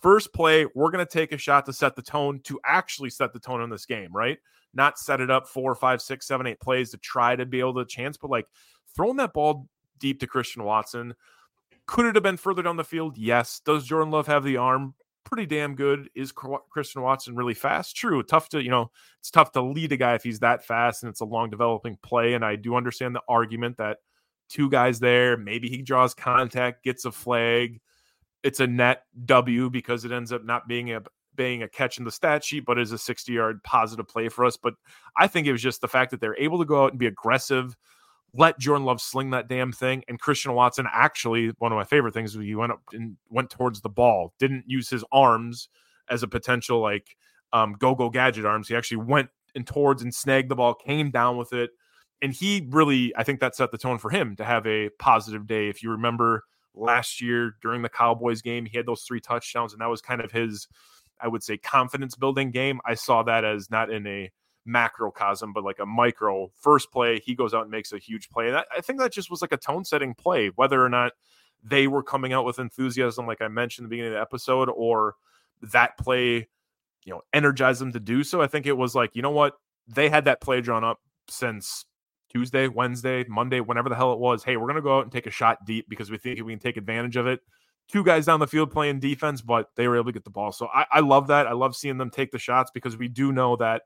first 0.00 0.32
play, 0.32 0.66
we're 0.74 0.90
going 0.90 1.04
to 1.04 1.10
take 1.10 1.32
a 1.32 1.38
shot 1.38 1.66
to 1.66 1.72
set 1.72 1.96
the 1.96 2.02
tone 2.02 2.40
to 2.44 2.60
actually 2.64 3.10
set 3.10 3.32
the 3.32 3.40
tone 3.40 3.62
in 3.62 3.70
this 3.70 3.86
game, 3.86 4.10
right? 4.12 4.38
Not 4.74 4.98
set 4.98 5.20
it 5.20 5.30
up 5.30 5.48
four, 5.48 5.74
five, 5.74 6.00
six, 6.00 6.26
seven, 6.26 6.46
eight 6.46 6.60
plays 6.60 6.90
to 6.90 6.98
try 6.98 7.36
to 7.36 7.46
be 7.46 7.60
able 7.60 7.74
to 7.74 7.84
chance, 7.84 8.16
but 8.16 8.30
like 8.30 8.46
throwing 8.94 9.16
that 9.16 9.32
ball 9.32 9.68
deep 9.98 10.20
to 10.20 10.26
Christian 10.26 10.64
Watson. 10.64 11.14
Could 11.86 12.06
it 12.06 12.14
have 12.14 12.22
been 12.22 12.36
further 12.36 12.62
down 12.62 12.76
the 12.76 12.84
field? 12.84 13.18
Yes. 13.18 13.60
Does 13.64 13.84
Jordan 13.84 14.10
Love 14.10 14.28
have 14.28 14.44
the 14.44 14.56
arm? 14.58 14.94
Pretty 15.24 15.46
damn 15.46 15.74
good. 15.74 16.08
Is 16.14 16.32
Christian 16.32 17.02
Watson 17.02 17.34
really 17.34 17.54
fast? 17.54 17.96
True. 17.96 18.22
Tough 18.22 18.48
to, 18.50 18.62
you 18.62 18.70
know, 18.70 18.90
it's 19.18 19.30
tough 19.30 19.52
to 19.52 19.62
lead 19.62 19.92
a 19.92 19.96
guy 19.96 20.14
if 20.14 20.22
he's 20.22 20.40
that 20.40 20.64
fast 20.64 21.02
and 21.02 21.10
it's 21.10 21.20
a 21.20 21.24
long 21.24 21.50
developing 21.50 21.98
play. 22.02 22.34
And 22.34 22.44
I 22.44 22.56
do 22.56 22.76
understand 22.76 23.14
the 23.14 23.22
argument 23.28 23.76
that 23.78 23.98
two 24.48 24.70
guys 24.70 24.98
there, 25.00 25.36
maybe 25.36 25.68
he 25.68 25.82
draws 25.82 26.14
contact, 26.14 26.84
gets 26.84 27.04
a 27.04 27.12
flag 27.12 27.80
it's 28.42 28.60
a 28.60 28.66
net 28.66 29.04
W 29.24 29.70
because 29.70 30.04
it 30.04 30.12
ends 30.12 30.32
up 30.32 30.44
not 30.44 30.68
being 30.68 30.92
a 30.92 31.02
being 31.36 31.62
a 31.62 31.68
catch 31.68 31.98
in 31.98 32.04
the 32.04 32.10
stat 32.10 32.44
sheet, 32.44 32.64
but 32.66 32.78
is 32.78 32.92
a 32.92 32.98
60 32.98 33.32
yard 33.32 33.62
positive 33.62 34.06
play 34.06 34.28
for 34.28 34.44
us. 34.44 34.56
But 34.56 34.74
I 35.16 35.26
think 35.26 35.46
it 35.46 35.52
was 35.52 35.62
just 35.62 35.80
the 35.80 35.88
fact 35.88 36.10
that 36.10 36.20
they're 36.20 36.36
able 36.38 36.58
to 36.58 36.64
go 36.64 36.84
out 36.84 36.90
and 36.90 36.98
be 36.98 37.06
aggressive, 37.06 37.76
let 38.34 38.58
Jordan 38.58 38.84
Love 38.84 39.00
sling 39.00 39.30
that 39.30 39.48
damn 39.48 39.72
thing. 39.72 40.04
And 40.08 40.20
Christian 40.20 40.52
Watson 40.52 40.86
actually, 40.92 41.52
one 41.58 41.72
of 41.72 41.76
my 41.76 41.84
favorite 41.84 42.14
things 42.14 42.36
was 42.36 42.44
he 42.44 42.54
went 42.54 42.72
up 42.72 42.82
and 42.92 43.16
went 43.28 43.50
towards 43.50 43.80
the 43.80 43.88
ball, 43.88 44.34
didn't 44.38 44.64
use 44.66 44.88
his 44.88 45.04
arms 45.12 45.68
as 46.08 46.22
a 46.22 46.28
potential 46.28 46.80
like 46.80 47.16
um, 47.52 47.74
go 47.78 47.94
go 47.94 48.10
gadget 48.10 48.44
arms. 48.44 48.68
He 48.68 48.76
actually 48.76 48.98
went 48.98 49.30
and 49.54 49.66
towards 49.66 50.02
and 50.02 50.14
snagged 50.14 50.48
the 50.48 50.56
ball, 50.56 50.74
came 50.74 51.10
down 51.10 51.36
with 51.36 51.52
it. 51.52 51.70
And 52.22 52.32
he 52.32 52.68
really, 52.70 53.14
I 53.16 53.24
think 53.24 53.40
that 53.40 53.56
set 53.56 53.72
the 53.72 53.78
tone 53.78 53.98
for 53.98 54.10
him 54.10 54.36
to 54.36 54.44
have 54.44 54.66
a 54.66 54.90
positive 54.98 55.46
day. 55.46 55.68
If 55.68 55.82
you 55.82 55.90
remember 55.90 56.44
last 56.74 57.20
year 57.20 57.56
during 57.62 57.82
the 57.82 57.88
Cowboys 57.88 58.42
game. 58.42 58.66
He 58.66 58.76
had 58.76 58.86
those 58.86 59.02
three 59.02 59.20
touchdowns, 59.20 59.72
and 59.72 59.80
that 59.80 59.88
was 59.88 60.00
kind 60.00 60.20
of 60.20 60.32
his, 60.32 60.68
I 61.20 61.28
would 61.28 61.42
say, 61.42 61.56
confidence 61.56 62.14
building 62.14 62.50
game. 62.50 62.80
I 62.84 62.94
saw 62.94 63.22
that 63.24 63.44
as 63.44 63.70
not 63.70 63.90
in 63.90 64.06
a 64.06 64.30
macrocosm, 64.66 65.52
but 65.52 65.64
like 65.64 65.78
a 65.78 65.86
micro. 65.86 66.50
First 66.54 66.92
play, 66.92 67.20
he 67.20 67.34
goes 67.34 67.54
out 67.54 67.62
and 67.62 67.70
makes 67.70 67.92
a 67.92 67.98
huge 67.98 68.28
play. 68.28 68.48
And 68.48 68.56
I, 68.56 68.64
I 68.76 68.80
think 68.80 68.98
that 69.00 69.12
just 69.12 69.30
was 69.30 69.42
like 69.42 69.52
a 69.52 69.56
tone 69.56 69.84
setting 69.84 70.14
play, 70.14 70.50
whether 70.54 70.84
or 70.84 70.88
not 70.88 71.12
they 71.62 71.86
were 71.86 72.02
coming 72.02 72.32
out 72.32 72.44
with 72.44 72.58
enthusiasm, 72.58 73.26
like 73.26 73.42
I 73.42 73.48
mentioned 73.48 73.84
in 73.84 73.88
the 73.88 73.94
beginning 73.94 74.12
of 74.12 74.16
the 74.16 74.22
episode, 74.22 74.70
or 74.70 75.14
that 75.62 75.98
play, 75.98 76.48
you 77.04 77.12
know, 77.12 77.22
energized 77.32 77.80
them 77.80 77.92
to 77.92 78.00
do 78.00 78.22
so. 78.24 78.40
I 78.40 78.46
think 78.46 78.66
it 78.66 78.76
was 78.76 78.94
like, 78.94 79.14
you 79.14 79.22
know 79.22 79.30
what? 79.30 79.54
They 79.88 80.08
had 80.08 80.24
that 80.26 80.40
play 80.40 80.60
drawn 80.60 80.84
up 80.84 81.00
since 81.28 81.84
Tuesday, 82.30 82.68
Wednesday, 82.68 83.24
Monday, 83.28 83.60
whenever 83.60 83.88
the 83.88 83.96
hell 83.96 84.12
it 84.12 84.18
was, 84.18 84.44
hey, 84.44 84.56
we're 84.56 84.66
going 84.66 84.76
to 84.76 84.82
go 84.82 84.98
out 84.98 85.04
and 85.04 85.12
take 85.12 85.26
a 85.26 85.30
shot 85.30 85.64
deep 85.64 85.88
because 85.88 86.10
we 86.10 86.18
think 86.18 86.42
we 86.42 86.52
can 86.52 86.60
take 86.60 86.76
advantage 86.76 87.16
of 87.16 87.26
it. 87.26 87.40
Two 87.88 88.04
guys 88.04 88.26
down 88.26 88.38
the 88.38 88.46
field 88.46 88.70
playing 88.70 89.00
defense, 89.00 89.40
but 89.40 89.70
they 89.74 89.88
were 89.88 89.96
able 89.96 90.06
to 90.06 90.12
get 90.12 90.24
the 90.24 90.30
ball. 90.30 90.52
So 90.52 90.68
I, 90.72 90.86
I 90.92 91.00
love 91.00 91.26
that. 91.26 91.48
I 91.48 91.52
love 91.52 91.74
seeing 91.74 91.98
them 91.98 92.10
take 92.10 92.30
the 92.30 92.38
shots 92.38 92.70
because 92.72 92.96
we 92.96 93.08
do 93.08 93.32
know 93.32 93.56
that 93.56 93.82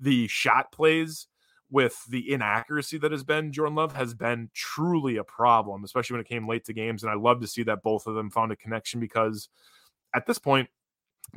the 0.00 0.26
shot 0.28 0.72
plays 0.72 1.26
with 1.70 2.04
the 2.08 2.32
inaccuracy 2.32 2.98
that 2.98 3.12
has 3.12 3.24
been 3.24 3.50
Jordan 3.50 3.74
Love 3.74 3.94
has 3.96 4.14
been 4.14 4.50
truly 4.54 5.16
a 5.16 5.24
problem, 5.24 5.84
especially 5.84 6.14
when 6.14 6.20
it 6.20 6.28
came 6.28 6.46
late 6.46 6.64
to 6.66 6.72
games. 6.72 7.02
And 7.02 7.10
I 7.10 7.14
love 7.14 7.40
to 7.40 7.46
see 7.46 7.62
that 7.64 7.82
both 7.82 8.06
of 8.06 8.14
them 8.14 8.30
found 8.30 8.52
a 8.52 8.56
connection 8.56 9.00
because 9.00 9.48
at 10.14 10.26
this 10.26 10.38
point, 10.38 10.68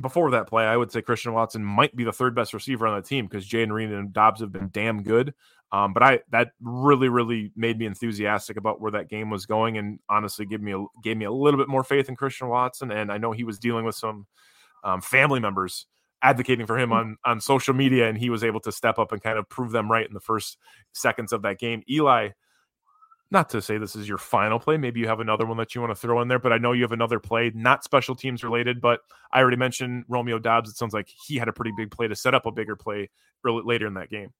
before 0.00 0.30
that 0.32 0.48
play, 0.48 0.64
I 0.64 0.76
would 0.76 0.92
say 0.92 1.02
Christian 1.02 1.32
Watson 1.32 1.64
might 1.64 1.94
be 1.96 2.04
the 2.04 2.12
third 2.12 2.34
best 2.34 2.52
receiver 2.52 2.86
on 2.86 3.00
the 3.00 3.06
team 3.06 3.26
because 3.26 3.48
Jayden 3.48 3.72
Reed 3.72 3.90
and 3.90 4.12
Doubs 4.12 4.40
have 4.40 4.52
been 4.52 4.68
damn 4.72 5.02
good. 5.02 5.34
Um, 5.72 5.92
but 5.92 6.02
I 6.02 6.20
that 6.30 6.52
really 6.60 7.08
really 7.08 7.52
made 7.56 7.78
me 7.78 7.86
enthusiastic 7.86 8.56
about 8.56 8.80
where 8.80 8.92
that 8.92 9.08
game 9.08 9.30
was 9.30 9.46
going, 9.46 9.78
and 9.78 9.98
honestly 10.08 10.46
gave 10.46 10.60
me 10.60 10.72
a, 10.72 10.84
gave 11.02 11.16
me 11.16 11.24
a 11.24 11.32
little 11.32 11.58
bit 11.58 11.68
more 11.68 11.82
faith 11.82 12.08
in 12.08 12.16
Christian 12.16 12.48
Watson. 12.48 12.92
And 12.92 13.10
I 13.10 13.18
know 13.18 13.32
he 13.32 13.44
was 13.44 13.58
dealing 13.58 13.84
with 13.84 13.96
some 13.96 14.26
um, 14.84 15.00
family 15.00 15.40
members 15.40 15.86
advocating 16.22 16.66
for 16.66 16.78
him 16.78 16.90
mm. 16.90 16.96
on 16.96 17.16
on 17.24 17.40
social 17.40 17.74
media, 17.74 18.08
and 18.08 18.16
he 18.16 18.30
was 18.30 18.44
able 18.44 18.60
to 18.60 18.72
step 18.72 18.98
up 18.98 19.12
and 19.12 19.22
kind 19.22 19.38
of 19.38 19.48
prove 19.48 19.72
them 19.72 19.90
right 19.90 20.06
in 20.06 20.14
the 20.14 20.20
first 20.20 20.56
seconds 20.92 21.32
of 21.32 21.42
that 21.42 21.58
game. 21.58 21.82
Eli, 21.90 22.28
not 23.30 23.48
to 23.50 23.60
say 23.60 23.78
this 23.78 23.96
is 23.96 24.08
your 24.08 24.18
final 24.18 24.58
play, 24.58 24.76
maybe 24.76 25.00
you 25.00 25.08
have 25.08 25.20
another 25.20 25.46
one 25.46 25.56
that 25.56 25.74
you 25.74 25.80
want 25.80 25.90
to 25.90 26.00
throw 26.00 26.20
in 26.20 26.28
there, 26.28 26.38
but 26.38 26.52
I 26.52 26.58
know 26.58 26.72
you 26.72 26.82
have 26.82 26.92
another 26.92 27.18
play, 27.18 27.50
not 27.54 27.82
special 27.82 28.14
teams 28.14 28.44
related, 28.44 28.80
but 28.80 29.00
I 29.32 29.40
already 29.40 29.56
mentioned 29.56 30.04
Romeo 30.08 30.38
Doubs. 30.38 30.70
It 30.70 30.76
sounds 30.76 30.94
like 30.94 31.08
he 31.26 31.36
had 31.36 31.48
a 31.48 31.52
pretty 31.52 31.72
big 31.76 31.90
play 31.90 32.06
to 32.08 32.14
set 32.14 32.34
up 32.34 32.46
a 32.46 32.52
bigger 32.52 32.76
play 32.76 33.10
early, 33.44 33.62
later 33.64 33.86
in 33.86 33.94
that 33.94 34.10
game. 34.10 34.32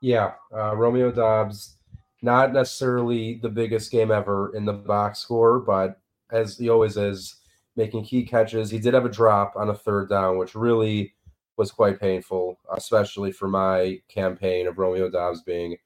Yeah, 0.00 0.32
uh, 0.54 0.74
Romeo 0.74 1.10
Doubs, 1.10 1.76
not 2.22 2.52
necessarily 2.52 3.38
the 3.42 3.48
biggest 3.48 3.90
game 3.90 4.10
ever 4.10 4.54
in 4.54 4.64
the 4.64 4.72
box 4.72 5.18
score, 5.18 5.60
but 5.60 6.00
as 6.30 6.56
he 6.56 6.68
always 6.68 6.96
is, 6.96 7.36
making 7.76 8.04
key 8.04 8.24
catches. 8.24 8.70
He 8.70 8.78
did 8.78 8.94
have 8.94 9.04
a 9.04 9.10
drop 9.10 9.54
on 9.54 9.68
a 9.68 9.74
third 9.74 10.08
down, 10.08 10.38
which 10.38 10.54
really 10.54 11.14
was 11.56 11.70
quite 11.70 12.00
painful, 12.00 12.58
especially 12.74 13.32
for 13.32 13.48
my 13.48 14.00
campaign 14.08 14.66
of 14.66 14.78
Romeo 14.78 15.10
Doubs 15.10 15.42
being 15.42 15.76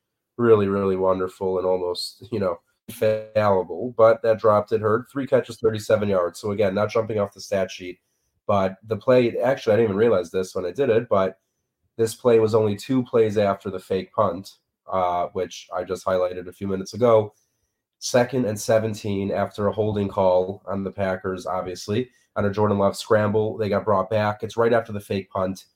really, 0.40 0.68
really 0.68 0.96
wonderful 0.96 1.58
and 1.58 1.66
almost, 1.66 2.26
you 2.32 2.40
know, 2.40 2.58
fallible. 2.90 3.94
But 3.96 4.22
that 4.22 4.40
drop 4.40 4.68
did 4.68 4.80
hurt. 4.80 5.10
Three 5.10 5.26
catches, 5.26 5.58
37 5.58 6.08
yards. 6.08 6.40
So 6.40 6.50
again, 6.52 6.74
not 6.74 6.90
jumping 6.90 7.18
off 7.18 7.34
the 7.34 7.40
stat 7.40 7.70
sheet, 7.70 8.00
but 8.46 8.76
the 8.86 8.96
play 8.96 9.38
actually 9.38 9.74
I 9.74 9.76
didn't 9.76 9.90
even 9.90 9.96
realize 9.96 10.30
this 10.30 10.54
when 10.54 10.66
I 10.66 10.72
did 10.72 10.90
it, 10.90 11.08
but 11.08 11.38
this 11.96 12.14
play 12.14 12.38
was 12.38 12.54
only 12.54 12.76
two 12.76 13.02
plays 13.04 13.36
after 13.36 13.70
the 13.70 13.78
fake 13.78 14.12
punt, 14.12 14.54
uh, 14.90 15.26
which 15.34 15.68
I 15.74 15.84
just 15.84 16.04
highlighted 16.04 16.48
a 16.48 16.52
few 16.52 16.66
minutes 16.66 16.94
ago. 16.94 17.34
Second 17.98 18.46
and 18.46 18.58
17 18.58 19.30
after 19.30 19.68
a 19.68 19.72
holding 19.72 20.08
call 20.08 20.62
on 20.66 20.82
the 20.82 20.90
Packers, 20.90 21.44
obviously, 21.46 22.08
on 22.34 22.46
a 22.46 22.50
Jordan 22.50 22.78
Love 22.78 22.96
scramble. 22.96 23.58
They 23.58 23.68
got 23.68 23.84
brought 23.84 24.08
back. 24.08 24.42
It's 24.42 24.56
right 24.56 24.72
after 24.72 24.92
the 24.92 25.00
fake 25.00 25.28
punt. 25.28 25.66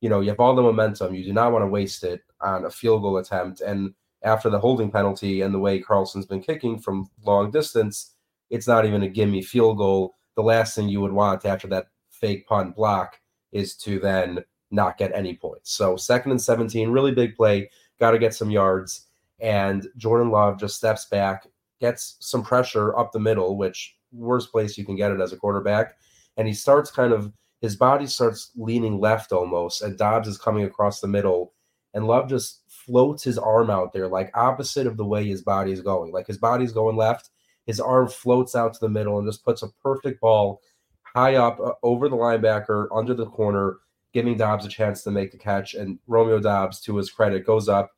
You 0.00 0.08
know, 0.08 0.20
you 0.20 0.30
have 0.30 0.40
all 0.40 0.54
the 0.54 0.62
momentum. 0.62 1.14
You 1.14 1.24
do 1.24 1.34
not 1.34 1.52
want 1.52 1.62
to 1.62 1.68
waste 1.68 2.02
it 2.02 2.22
on 2.40 2.64
a 2.64 2.70
field 2.70 3.02
goal 3.02 3.18
attempt. 3.18 3.60
And 3.60 3.92
after 4.26 4.50
the 4.50 4.58
holding 4.58 4.90
penalty 4.90 5.40
and 5.40 5.54
the 5.54 5.58
way 5.58 5.78
Carlson's 5.78 6.26
been 6.26 6.42
kicking 6.42 6.78
from 6.78 7.08
long 7.24 7.50
distance, 7.50 8.14
it's 8.50 8.66
not 8.66 8.84
even 8.84 9.04
a 9.04 9.08
gimme 9.08 9.40
field 9.40 9.78
goal. 9.78 10.14
The 10.34 10.42
last 10.42 10.74
thing 10.74 10.88
you 10.88 11.00
would 11.00 11.12
want 11.12 11.46
after 11.46 11.68
that 11.68 11.86
fake 12.10 12.46
punt 12.46 12.74
block 12.74 13.18
is 13.52 13.76
to 13.76 14.00
then 14.00 14.44
not 14.72 14.98
get 14.98 15.14
any 15.14 15.34
points. 15.34 15.72
So 15.72 15.96
second 15.96 16.32
and 16.32 16.42
17, 16.42 16.90
really 16.90 17.12
big 17.12 17.36
play, 17.36 17.70
got 18.00 18.10
to 18.10 18.18
get 18.18 18.34
some 18.34 18.50
yards. 18.50 19.06
And 19.38 19.86
Jordan 19.96 20.30
Love 20.30 20.58
just 20.58 20.76
steps 20.76 21.06
back, 21.06 21.46
gets 21.80 22.16
some 22.20 22.42
pressure 22.42 22.98
up 22.98 23.12
the 23.12 23.20
middle, 23.20 23.56
which 23.56 23.96
worst 24.12 24.50
place 24.50 24.76
you 24.76 24.84
can 24.84 24.96
get 24.96 25.12
it 25.12 25.20
as 25.20 25.32
a 25.32 25.36
quarterback. 25.36 25.94
And 26.36 26.48
he 26.48 26.54
starts 26.54 26.90
kind 26.90 27.12
of 27.12 27.32
his 27.60 27.76
body 27.76 28.06
starts 28.06 28.50
leaning 28.56 29.00
left 29.00 29.32
almost, 29.32 29.82
and 29.82 29.96
Doubs 29.96 30.28
is 30.28 30.36
coming 30.36 30.64
across 30.64 31.00
the 31.00 31.08
middle. 31.08 31.54
And 31.94 32.06
Love 32.06 32.28
just 32.28 32.60
floats 32.86 33.24
his 33.24 33.38
arm 33.38 33.70
out 33.70 33.92
there, 33.92 34.08
like 34.08 34.30
opposite 34.34 34.86
of 34.86 34.96
the 34.96 35.04
way 35.04 35.26
his 35.26 35.42
body 35.42 35.72
is 35.72 35.80
going. 35.80 36.12
Like 36.12 36.26
his 36.26 36.38
body's 36.38 36.72
going 36.72 36.96
left, 36.96 37.30
his 37.66 37.80
arm 37.80 38.08
floats 38.08 38.54
out 38.54 38.74
to 38.74 38.80
the 38.80 38.88
middle 38.88 39.18
and 39.18 39.28
just 39.28 39.44
puts 39.44 39.62
a 39.62 39.72
perfect 39.82 40.20
ball 40.20 40.60
high 41.14 41.36
up 41.36 41.58
uh, 41.60 41.72
over 41.82 42.08
the 42.08 42.16
linebacker 42.16 42.88
under 42.94 43.14
the 43.14 43.26
corner 43.26 43.78
giving 44.12 44.36
Doubs 44.36 44.64
a 44.64 44.68
chance 44.68 45.02
to 45.02 45.10
make 45.10 45.32
the 45.32 45.38
catch. 45.38 45.74
And 45.74 45.98
Romeo 46.06 46.40
Doubs, 46.40 46.80
to 46.82 46.96
his 46.96 47.10
credit, 47.10 47.44
goes 47.44 47.68
up 47.68 47.90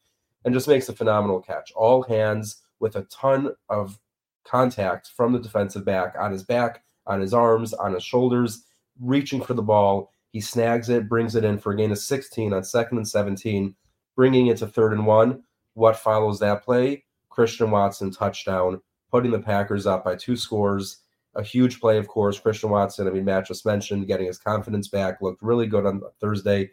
and 0.45 0.55
just 0.55 0.69
makes 0.69 0.89
a 0.89 0.93
phenomenal 0.93 1.41
catch. 1.41 1.71
All 1.77 2.03
hands 2.03 2.63
with 2.81 2.97
a 2.97 3.03
ton 3.03 3.51
of 3.69 3.99
contact 4.45 5.11
from 5.17 5.33
the 5.33 5.39
defensive 5.39 5.85
back 5.85 6.15
on 6.19 6.33
his 6.33 6.43
back, 6.43 6.83
on 7.07 7.21
his 7.21 7.35
arms, 7.35 7.75
on 7.75 7.95
his 7.95 8.03
shoulders, 8.03 8.65
reaching 9.01 9.43
for 9.43 9.55
the 9.55 9.63
ball. 9.63 10.11
He 10.33 10.41
snags 10.41 10.89
it, 10.89 11.09
brings 11.09 11.35
it 11.35 11.45
in 11.45 11.59
for 11.59 11.73
a 11.73 11.77
gain 11.77 11.93
of 11.93 11.99
16 11.99 12.53
on 12.53 12.65
second 12.65 12.99
and 12.99 13.09
17, 13.09 13.75
bringing 14.19 14.49
it 14.49 14.57
to 14.57 14.67
third 14.67 14.93
and 14.93 15.07
one. 15.07 15.45
What 15.75 15.97
follows 15.97 16.41
that 16.41 16.65
play? 16.65 17.05
Christian 17.31 17.71
Watson 17.71 18.11
touchdown, 18.11 18.81
putting 19.13 19.31
the 19.31 19.39
Packers 19.39 19.87
up 19.87 20.05
by 20.05 20.17
two 20.17 20.37
scores 20.37 21.03
a 21.37 21.43
huge 21.43 21.79
play, 21.79 21.99
of 21.99 22.09
course. 22.09 22.41
Christian 22.41 22.71
Watson, 22.71 23.07
I 23.07 23.13
mean, 23.13 23.25
Matt 23.25 23.47
just 23.47 23.65
mentioned 23.65 24.09
getting 24.09 24.27
his 24.27 24.39
confidence 24.39 24.89
back, 24.89 25.23
looked 25.23 25.41
really 25.41 25.69
good 25.69 25.87
on 25.87 26.03
Thursday. 26.21 26.71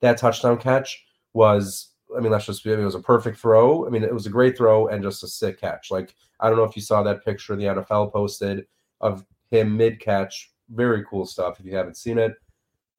That 0.00 0.16
touchdown 0.16 0.56
catch 0.56 1.04
was, 1.34 1.90
I 2.16 2.20
mean, 2.20 2.32
let's 2.32 2.46
just 2.46 2.64
be, 2.64 2.72
it 2.72 2.78
was 2.78 2.94
a 2.94 3.00
perfect 3.00 3.38
throw. 3.38 3.86
I 3.86 3.90
mean, 3.90 4.02
it 4.02 4.14
was 4.14 4.24
a 4.24 4.30
great 4.30 4.56
throw 4.56 4.86
and 4.86 5.02
just 5.02 5.22
a 5.22 5.28
sick 5.28 5.60
catch. 5.60 5.90
Like, 5.90 6.14
I 6.40 6.48
don't 6.48 6.56
know 6.56 6.64
if 6.64 6.76
you 6.76 6.82
saw 6.82 7.02
that 7.02 7.26
picture 7.26 7.56
the 7.56 7.64
NFL 7.64 8.10
posted 8.10 8.64
of 9.02 9.26
him 9.50 9.76
mid 9.76 10.00
catch. 10.00 10.50
Very 10.70 11.04
cool 11.04 11.26
stuff 11.26 11.60
if 11.60 11.66
you 11.66 11.76
haven't 11.76 11.98
seen 11.98 12.16
it. 12.16 12.32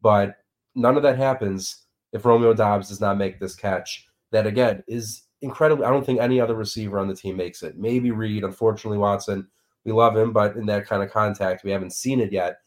But 0.04 0.36
none 0.76 0.98
of 0.98 1.04
that 1.04 1.18
happens 1.18 1.87
if 2.14 2.26
Romeo 2.26 2.54
Doubs 2.54 2.90
does 2.90 3.02
not 3.02 3.18
make 3.18 3.40
this 3.40 3.56
catch. 3.56 4.08
That, 4.32 4.48
again, 4.48 4.84
is 4.88 5.24
incredible. 5.42 5.86
I 5.86 5.90
don't 5.90 6.06
think 6.06 6.20
any 6.20 6.42
other 6.42 6.56
receiver 6.56 7.00
on 7.00 7.08
the 7.08 7.16
team 7.16 7.38
makes 7.38 7.64
it. 7.64 7.78
Maybe 7.78 8.12
Reed, 8.12 8.44
unfortunately, 8.44 8.98
Watson 8.98 9.48
we 9.88 9.94
love 9.94 10.18
him, 10.18 10.34
but 10.34 10.58
in 10.58 10.66
that 10.66 10.86
kind 10.86 11.02
of 11.02 11.10
contact, 11.10 11.64
we 11.64 11.72
haven't 11.72 11.94
seen 11.94 12.20
it 12.20 12.34
yet. 12.34 12.58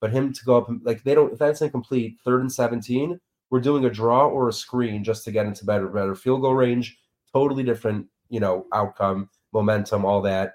But 0.00 0.12
him 0.12 0.32
to 0.32 0.44
go 0.44 0.56
up 0.56 0.68
like 0.84 1.02
they 1.02 1.16
don't 1.16 1.32
if 1.32 1.38
that's 1.38 1.60
incomplete, 1.60 2.18
third 2.24 2.42
and 2.42 2.50
seventeen, 2.50 3.20
we're 3.50 3.60
doing 3.60 3.84
a 3.84 3.90
draw 3.90 4.28
or 4.28 4.48
a 4.48 4.52
screen 4.52 5.02
just 5.02 5.24
to 5.24 5.32
get 5.32 5.46
into 5.46 5.66
better 5.66 5.88
better 5.88 6.14
field 6.14 6.42
goal 6.42 6.54
range. 6.54 6.96
Totally 7.32 7.64
different, 7.64 8.06
you 8.28 8.38
know, 8.38 8.66
outcome, 8.72 9.28
momentum, 9.52 10.04
all 10.04 10.22
that. 10.22 10.54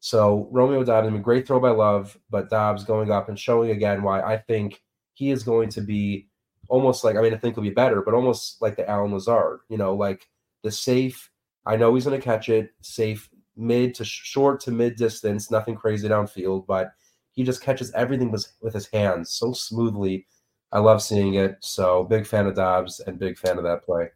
So 0.00 0.48
Romeo 0.50 0.82
Doubs, 0.82 1.06
I 1.06 1.10
mean, 1.10 1.22
great 1.22 1.46
throw 1.46 1.60
by 1.60 1.70
Love, 1.70 2.18
but 2.30 2.50
Doubs 2.50 2.84
going 2.84 3.12
up 3.12 3.28
and 3.28 3.38
showing 3.38 3.70
again 3.70 4.02
why 4.02 4.20
I 4.22 4.36
think 4.36 4.82
he 5.14 5.30
is 5.30 5.44
going 5.44 5.68
to 5.70 5.80
be 5.80 6.28
almost 6.68 7.04
like 7.04 7.16
I 7.16 7.22
mean, 7.22 7.34
I 7.34 7.38
think 7.38 7.54
he'll 7.54 7.64
be 7.64 7.70
better, 7.70 8.02
but 8.02 8.14
almost 8.14 8.60
like 8.62 8.76
the 8.76 8.88
Allen 8.88 9.12
Lazard, 9.12 9.60
you 9.68 9.76
know, 9.76 9.94
like 9.94 10.28
the 10.62 10.70
safe. 10.70 11.30
I 11.66 11.76
know 11.76 11.94
he's 11.94 12.04
going 12.04 12.20
to 12.20 12.24
catch 12.24 12.48
it, 12.48 12.70
safe 12.82 13.30
mid 13.56 13.94
to 13.94 14.04
short 14.04 14.60
to 14.60 14.70
mid 14.70 14.96
distance, 14.96 15.50
nothing 15.50 15.74
crazy 15.74 16.08
downfield, 16.08 16.66
but 16.66 16.92
he 17.32 17.42
just 17.42 17.62
catches 17.62 17.92
everything 17.92 18.30
with, 18.30 18.46
with 18.60 18.74
his 18.74 18.86
hands 18.86 19.30
so 19.30 19.52
smoothly. 19.52 20.26
I 20.72 20.78
love 20.80 21.02
seeing 21.02 21.34
it. 21.34 21.56
So 21.60 22.04
big 22.04 22.26
fan 22.26 22.46
of 22.46 22.54
Doubs 22.54 23.00
and 23.00 23.18
big 23.18 23.38
fan 23.38 23.58
of 23.58 23.64
that 23.64 23.84
play. 23.84 24.10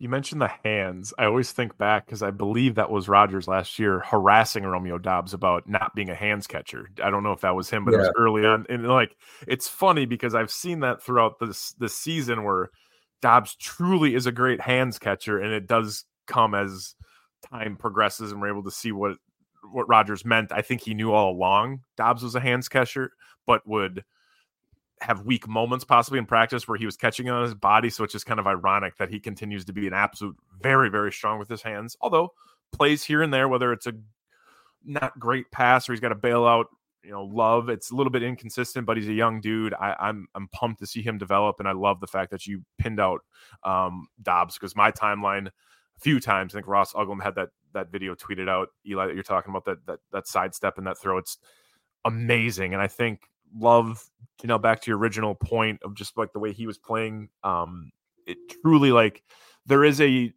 You 0.00 0.08
mentioned 0.08 0.40
the 0.40 0.52
hands. 0.64 1.12
I 1.18 1.24
always 1.24 1.50
think 1.50 1.76
back 1.76 2.06
because 2.06 2.22
I 2.22 2.30
believe 2.30 2.76
that 2.76 2.90
was 2.90 3.08
Rodgers 3.08 3.48
last 3.48 3.80
year 3.80 3.98
harassing 4.00 4.64
Romeo 4.64 4.96
Doubs 4.96 5.34
about 5.34 5.68
not 5.68 5.94
being 5.94 6.08
a 6.08 6.14
hands 6.14 6.46
catcher. 6.46 6.88
I 7.02 7.10
don't 7.10 7.24
know 7.24 7.32
if 7.32 7.40
that 7.40 7.56
was 7.56 7.68
him, 7.68 7.84
but 7.84 7.92
yeah. 7.92 7.98
it 7.98 8.00
was 8.02 8.12
early 8.16 8.46
on. 8.46 8.64
And 8.68 8.86
like, 8.86 9.16
it's 9.48 9.66
funny 9.66 10.06
because 10.06 10.36
I've 10.36 10.52
seen 10.52 10.80
that 10.80 11.02
throughout 11.02 11.40
this 11.40 11.72
this 11.78 11.96
season 11.96 12.44
where 12.44 12.70
Doubs 13.20 13.56
truly 13.56 14.14
is 14.14 14.26
a 14.26 14.32
great 14.32 14.60
hands 14.60 15.00
catcher, 15.00 15.40
and 15.40 15.52
it 15.52 15.66
does 15.66 16.04
come 16.28 16.54
as 16.54 16.94
time 17.50 17.76
progresses 17.76 18.32
and 18.32 18.40
we're 18.40 18.50
able 18.50 18.64
to 18.64 18.70
see 18.70 18.92
what 18.92 19.16
what 19.72 19.88
Rodgers 19.88 20.24
meant. 20.24 20.52
I 20.52 20.62
think 20.62 20.82
he 20.82 20.94
knew 20.94 21.12
all 21.12 21.32
along 21.32 21.80
Doubs 21.96 22.22
was 22.22 22.36
a 22.36 22.40
hands 22.40 22.68
catcher, 22.68 23.10
but 23.46 23.66
would 23.66 24.04
have 25.00 25.22
weak 25.22 25.48
moments 25.48 25.84
possibly 25.84 26.18
in 26.18 26.26
practice 26.26 26.66
where 26.66 26.78
he 26.78 26.86
was 26.86 26.96
catching 26.96 27.28
on 27.30 27.42
his 27.42 27.54
body. 27.54 27.90
So 27.90 28.04
it's 28.04 28.12
just 28.12 28.26
kind 28.26 28.40
of 28.40 28.46
ironic 28.46 28.96
that 28.98 29.10
he 29.10 29.20
continues 29.20 29.64
to 29.66 29.72
be 29.72 29.86
an 29.86 29.94
absolute 29.94 30.36
very, 30.60 30.88
very 30.88 31.12
strong 31.12 31.38
with 31.38 31.48
his 31.48 31.62
hands. 31.62 31.96
Although 32.00 32.32
plays 32.72 33.04
here 33.04 33.22
and 33.22 33.32
there, 33.32 33.48
whether 33.48 33.72
it's 33.72 33.86
a 33.86 33.92
not 34.84 35.18
great 35.18 35.50
pass 35.50 35.88
or 35.88 35.92
he's 35.92 36.00
got 36.00 36.10
to 36.10 36.14
bail 36.14 36.46
out, 36.46 36.66
you 37.02 37.10
know, 37.10 37.24
love. 37.24 37.68
It's 37.68 37.90
a 37.90 37.94
little 37.94 38.10
bit 38.10 38.22
inconsistent, 38.22 38.86
but 38.86 38.96
he's 38.96 39.08
a 39.08 39.12
young 39.12 39.40
dude. 39.40 39.74
I, 39.74 39.90
am 39.90 39.96
I'm, 40.00 40.28
I'm 40.34 40.48
pumped 40.48 40.80
to 40.80 40.86
see 40.86 41.00
him 41.00 41.16
develop, 41.16 41.56
and 41.58 41.68
I 41.68 41.72
love 41.72 42.00
the 42.00 42.06
fact 42.06 42.30
that 42.32 42.46
you 42.46 42.62
pinned 42.78 43.00
out 43.00 43.20
um, 43.64 44.08
Doubs 44.22 44.54
because 44.54 44.76
my 44.76 44.90
timeline 44.90 45.46
a 45.46 46.00
few 46.00 46.20
times. 46.20 46.54
I 46.54 46.58
think 46.58 46.66
Ross 46.66 46.92
Uglem 46.92 47.22
had 47.22 47.34
that 47.36 47.50
that 47.72 47.90
video 47.90 48.14
tweeted 48.14 48.48
out. 48.48 48.68
Eli, 48.86 49.06
that 49.06 49.14
you're 49.14 49.22
talking 49.22 49.50
about 49.50 49.64
that 49.66 49.86
that 49.86 50.00
that 50.12 50.26
sidestep 50.26 50.78
and 50.78 50.86
that 50.86 50.98
throw. 50.98 51.18
It's 51.18 51.38
amazing, 52.04 52.72
and 52.72 52.82
I 52.82 52.88
think 52.88 53.22
love 53.56 54.04
you 54.42 54.46
know 54.46 54.58
back 54.58 54.80
to 54.80 54.90
your 54.90 54.98
original 54.98 55.34
point 55.34 55.80
of 55.82 55.94
just 55.94 56.16
like 56.16 56.32
the 56.32 56.38
way 56.38 56.52
he 56.52 56.66
was 56.66 56.78
playing 56.78 57.28
um 57.42 57.90
it 58.26 58.38
truly 58.62 58.92
like 58.92 59.22
there 59.66 59.84
is 59.84 60.00
a 60.00 60.32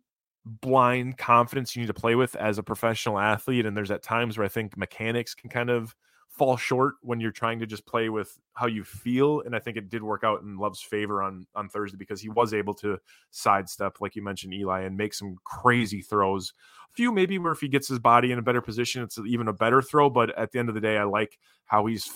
blind 0.46 1.18
confidence 1.18 1.76
you 1.76 1.82
need 1.82 1.88
to 1.88 1.94
play 1.94 2.16
with 2.16 2.36
as 2.36 2.58
a 2.58 2.64
professional 2.64 3.20
athlete 3.20 3.66
and 3.66 3.78
there's 3.78 3.92
at 3.92 4.02
times 4.02 4.38
where 4.38 4.46
i 4.46 4.50
think 4.50 4.76
mechanics 4.76 5.36
can 5.36 5.50
kind 5.50 5.70
of 5.70 5.96
fall 6.30 6.56
short 6.56 6.96
when 7.02 7.20
you're 7.20 7.30
trying 7.30 7.60
to 7.60 7.66
just 7.66 7.86
play 7.86 8.08
with 8.08 8.40
how 8.54 8.66
you 8.66 8.84
feel 8.84 9.42
and 9.42 9.56
i 9.56 9.60
think 9.60 9.78
it 9.78 9.90
did 9.90 10.02
work 10.02 10.24
out 10.24 10.42
in 10.42 10.58
love's 10.58 10.82
favor 10.82 11.22
on 11.22 11.46
on 11.54 11.70
thursday 11.70 11.98
because 11.98 12.22
he 12.22 12.30
was 12.30 12.54
able 12.54 12.74
to 12.74 12.98
sidestep 13.30 14.00
like 14.00 14.16
you 14.16 14.24
mentioned 14.24 14.54
eli 14.54 14.82
and 14.82 14.98
make 14.98 15.14
some 15.14 15.36
crazy 15.44 16.02
throws. 16.02 16.54
A 16.90 16.94
few 16.94 17.12
maybe 17.12 17.38
where 17.38 17.52
if 17.52 17.60
he 17.60 17.68
gets 17.68 17.88
his 17.88 18.00
body 18.00 18.32
in 18.32 18.40
a 18.40 18.42
better 18.42 18.62
position 18.62 19.04
it's 19.04 19.20
even 19.28 19.48
a 19.48 19.54
better 19.54 19.82
throw 19.82 20.10
but 20.10 20.36
at 20.38 20.52
the 20.52 20.60
end 20.60 20.70
of 20.70 20.76
the 20.76 20.82
day 20.82 20.98
i 20.98 21.04
like 21.04 21.38
how 21.66 21.86
he's 21.86 22.10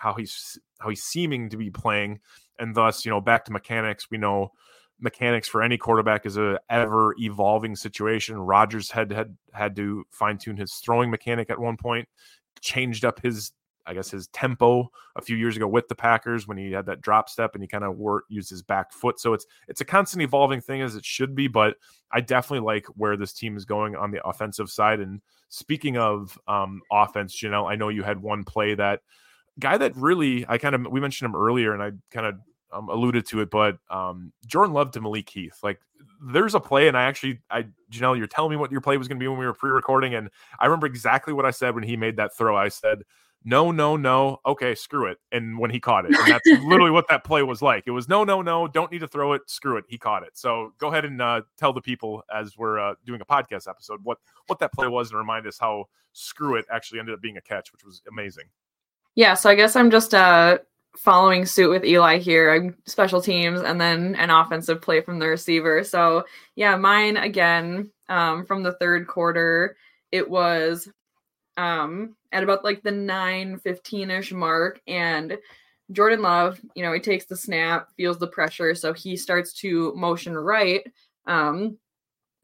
how 0.00 0.14
he's 0.14 0.58
how 0.78 0.88
he's 0.88 1.02
seeming 1.02 1.50
to 1.50 1.56
be 1.58 1.70
playing, 1.70 2.20
and 2.58 2.74
thus 2.74 3.04
you 3.04 3.10
know 3.10 3.20
back 3.20 3.44
to 3.44 3.52
mechanics. 3.52 4.10
We 4.10 4.18
know 4.18 4.52
mechanics 4.98 5.48
for 5.48 5.62
any 5.62 5.76
quarterback 5.76 6.24
is 6.24 6.38
a 6.38 6.58
ever 6.70 7.14
evolving 7.18 7.76
situation. 7.76 8.38
Rodgers 8.38 8.90
had 8.90 9.12
had 9.12 9.36
had 9.52 9.76
to 9.76 10.04
fine 10.10 10.38
tune 10.38 10.56
his 10.56 10.74
throwing 10.74 11.10
mechanic 11.10 11.50
at 11.50 11.58
one 11.58 11.76
point, 11.76 12.08
changed 12.62 13.04
up 13.04 13.20
his 13.20 13.52
I 13.86 13.94
guess 13.94 14.10
his 14.10 14.28
tempo 14.28 14.90
a 15.16 15.22
few 15.22 15.36
years 15.36 15.56
ago 15.56 15.66
with 15.66 15.88
the 15.88 15.94
Packers 15.94 16.46
when 16.46 16.56
he 16.56 16.72
had 16.72 16.86
that 16.86 17.00
drop 17.00 17.28
step 17.28 17.54
and 17.54 17.62
he 17.62 17.68
kind 17.68 17.84
of 17.84 17.98
used 18.28 18.48
his 18.48 18.62
back 18.62 18.92
foot. 18.92 19.20
So 19.20 19.34
it's 19.34 19.44
it's 19.68 19.82
a 19.82 19.84
constant 19.84 20.22
evolving 20.22 20.62
thing 20.62 20.80
as 20.80 20.96
it 20.96 21.04
should 21.04 21.34
be, 21.34 21.46
but 21.46 21.76
I 22.10 22.20
definitely 22.22 22.64
like 22.64 22.86
where 22.96 23.16
this 23.16 23.32
team 23.34 23.56
is 23.56 23.64
going 23.66 23.96
on 23.96 24.10
the 24.10 24.26
offensive 24.26 24.70
side. 24.70 25.00
And 25.00 25.20
speaking 25.50 25.98
of 25.98 26.38
um, 26.48 26.80
offense, 26.90 27.42
know, 27.50 27.66
I 27.66 27.76
know 27.76 27.90
you 27.90 28.02
had 28.02 28.22
one 28.22 28.44
play 28.44 28.74
that 28.74 29.00
guy 29.60 29.78
that 29.78 29.96
really 29.96 30.44
I 30.48 30.58
kind 30.58 30.74
of 30.74 30.86
we 30.90 31.00
mentioned 31.00 31.26
him 31.26 31.36
earlier, 31.36 31.72
and 31.72 31.82
I 31.82 31.92
kind 32.10 32.26
of 32.26 32.34
um, 32.72 32.88
alluded 32.88 33.26
to 33.26 33.40
it, 33.40 33.50
but 33.50 33.78
um, 33.88 34.32
Jordan 34.46 34.74
Love 34.74 34.92
to 34.92 35.00
Malik 35.00 35.28
Heath. 35.28 35.58
Like 35.62 35.80
there's 36.22 36.54
a 36.54 36.60
play, 36.60 36.88
and 36.88 36.96
I 36.96 37.04
actually, 37.04 37.40
I 37.50 37.66
Jenelle, 37.90 38.16
you're 38.16 38.26
telling 38.26 38.50
me 38.50 38.56
what 38.56 38.70
your 38.70 38.80
play 38.80 38.96
was 38.96 39.08
going 39.08 39.18
to 39.18 39.22
be 39.22 39.28
when 39.28 39.38
we 39.38 39.46
were 39.46 39.54
pre-recording, 39.54 40.14
and 40.14 40.30
I 40.58 40.66
remember 40.66 40.86
exactly 40.86 41.32
what 41.32 41.44
I 41.44 41.50
said 41.50 41.74
when 41.74 41.84
he 41.84 41.96
made 41.96 42.16
that 42.16 42.36
throw. 42.36 42.56
I 42.56 42.68
said, 42.68 43.02
"No, 43.44 43.70
no, 43.70 43.96
no. 43.96 44.38
Okay, 44.46 44.74
screw 44.74 45.06
it." 45.06 45.18
And 45.32 45.58
when 45.58 45.70
he 45.70 45.80
caught 45.80 46.04
it, 46.04 46.14
and 46.14 46.32
that's 46.32 46.46
literally 46.64 46.90
what 46.90 47.08
that 47.08 47.24
play 47.24 47.42
was 47.42 47.62
like. 47.62 47.84
It 47.86 47.92
was 47.92 48.08
no, 48.08 48.24
no, 48.24 48.42
no. 48.42 48.68
Don't 48.68 48.92
need 48.92 49.00
to 49.00 49.08
throw 49.08 49.32
it. 49.32 49.42
Screw 49.46 49.76
it. 49.76 49.84
He 49.88 49.98
caught 49.98 50.22
it. 50.22 50.36
So 50.36 50.72
go 50.78 50.88
ahead 50.88 51.04
and 51.04 51.20
uh, 51.20 51.42
tell 51.58 51.72
the 51.72 51.82
people 51.82 52.22
as 52.34 52.56
we're 52.56 52.78
uh, 52.78 52.94
doing 53.04 53.20
a 53.20 53.26
podcast 53.26 53.68
episode 53.68 54.00
what 54.02 54.18
what 54.46 54.58
that 54.60 54.72
play 54.72 54.88
was, 54.88 55.10
and 55.10 55.18
remind 55.18 55.46
us 55.46 55.58
how 55.58 55.86
screw 56.12 56.56
it 56.56 56.66
actually 56.70 56.98
ended 56.98 57.14
up 57.14 57.20
being 57.20 57.36
a 57.36 57.42
catch, 57.42 57.72
which 57.72 57.84
was 57.84 58.02
amazing. 58.08 58.44
Yeah, 59.14 59.34
so 59.34 59.50
I 59.50 59.54
guess 59.54 59.76
I'm 59.76 59.90
just 59.90 60.14
uh 60.14 60.58
following 60.96 61.46
suit 61.46 61.70
with 61.70 61.84
Eli 61.84 62.18
here. 62.18 62.52
I'm 62.52 62.76
special 62.86 63.22
teams 63.22 63.60
and 63.60 63.80
then 63.80 64.14
an 64.16 64.30
offensive 64.30 64.82
play 64.82 65.00
from 65.00 65.18
the 65.18 65.26
receiver. 65.28 65.82
So 65.82 66.24
yeah, 66.56 66.76
mine 66.76 67.16
again 67.16 67.90
um, 68.08 68.44
from 68.44 68.62
the 68.62 68.74
third 68.74 69.06
quarter. 69.06 69.76
It 70.12 70.28
was 70.28 70.88
um, 71.56 72.16
at 72.32 72.42
about 72.42 72.64
like 72.64 72.82
the 72.82 72.90
9 72.90 73.58
15 73.60 74.10
ish 74.10 74.32
mark. 74.32 74.80
And 74.86 75.38
Jordan 75.92 76.22
Love, 76.22 76.60
you 76.74 76.82
know, 76.82 76.92
he 76.92 77.00
takes 77.00 77.24
the 77.24 77.36
snap, 77.36 77.88
feels 77.96 78.18
the 78.18 78.26
pressure. 78.26 78.74
So 78.74 78.92
he 78.92 79.16
starts 79.16 79.52
to 79.54 79.94
motion 79.94 80.36
right. 80.36 80.82
Um, 81.26 81.78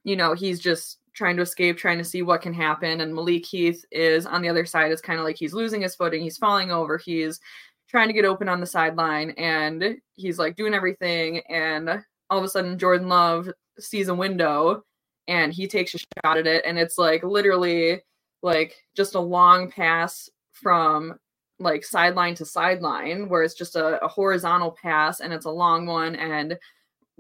you 0.05 0.17
know, 0.17 0.35
he's 0.35 0.61
just 0.61 0.99
trying 1.17 1.37
to 1.37 1.43
escape, 1.43 1.79
trying 1.79 1.99
to 1.99 2.05
see 2.05 2.23
what 2.23 2.43
can 2.43 2.53
happen. 2.53 3.01
And 3.01 3.15
Malik 3.15 3.47
Heath 3.47 3.85
is 3.91 4.27
on 4.27 4.43
the 4.43 4.49
other 4.49 4.67
side. 4.67 4.93
It's 4.93 5.01
kind 5.01 5.19
of 5.19 5.25
like 5.25 5.37
he's 5.39 5.55
losing 5.55 5.81
his 5.81 5.97
footing. 5.97 6.23
He's 6.23 6.37
falling 6.37 6.71
over. 6.71 6.99
He's 6.99 7.41
trying 7.89 8.09
to 8.09 8.13
get 8.13 8.25
open 8.25 8.49
on 8.49 8.61
the 8.61 8.67
sideline 8.67 9.31
and 9.31 9.97
he's 10.15 10.39
like 10.39 10.57
doing 10.57 10.75
everything. 10.75 11.41
And 11.49 12.05
all 12.29 12.39
of 12.39 12.45
a 12.45 12.49
sudden, 12.49 12.79
Jordan 12.79 13.09
Love 13.09 13.51
sees 13.79 14.09
a 14.09 14.15
window 14.15 14.85
and 15.27 15.53
he 15.53 15.67
takes 15.67 15.95
a 15.95 15.99
shot 15.99 16.37
at 16.37 16.47
it. 16.47 16.65
And 16.67 16.79
it's 16.79 16.99
like 16.99 17.25
literally 17.25 18.03
like 18.43 18.77
just 18.95 19.15
a 19.15 19.21
long 19.21 19.71
pass 19.71 20.29
from 20.53 21.19
like 21.59 21.83
sideline 21.83 22.35
to 22.35 22.45
sideline 22.45 23.31
where 23.31 23.43
it's 23.43 23.55
just 23.55 23.77
a, 23.77 24.05
a 24.05 24.09
horizontal 24.09 24.77
pass 24.83 25.21
and 25.21 25.33
it's 25.33 25.47
a 25.47 25.51
long 25.51 25.87
one. 25.87 26.15
And 26.17 26.59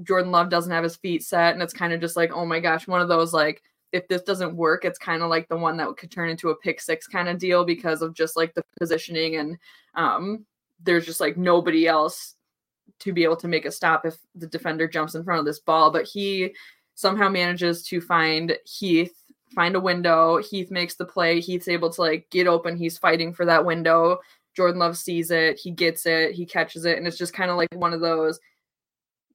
Jordan 0.02 0.30
Love 0.30 0.50
doesn't 0.50 0.72
have 0.72 0.84
his 0.84 0.96
feet 0.96 1.24
set. 1.24 1.54
And 1.54 1.62
it's 1.62 1.72
kind 1.72 1.94
of 1.94 2.00
just 2.02 2.16
like, 2.16 2.30
oh 2.32 2.44
my 2.44 2.60
gosh, 2.60 2.86
one 2.86 3.00
of 3.00 3.08
those 3.08 3.32
like 3.32 3.62
if 3.92 4.06
this 4.08 4.22
doesn't 4.22 4.56
work, 4.56 4.84
it's 4.84 4.98
kind 4.98 5.22
of 5.22 5.30
like 5.30 5.48
the 5.48 5.56
one 5.56 5.76
that 5.76 5.96
could 5.96 6.10
turn 6.10 6.28
into 6.28 6.50
a 6.50 6.56
pick 6.56 6.80
six 6.80 7.06
kind 7.06 7.28
of 7.28 7.38
deal 7.38 7.64
because 7.64 8.02
of 8.02 8.14
just 8.14 8.36
like 8.36 8.54
the 8.54 8.64
positioning 8.78 9.36
and 9.36 9.58
um, 9.94 10.44
there's 10.82 11.06
just 11.06 11.20
like 11.20 11.36
nobody 11.36 11.86
else 11.86 12.34
to 13.00 13.12
be 13.12 13.24
able 13.24 13.36
to 13.36 13.48
make 13.48 13.64
a 13.64 13.70
stop 13.70 14.06
if 14.06 14.16
the 14.34 14.46
defender 14.46 14.88
jumps 14.88 15.14
in 15.14 15.24
front 15.24 15.40
of 15.40 15.46
this 15.46 15.60
ball. 15.60 15.90
But 15.90 16.04
he 16.04 16.54
somehow 16.94 17.28
manages 17.28 17.82
to 17.84 18.00
find 18.00 18.56
Heath, 18.64 19.14
find 19.54 19.76
a 19.76 19.80
window. 19.80 20.38
Heath 20.38 20.70
makes 20.70 20.96
the 20.96 21.04
play. 21.04 21.40
Heath's 21.40 21.68
able 21.68 21.90
to 21.90 22.00
like 22.00 22.28
get 22.30 22.46
open. 22.46 22.76
He's 22.76 22.98
fighting 22.98 23.32
for 23.32 23.44
that 23.46 23.64
window. 23.64 24.18
Jordan 24.54 24.78
Love 24.78 24.96
sees 24.96 25.30
it. 25.30 25.58
He 25.58 25.70
gets 25.70 26.06
it. 26.06 26.32
He 26.32 26.46
catches 26.46 26.86
it. 26.86 26.96
And 26.96 27.06
it's 27.06 27.18
just 27.18 27.34
kind 27.34 27.50
of 27.50 27.56
like 27.56 27.68
one 27.74 27.92
of 27.92 28.00
those 28.00 28.40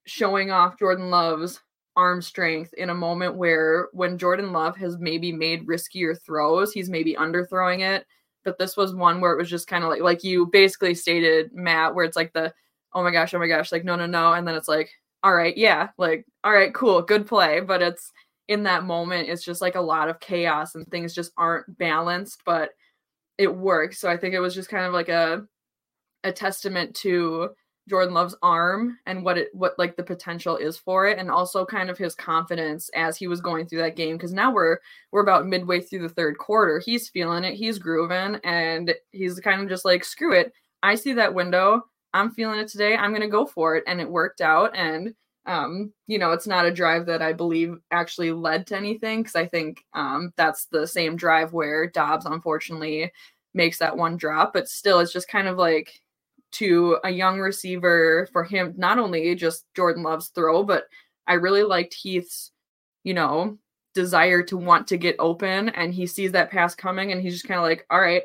showing 0.06 0.50
off 0.50 0.80
Jordan 0.80 1.12
Love's 1.12 1.62
arm 1.96 2.22
strength 2.22 2.74
in 2.74 2.90
a 2.90 2.96
moment 2.96 3.36
where 3.36 3.90
when 3.94 4.18
Jordan 4.18 4.54
Love 4.54 4.78
has 4.78 4.98
maybe 5.00 5.32
made 5.32 5.68
riskier 5.68 6.16
throws, 6.22 6.72
he's 6.72 6.90
maybe 6.90 7.16
underthrowing 7.16 7.82
it. 7.82 8.06
But 8.44 8.58
this 8.58 8.76
was 8.78 8.96
one 8.96 9.22
where 9.22 9.34
it 9.34 9.38
was 9.38 9.50
just 9.50 9.68
kind 9.68 9.84
of 9.84 9.90
like 9.90 10.02
like 10.02 10.24
you 10.24 10.48
basically 10.48 10.96
stated, 10.96 11.52
Matt, 11.54 11.94
where 11.96 12.06
it's 12.06 12.18
like 12.18 12.34
the 12.34 12.54
oh 12.94 13.04
my 13.04 13.12
gosh, 13.12 13.34
oh 13.34 13.40
my 13.40 13.48
gosh, 13.48 13.72
like 13.72 13.86
no 13.86 13.96
no 13.96 14.06
no, 14.06 14.34
and 14.34 14.48
then 14.48 14.56
it's 14.56 14.68
like, 14.68 14.92
all 15.24 15.34
right, 15.36 15.56
yeah, 15.58 15.90
like, 15.98 16.26
all 16.44 16.52
right, 16.54 16.74
cool, 16.74 17.02
good 17.02 17.28
play. 17.28 17.60
But 17.62 17.82
it's 17.82 18.12
in 18.48 18.64
that 18.64 18.84
moment, 18.86 19.30
it's 19.30 19.44
just 19.44 19.62
like 19.62 19.76
a 19.76 19.82
lot 19.82 20.10
of 20.10 20.20
chaos 20.20 20.76
and 20.76 20.86
things 20.88 21.14
just 21.14 21.32
aren't 21.38 21.78
balanced, 21.78 22.42
but 22.46 22.72
it 23.38 23.54
works. 23.56 24.00
So 24.00 24.10
I 24.10 24.18
think 24.18 24.34
it 24.34 24.40
was 24.40 24.56
just 24.56 24.70
kind 24.70 24.86
of 24.86 24.94
like 24.94 25.10
a 25.10 25.46
a 26.24 26.32
testament 26.32 26.96
to 26.98 27.50
Jordan 27.90 28.14
Love's 28.14 28.36
arm 28.42 28.98
and 29.06 29.24
what 29.24 29.38
it 29.38 29.50
what 29.54 29.78
like 29.78 29.96
the 29.96 30.04
potential 30.04 30.56
is 30.56 30.78
for 30.78 31.08
it 31.08 31.18
and 31.18 31.32
also 31.32 31.66
kind 31.66 31.90
of 31.90 31.98
his 31.98 32.16
confidence 32.16 32.90
as 32.96 33.18
he 33.18 33.28
was 33.28 33.42
going 33.42 33.66
through 33.66 33.82
that 33.82 33.96
game 33.96 34.16
because 34.16 34.34
now 34.34 34.52
we're 34.52 34.78
we're 35.12 35.24
about 35.24 35.48
midway 35.48 35.82
through 35.82 36.02
the 36.02 36.10
third 36.10 36.38
quarter. 36.38 36.80
He's 36.80 37.10
feeling 37.10 37.44
it, 37.44 37.56
he's 37.56 37.80
grooving 37.80 38.40
and 38.44 38.94
he's 39.12 39.40
kind 39.40 39.62
of 39.62 39.70
just 39.70 39.86
like 39.86 40.04
screw 40.04 40.34
it. 40.34 40.54
I 40.84 40.96
see 40.96 41.14
that 41.14 41.34
window. 41.34 41.84
I'm 42.14 42.32
feeling 42.32 42.60
it 42.60 42.68
today. 42.68 42.96
I'm 42.96 43.12
going 43.12 43.22
to 43.22 43.28
go 43.28 43.46
for 43.46 43.76
it 43.76 43.84
and 43.88 44.02
it 44.02 44.10
worked 44.10 44.42
out 44.42 44.76
and 44.76 45.14
um, 45.48 45.92
you 46.06 46.20
know, 46.20 46.32
it's 46.34 46.46
not 46.46 46.66
a 46.66 46.72
drive 46.72 47.08
that 47.08 47.22
I 47.22 47.34
believe 47.34 47.80
actually 47.90 48.32
led 48.32 48.68
to 48.68 48.78
anything 48.78 49.22
because 49.22 49.36
I 49.36 49.48
think 49.48 49.84
um, 49.94 50.34
that's 50.36 50.66
the 50.66 50.86
same 50.86 51.16
drive 51.16 51.52
where 51.52 51.88
Doubs 51.88 52.28
unfortunately 52.28 53.12
makes 53.54 53.80
that 53.80 53.98
one 53.98 54.18
drop, 54.18 54.54
but 54.54 54.70
still, 54.70 55.00
it's 55.00 55.12
just 55.12 55.28
kind 55.28 55.48
of 55.48 55.58
like 55.58 56.02
to 56.54 56.98
a 57.04 57.10
young 57.10 57.40
receiver 57.40 58.28
for 58.32 58.44
him, 58.44 58.74
not 58.78 59.00
only 59.00 59.36
just 59.36 59.66
Jordan 59.76 60.04
Love's 60.04 60.30
throw, 60.30 60.64
but 60.64 60.86
I 61.28 61.34
really 61.34 61.64
liked 61.64 61.94
Heath's, 61.94 62.52
you 63.04 63.14
know, 63.14 63.58
desire 63.94 64.44
to 64.44 64.58
want 64.58 64.88
to 64.88 64.98
get 64.98 65.16
open 65.20 65.70
and 65.70 65.94
he 65.94 66.08
sees 66.08 66.32
that 66.32 66.52
pass 66.52 66.76
coming 66.76 67.12
and 67.12 67.22
he's 67.22 67.34
just 67.34 67.48
kind 67.48 67.58
of 67.58 67.64
like, 67.64 67.86
all 67.90 68.00
right, 68.00 68.24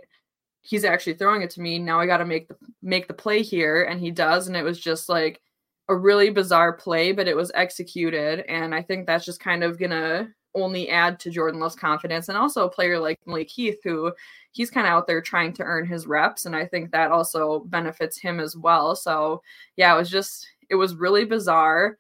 he's 0.63 0.85
actually 0.85 1.15
throwing 1.15 1.43
it 1.43 1.51
to 1.51 1.61
me. 1.61 1.79
Now 1.79 2.01
I 2.01 2.07
got 2.07 2.19
to 2.19 2.25
make 2.25 2.49
the 2.49 2.57
make 2.83 3.09
the 3.09 3.15
play 3.15 3.43
here 3.43 3.85
and 3.85 4.01
he 4.01 4.11
does 4.11 4.49
and 4.49 4.57
it 4.57 4.63
was 4.63 4.81
just 4.81 5.09
like 5.09 5.41
a 5.89 5.95
really 5.95 6.31
bizarre 6.31 6.73
play, 6.73 7.13
but 7.13 7.29
it 7.29 7.37
was 7.37 7.53
executed 7.55 8.45
and 8.49 8.75
I 8.75 8.83
think 8.83 9.07
that's 9.07 9.25
just 9.25 9.41
kind 9.41 9.63
of 9.63 9.79
to 9.91 10.29
only 10.57 10.89
add 10.89 11.21
to 11.21 11.31
Jordan 11.31 11.61
Love's 11.61 11.77
confidence 11.77 12.29
and 12.29 12.37
also 12.37 12.65
a 12.65 12.71
player 12.71 12.99
like 12.99 13.21
Malik 13.27 13.51
Heath 13.51 13.79
who 13.85 14.13
he's 14.53 14.71
kind 14.71 14.87
of 14.87 14.93
out 14.93 15.07
there 15.07 15.21
trying 15.21 15.53
to 15.55 15.63
earn 15.63 15.87
his 15.87 16.07
reps 16.07 16.47
and 16.47 16.57
I 16.57 16.67
think 16.67 16.91
that 16.91 17.13
also 17.13 17.61
benefits 17.67 18.19
him 18.19 18.41
as 18.41 18.57
well. 18.57 18.97
So, 18.97 19.43
yeah, 19.77 19.95
it 19.95 19.99
was 19.99 20.11
just 20.11 20.49
it 20.71 20.75
was 20.75 20.97
really 20.97 21.25
bizarre 21.25 21.99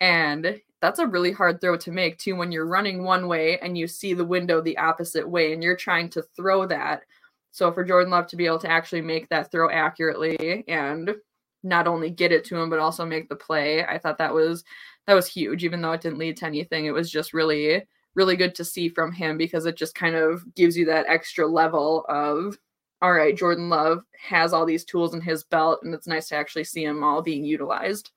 and 0.00 0.60
that's 0.80 0.98
a 0.98 1.06
really 1.06 1.32
hard 1.32 1.60
throw 1.60 1.76
to 1.76 1.90
make 1.90 2.18
too 2.18 2.36
when 2.36 2.52
you're 2.52 2.66
running 2.66 3.02
one 3.02 3.26
way 3.28 3.58
and 3.58 3.76
you 3.76 3.86
see 3.86 4.14
the 4.14 4.24
window 4.24 4.60
the 4.60 4.78
opposite 4.78 5.28
way 5.28 5.52
and 5.52 5.62
you're 5.62 5.76
trying 5.76 6.08
to 6.10 6.22
throw 6.36 6.66
that. 6.66 7.02
So 7.50 7.72
for 7.72 7.84
Jordan 7.84 8.10
Love 8.10 8.26
to 8.28 8.36
be 8.36 8.46
able 8.46 8.60
to 8.60 8.70
actually 8.70 9.02
make 9.02 9.28
that 9.28 9.50
throw 9.50 9.70
accurately 9.70 10.64
and 10.68 11.14
not 11.64 11.88
only 11.88 12.10
get 12.10 12.32
it 12.32 12.44
to 12.44 12.56
him 12.56 12.70
but 12.70 12.78
also 12.78 13.04
make 13.04 13.28
the 13.28 13.36
play, 13.36 13.84
I 13.84 13.98
thought 13.98 14.18
that 14.18 14.34
was 14.34 14.64
that 15.06 15.14
was 15.14 15.26
huge 15.26 15.64
even 15.64 15.82
though 15.82 15.92
it 15.92 16.00
didn't 16.00 16.18
lead 16.18 16.36
to 16.38 16.46
anything. 16.46 16.86
It 16.86 16.94
was 16.94 17.10
just 17.10 17.34
really 17.34 17.84
really 18.18 18.36
good 18.36 18.54
to 18.56 18.64
see 18.64 18.88
from 18.88 19.12
him 19.12 19.38
because 19.38 19.64
it 19.64 19.76
just 19.76 19.94
kind 19.94 20.16
of 20.16 20.42
gives 20.56 20.76
you 20.76 20.84
that 20.84 21.06
extra 21.08 21.46
level 21.46 22.04
of 22.08 22.58
all 23.00 23.12
right, 23.12 23.36
Jordan 23.36 23.68
Love 23.68 24.02
has 24.20 24.52
all 24.52 24.66
these 24.66 24.84
tools 24.84 25.14
in 25.14 25.20
his 25.20 25.44
belt 25.44 25.80
and 25.84 25.94
it's 25.94 26.08
nice 26.08 26.28
to 26.28 26.34
actually 26.34 26.64
see 26.64 26.84
them 26.84 27.04
all 27.04 27.22
being 27.22 27.44
utilized. 27.44 28.10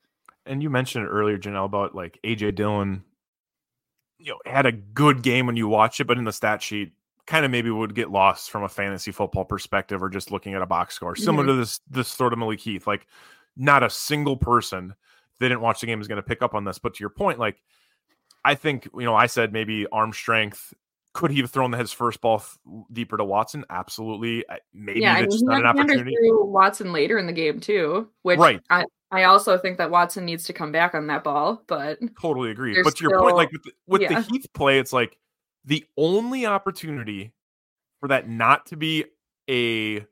And 0.44 0.60
you 0.60 0.70
mentioned 0.70 1.06
earlier, 1.08 1.38
Jenelle, 1.38 1.66
about 1.66 1.94
like 1.94 2.18
AJ 2.24 2.56
Dillon, 2.56 3.04
you 4.18 4.32
know, 4.32 4.38
had 4.44 4.66
a 4.66 4.72
good 4.72 5.22
game 5.22 5.46
when 5.46 5.56
you 5.56 5.68
watch 5.68 6.00
it, 6.00 6.08
but 6.08 6.18
in 6.18 6.24
the 6.24 6.32
stat 6.32 6.62
sheet, 6.62 6.92
kind 7.28 7.44
of 7.44 7.52
maybe 7.52 7.70
would 7.70 7.94
get 7.94 8.10
lost 8.10 8.50
from 8.50 8.64
a 8.64 8.68
fantasy 8.68 9.12
football 9.12 9.44
perspective 9.44 10.02
or 10.02 10.08
just 10.08 10.32
looking 10.32 10.54
at 10.54 10.62
a 10.62 10.66
box 10.66 10.96
score. 10.96 11.14
Similar 11.14 11.44
mm-hmm. 11.44 11.52
to 11.52 11.56
this 11.58 11.80
this 11.88 12.08
sort 12.08 12.32
of 12.32 12.40
Malik 12.40 12.58
Heath. 12.58 12.88
Like 12.88 13.06
not 13.56 13.84
a 13.84 13.90
single 13.90 14.36
person 14.36 14.88
that 15.38 15.48
didn't 15.48 15.60
watch 15.60 15.80
the 15.80 15.86
game 15.86 16.00
is 16.00 16.08
going 16.08 16.16
to 16.16 16.28
pick 16.28 16.42
up 16.42 16.54
on 16.54 16.64
this. 16.64 16.80
But 16.80 16.94
to 16.94 17.00
your 17.00 17.10
point, 17.10 17.38
like 17.38 17.62
I 18.44 18.54
think 18.54 18.88
you 18.94 19.04
know, 19.04 19.14
I 19.14 19.26
said 19.26 19.52
maybe 19.52 19.86
arm 19.92 20.12
strength. 20.12 20.74
Could 21.14 21.30
he 21.30 21.40
have 21.42 21.50
thrown 21.50 21.72
his 21.72 21.92
first 21.92 22.22
ball 22.22 22.42
deeper 22.90 23.18
to 23.18 23.24
Watson? 23.24 23.66
Absolutely. 23.68 24.44
Maybe 24.72 25.00
yeah, 25.00 25.14
I 25.14 25.26
mean, 25.26 25.38
not 25.42 25.60
an 25.60 25.66
opportunity. 25.66 26.16
Watson 26.20 26.92
later 26.92 27.18
in 27.18 27.26
the 27.26 27.34
game 27.34 27.60
too, 27.60 28.08
which 28.22 28.38
right. 28.38 28.62
I, 28.70 28.86
I 29.10 29.24
also 29.24 29.58
think 29.58 29.76
that 29.76 29.90
Watson 29.90 30.24
needs 30.24 30.44
to 30.44 30.54
come 30.54 30.72
back 30.72 30.94
on 30.94 31.06
that 31.08 31.22
ball, 31.22 31.62
but 31.66 31.98
totally 32.20 32.50
agree. 32.50 32.74
But 32.82 32.92
to 32.92 32.96
still, 32.96 33.10
your 33.10 33.20
point, 33.20 33.36
like 33.36 33.52
with, 33.52 33.62
the, 33.62 33.72
with 33.86 34.00
yeah. 34.00 34.20
the 34.20 34.22
Heath 34.22 34.46
play, 34.54 34.78
it's 34.78 34.92
like 34.92 35.18
the 35.66 35.84
only 35.98 36.46
opportunity 36.46 37.34
for 38.00 38.08
that 38.08 38.26
not 38.26 38.66
to 38.66 38.76
be 38.76 39.04
a 39.50 40.06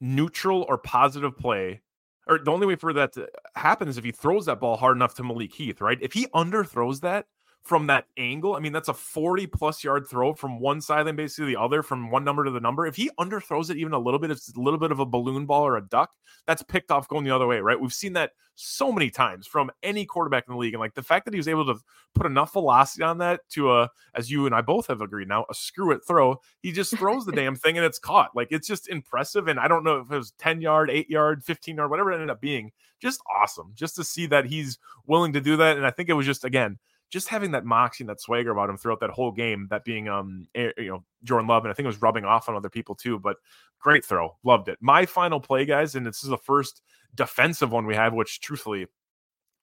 neutral 0.00 0.66
or 0.68 0.76
positive 0.76 1.38
play 1.38 1.82
or 2.26 2.38
the 2.38 2.50
only 2.50 2.66
way 2.66 2.76
for 2.76 2.92
that 2.92 3.12
to 3.14 3.28
happen 3.54 3.88
is 3.88 3.98
if 3.98 4.04
he 4.04 4.12
throws 4.12 4.46
that 4.46 4.60
ball 4.60 4.76
hard 4.76 4.96
enough 4.96 5.14
to 5.14 5.22
Malik 5.22 5.54
Heath, 5.54 5.80
right? 5.80 5.98
If 6.00 6.12
he 6.12 6.26
underthrows 6.28 7.00
that 7.00 7.26
from 7.62 7.86
that 7.88 8.06
angle, 8.16 8.54
I 8.54 8.60
mean, 8.60 8.72
that's 8.72 8.88
a 8.88 8.94
40 8.94 9.46
plus 9.46 9.84
yard 9.84 10.06
throw 10.08 10.34
from 10.34 10.60
one 10.60 10.80
sideline 10.80 11.16
basically 11.16 11.52
the 11.52 11.60
other, 11.60 11.82
from 11.82 12.10
one 12.10 12.24
number 12.24 12.44
to 12.44 12.50
the 12.50 12.60
number. 12.60 12.86
If 12.86 12.96
he 12.96 13.10
underthrows 13.18 13.70
it 13.70 13.76
even 13.76 13.92
a 13.92 13.98
little 13.98 14.18
bit, 14.18 14.30
it's 14.30 14.52
a 14.54 14.60
little 14.60 14.78
bit 14.78 14.92
of 14.92 14.98
a 14.98 15.06
balloon 15.06 15.46
ball 15.46 15.66
or 15.66 15.76
a 15.76 15.86
duck, 15.86 16.10
that's 16.46 16.62
picked 16.62 16.90
off 16.90 17.08
going 17.08 17.24
the 17.24 17.34
other 17.34 17.46
way, 17.46 17.58
right? 17.60 17.78
We've 17.78 17.92
seen 17.92 18.14
that 18.14 18.32
so 18.54 18.92
many 18.92 19.10
times 19.10 19.46
from 19.46 19.70
any 19.82 20.04
quarterback 20.04 20.44
in 20.48 20.54
the 20.54 20.58
league. 20.58 20.74
And 20.74 20.80
like 20.80 20.94
the 20.94 21.02
fact 21.02 21.26
that 21.26 21.34
he 21.34 21.38
was 21.38 21.48
able 21.48 21.66
to 21.66 21.80
put 22.14 22.26
enough 22.26 22.52
velocity 22.52 23.02
on 23.02 23.18
that 23.18 23.40
to 23.50 23.72
a, 23.72 23.90
as 24.14 24.30
you 24.30 24.46
and 24.46 24.54
I 24.54 24.62
both 24.62 24.86
have 24.88 25.00
agreed 25.00 25.28
now, 25.28 25.46
a 25.50 25.54
screw 25.54 25.92
it 25.92 26.00
throw, 26.06 26.40
he 26.62 26.72
just 26.72 26.96
throws 26.96 27.24
the 27.24 27.32
damn 27.32 27.56
thing 27.56 27.76
and 27.76 27.86
it's 27.86 27.98
caught. 27.98 28.34
Like 28.34 28.48
it's 28.50 28.66
just 28.66 28.88
impressive. 28.88 29.48
And 29.48 29.60
I 29.60 29.68
don't 29.68 29.84
know 29.84 29.98
if 30.00 30.10
it 30.10 30.16
was 30.16 30.32
10 30.32 30.60
yard, 30.60 30.90
eight 30.90 31.10
yard, 31.10 31.44
15 31.44 31.76
yard, 31.76 31.90
whatever 31.90 32.10
it 32.10 32.14
ended 32.16 32.30
up 32.30 32.40
being, 32.40 32.72
just 33.00 33.20
awesome 33.34 33.72
just 33.74 33.96
to 33.96 34.04
see 34.04 34.26
that 34.26 34.46
he's 34.46 34.78
willing 35.06 35.32
to 35.34 35.40
do 35.40 35.56
that. 35.56 35.76
And 35.76 35.86
I 35.86 35.90
think 35.90 36.08
it 36.08 36.14
was 36.14 36.26
just, 36.26 36.44
again, 36.44 36.78
just 37.10 37.28
having 37.28 37.50
that 37.50 37.64
moxie 37.64 38.04
and 38.04 38.08
that 38.08 38.20
swagger 38.20 38.50
about 38.50 38.70
him 38.70 38.76
throughout 38.76 39.00
that 39.00 39.10
whole 39.10 39.32
game, 39.32 39.66
that 39.70 39.84
being 39.84 40.08
um 40.08 40.46
you 40.54 40.72
know 40.78 41.04
Jordan 41.24 41.48
Love, 41.48 41.64
and 41.64 41.70
I 41.70 41.74
think 41.74 41.84
it 41.84 41.88
was 41.88 42.02
rubbing 42.02 42.24
off 42.24 42.48
on 42.48 42.56
other 42.56 42.70
people 42.70 42.94
too. 42.94 43.18
But 43.18 43.36
great 43.78 44.04
throw, 44.04 44.36
loved 44.44 44.68
it. 44.68 44.78
My 44.80 45.06
final 45.06 45.40
play, 45.40 45.64
guys, 45.64 45.94
and 45.94 46.06
this 46.06 46.22
is 46.22 46.30
the 46.30 46.38
first 46.38 46.82
defensive 47.14 47.72
one 47.72 47.86
we 47.86 47.94
have, 47.96 48.14
which 48.14 48.40
truthfully 48.40 48.86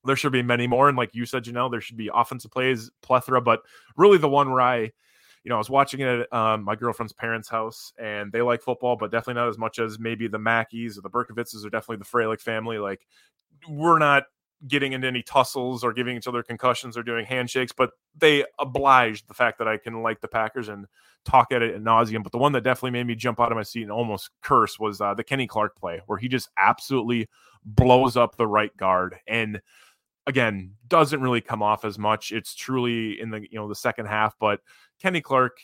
there 0.04 0.16
should 0.16 0.32
be 0.32 0.43
many 0.43 0.68
more. 0.68 0.89
And 0.89 0.98
like 0.98 1.14
you 1.14 1.26
said, 1.26 1.43
Jenelle, 1.43 1.72
there 1.72 1.82
should 1.82 1.98
be 1.98 2.10
offensive 2.14 2.52
plays 2.52 2.89
plethora, 3.02 3.41
but 3.41 3.62
really 3.95 4.18
the 4.18 4.30
one 4.30 4.52
where 4.52 4.62
I, 4.62 4.78
you 4.80 5.50
know, 5.50 5.56
I 5.56 5.60
was 5.60 5.70
watching 5.70 6.02
it 6.02 6.08
at 6.08 6.34
um, 6.34 6.64
my 6.64 6.76
girlfriend's 6.76 7.14
parents' 7.14 7.50
house, 7.50 7.93
and 7.98 8.32
they 8.32 8.41
like 8.41 8.62
football, 8.62 8.95
but 8.98 9.12
definitely 9.12 9.41
not 9.41 9.50
as 9.50 9.58
much 9.58 9.80
as 9.80 10.00
maybe 10.00 10.28
the 10.28 10.39
Mackeys 10.39 10.98
or 10.98 11.02
the 11.02 11.10
Berkovitzes 11.10 11.66
or 11.66 11.70
definitely 11.70 11.98
the 11.98 12.06
Froelich 12.06 12.41
family. 12.41 12.78
Like 12.78 13.06
we're 13.70 14.00
not 14.00 14.24
getting 14.66 14.93
into 14.93 15.08
any 15.08 15.22
tussles 15.22 15.84
or 15.84 15.93
giving 15.93 16.18
each 16.18 16.28
other 16.28 16.41
concussions 16.41 16.97
or 16.97 17.03
doing 17.03 17.26
handshakes, 17.26 17.72
but 17.72 17.91
they 18.18 18.43
obliged 18.58 19.28
the 19.28 19.34
fact 19.34 19.60
that 19.60 19.68
I 19.68 19.78
can 19.78 20.01
like 20.01 20.20
the 20.22 20.28
Packers 20.28 20.70
and 20.70 20.88
talk 21.26 21.51
at 21.51 21.62
it 21.62 21.76
at 21.76 21.82
nauseum. 21.82 22.24
But 22.24 22.32
the 22.32 22.39
one 22.39 22.53
that 22.53 22.62
definitely 22.62 22.91
made 22.91 23.05
me 23.05 23.16
jump 23.16 23.39
out 23.39 23.51
of 23.51 23.55
my 23.55 23.64
seat 23.64 23.84
and 23.84 23.91
almost 23.91 24.32
curse 24.41 24.80
was 24.80 24.99
uh, 24.99 25.14
the 25.14 25.24
Kenny 25.24 25.45
Clark 25.45 25.78
play, 25.78 26.01
where 26.08 26.18
he 26.18 26.28
just 26.28 26.49
absolutely 26.58 27.30
blows 27.66 28.18
up 28.18 28.36
the 28.36 28.47
right 28.47 28.76
guard 28.78 29.18
and 29.28 29.60
again 30.26 30.72
doesn't 30.88 31.22
really 31.22 31.41
come 31.41 31.62
off 31.62 31.86
as 31.86 31.99
much. 31.99 32.32
It's 32.32 32.55
truly 32.55 33.20
in 33.20 33.30
the 33.30 33.41
you 33.41 33.60
know 33.60 33.68
the 33.68 33.76
second 33.76 34.08
half, 34.08 34.36
but 34.39 34.62
Kenny 35.01 35.22
Clark, 35.22 35.58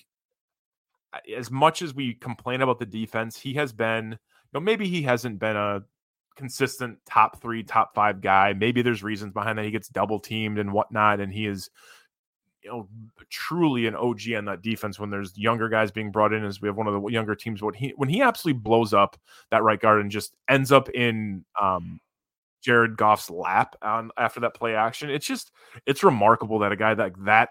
as 1.36 1.50
much 1.50 1.82
as 1.82 1.94
we 1.94 2.14
complain 2.14 2.62
about 2.62 2.80
the 2.80 2.86
defense, 2.86 3.39
he 3.39 3.54
has 3.56 3.74
been. 3.74 4.12
You 4.12 4.60
know, 4.60 4.66
maybe 4.66 4.88
he 4.88 5.02
hasn't 5.02 5.39
been 5.39 5.56
a 5.56 5.82
consistent 6.36 7.00
top 7.06 7.42
three, 7.42 7.64
top 7.64 7.94
five 7.96 8.22
guy. 8.22 8.54
Maybe 8.54 8.82
there's 8.82 9.04
reasons 9.04 9.34
behind 9.34 9.58
that 9.58 9.66
he 9.66 9.72
gets 9.72 9.88
double 9.88 10.20
teamed 10.20 10.60
and 10.60 10.74
whatnot, 10.74 11.20
and 11.20 11.32
he 11.34 11.46
is 11.46 11.70
you 12.64 12.70
know 12.70 12.88
truly 13.30 13.88
an 13.88 13.96
OG 13.96 14.22
on 14.38 14.46
that 14.46 14.62
defense 14.62 15.00
when 15.00 15.10
there's 15.10 15.38
younger 15.38 15.70
guys 15.70 15.92
being 15.92 16.12
brought 16.12 16.34
in 16.34 16.44
as 16.44 16.62
we 16.62 16.68
have 16.68 16.78
one 16.78 16.88
of 16.88 16.94
the 16.94 17.10
younger 17.10 17.36
teams 17.36 17.62
when 17.62 17.74
he 17.74 17.94
when 17.98 18.10
he 18.10 18.22
absolutely 18.22 18.60
blows 18.60 18.94
up 18.94 19.18
that 19.52 19.64
right 19.64 19.80
guard 19.80 20.02
and 20.02 20.12
just 20.12 20.34
ends 20.50 20.72
up 20.72 20.90
in 20.90 21.44
um 21.62 22.00
Jared 22.62 22.96
Goff's 22.96 23.30
lap 23.30 23.76
on 23.82 24.12
after 24.18 24.40
that 24.42 24.54
play 24.54 24.76
action 24.76 25.10
it's 25.10 25.26
just 25.26 25.52
it's 25.86 26.04
remarkable 26.04 26.60
that 26.60 26.72
a 26.72 26.78
guy 26.78 26.94
like 26.94 27.16
that 27.26 27.50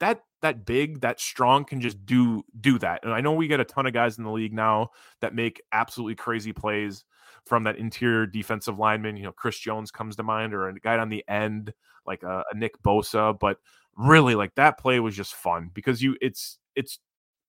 that 0.00 0.22
that 0.42 0.66
big 0.66 1.00
that 1.00 1.18
strong 1.18 1.64
can 1.64 1.80
just 1.80 2.04
do 2.04 2.44
do 2.60 2.78
that 2.78 3.02
and 3.04 3.12
I 3.12 3.20
know 3.20 3.32
we 3.32 3.48
get 3.48 3.60
a 3.60 3.64
ton 3.64 3.86
of 3.86 3.92
guys 3.92 4.18
in 4.18 4.24
the 4.24 4.30
league 4.30 4.52
now 4.52 4.90
that 5.20 5.34
make 5.34 5.62
absolutely 5.72 6.14
crazy 6.14 6.52
plays 6.52 7.04
from 7.46 7.62
that 7.64 7.78
interior 7.78 8.26
defensive 8.26 8.78
lineman. 8.78 9.16
You 9.16 9.22
know, 9.22 9.32
Chris 9.32 9.58
Jones 9.58 9.90
comes 9.90 10.16
to 10.16 10.22
mind, 10.22 10.52
or 10.52 10.68
a 10.68 10.78
guy 10.80 10.98
on 10.98 11.08
the 11.08 11.24
end 11.28 11.72
like 12.04 12.22
a, 12.22 12.44
a 12.52 12.56
Nick 12.56 12.80
Bosa. 12.82 13.38
But 13.38 13.58
really, 13.96 14.34
like 14.34 14.54
that 14.56 14.78
play 14.78 15.00
was 15.00 15.16
just 15.16 15.34
fun 15.34 15.70
because 15.72 16.02
you 16.02 16.16
it's 16.20 16.58
it's 16.74 16.98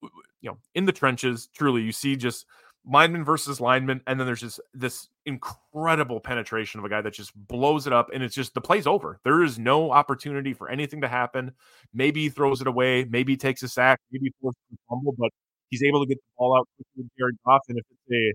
you 0.01 0.49
know 0.49 0.57
in 0.75 0.85
the 0.85 0.91
trenches. 0.91 1.49
Truly, 1.53 1.81
you 1.81 1.91
see 1.91 2.15
just 2.15 2.45
lineman 2.89 3.23
versus 3.23 3.59
lineman, 3.59 4.01
and 4.07 4.19
then 4.19 4.27
there's 4.27 4.41
just 4.41 4.59
this 4.73 5.07
incredible 5.25 6.19
penetration 6.19 6.79
of 6.79 6.85
a 6.85 6.89
guy 6.89 7.01
that 7.01 7.13
just 7.13 7.35
blows 7.47 7.85
it 7.87 7.93
up, 7.93 8.09
and 8.13 8.23
it's 8.23 8.35
just 8.35 8.53
the 8.53 8.61
play's 8.61 8.87
over. 8.87 9.19
There 9.23 9.43
is 9.43 9.59
no 9.59 9.91
opportunity 9.91 10.53
for 10.53 10.69
anything 10.69 11.01
to 11.01 11.07
happen. 11.07 11.53
Maybe 11.93 12.23
he 12.23 12.29
throws 12.29 12.61
it 12.61 12.67
away, 12.67 13.05
maybe 13.05 13.33
he 13.33 13.37
takes 13.37 13.63
a 13.63 13.67
sack, 13.67 13.99
maybe 14.11 14.31
forces 14.41 14.61
a 14.73 14.77
fumble, 14.89 15.13
but 15.17 15.31
he's 15.69 15.83
able 15.83 16.01
to 16.01 16.07
get 16.07 16.17
the 16.17 16.31
ball 16.37 16.57
out 16.57 16.67
quickly 16.77 17.03
with 17.03 17.11
Jared 17.17 17.37
Goff. 17.45 17.61
And 17.67 17.77
if 17.77 17.85
it's 17.91 17.99
a 18.11 18.33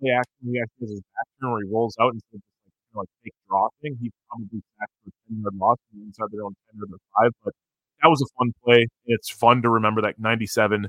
play 0.00 0.10
action 0.12 0.52
he 0.52 0.60
actually 0.60 0.88
has 0.88 0.90
his 0.90 1.02
action 1.20 1.50
where 1.50 1.62
he 1.64 1.70
rolls 1.70 1.96
out 2.00 2.14
instead 2.14 2.36
of 2.36 2.42
just 2.42 2.64
like, 2.64 2.72
you 2.72 2.94
know, 2.94 3.00
like 3.00 3.08
fake 3.24 3.34
thing, 3.82 3.98
he 4.00 4.10
probably 4.28 4.62
sacked 4.78 4.92
for 5.04 5.10
10 5.28 5.42
yard 5.42 5.54
loss 5.56 5.78
inside 5.94 6.26
their 6.32 6.44
own 6.44 6.54
10 6.72 6.80
or 6.82 6.98
5. 7.24 7.32
But 7.44 7.54
that 8.02 8.08
was 8.08 8.22
a 8.22 8.28
fun 8.38 8.52
play. 8.64 8.86
It's 9.06 9.30
fun 9.30 9.62
to 9.62 9.68
remember 9.68 10.00
that 10.02 10.18
97 10.18 10.88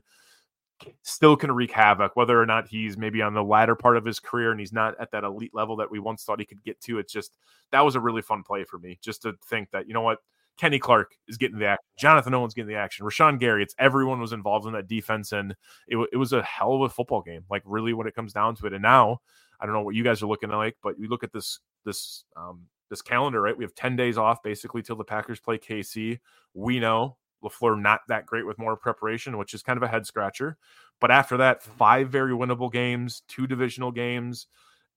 still 1.04 1.36
can 1.36 1.52
wreak 1.52 1.72
havoc, 1.72 2.16
whether 2.16 2.40
or 2.40 2.46
not 2.46 2.68
he's 2.68 2.98
maybe 2.98 3.22
on 3.22 3.34
the 3.34 3.44
latter 3.44 3.76
part 3.76 3.98
of 3.98 4.06
his 4.06 4.20
career 4.20 4.52
and 4.52 4.60
he's 4.60 4.74
not 4.74 5.00
at 5.00 5.12
that 5.12 5.24
elite 5.24 5.54
level 5.54 5.76
that 5.78 5.92
we 5.92 6.00
once 6.00 6.24
thought 6.24 6.40
he 6.40 6.46
could 6.46 6.64
get 6.64 6.80
to. 6.82 7.00
It's 7.00 7.14
just 7.14 7.36
that 7.72 7.82
was 7.82 7.96
a 7.96 8.00
really 8.00 8.22
fun 8.22 8.44
play 8.44 8.64
for 8.64 8.78
me, 8.80 9.00
just 9.02 9.22
to 9.24 9.34
think 9.50 9.72
that, 9.72 9.88
you 9.88 9.94
know 9.94 10.02
what, 10.02 10.20
Kenny 10.58 10.80
Clark 10.80 11.16
is 11.28 11.38
getting 11.38 11.60
the 11.60 11.66
action. 11.66 11.86
Jonathan 11.98 12.34
Owens 12.34 12.54
getting 12.54 12.70
the 12.70 12.76
action. 12.76 13.06
Rashan 13.06 13.40
Gary, 13.40 13.64
it's 13.64 13.76
everyone 13.80 14.20
was 14.20 14.34
involved 14.34 14.68
in 14.68 14.74
that 14.74 14.88
defense, 14.88 15.32
and 15.32 15.56
it, 15.88 15.98
it 16.12 16.18
was 16.18 16.34
a 16.34 16.44
hell 16.44 16.74
of 16.74 16.82
a 16.82 16.90
football 16.90 17.22
game. 17.22 17.46
Like 17.50 17.64
really, 17.66 17.94
when 17.94 18.06
it 18.06 18.14
comes 18.14 18.34
down 18.34 18.56
to 18.58 18.68
it. 18.68 18.74
And 18.74 18.82
now, 18.82 19.22
I 19.60 19.66
don't 19.66 19.74
know 19.74 19.82
what 19.82 19.96
you 19.96 20.04
guys 20.04 20.22
are 20.22 20.28
looking 20.28 20.50
like, 20.50 20.78
but 20.84 21.00
you 21.00 21.08
look 21.08 21.24
at 21.24 21.32
this 21.32 21.60
this 21.86 22.26
um, 22.36 22.68
this 22.92 23.02
calendar, 23.02 23.42
right? 23.42 23.58
We 23.58 23.64
have 23.64 23.74
10 23.74 23.96
days 23.96 24.18
off 24.20 24.44
basically 24.44 24.84
till 24.84 24.98
the 24.98 25.04
Packers 25.04 25.40
play 25.40 25.58
KC. 25.58 26.20
We 26.54 26.80
know 26.80 27.18
LaFleur 27.44 27.82
not 27.82 28.02
that 28.08 28.26
great 28.26 28.46
with 28.46 28.60
more 28.60 28.76
preparation, 28.76 29.38
which 29.38 29.54
is 29.54 29.64
kind 29.64 29.78
of 29.78 29.84
a 29.84 29.88
head 29.88 30.06
scratcher. 30.06 30.58
But 31.00 31.12
after 31.12 31.38
that, 31.38 31.62
mm-hmm. 31.62 31.78
five 31.78 32.10
very 32.10 32.34
winnable 32.34 32.72
games, 32.72 33.24
two 33.28 33.48
divisional 33.48 33.92
games. 33.92 34.48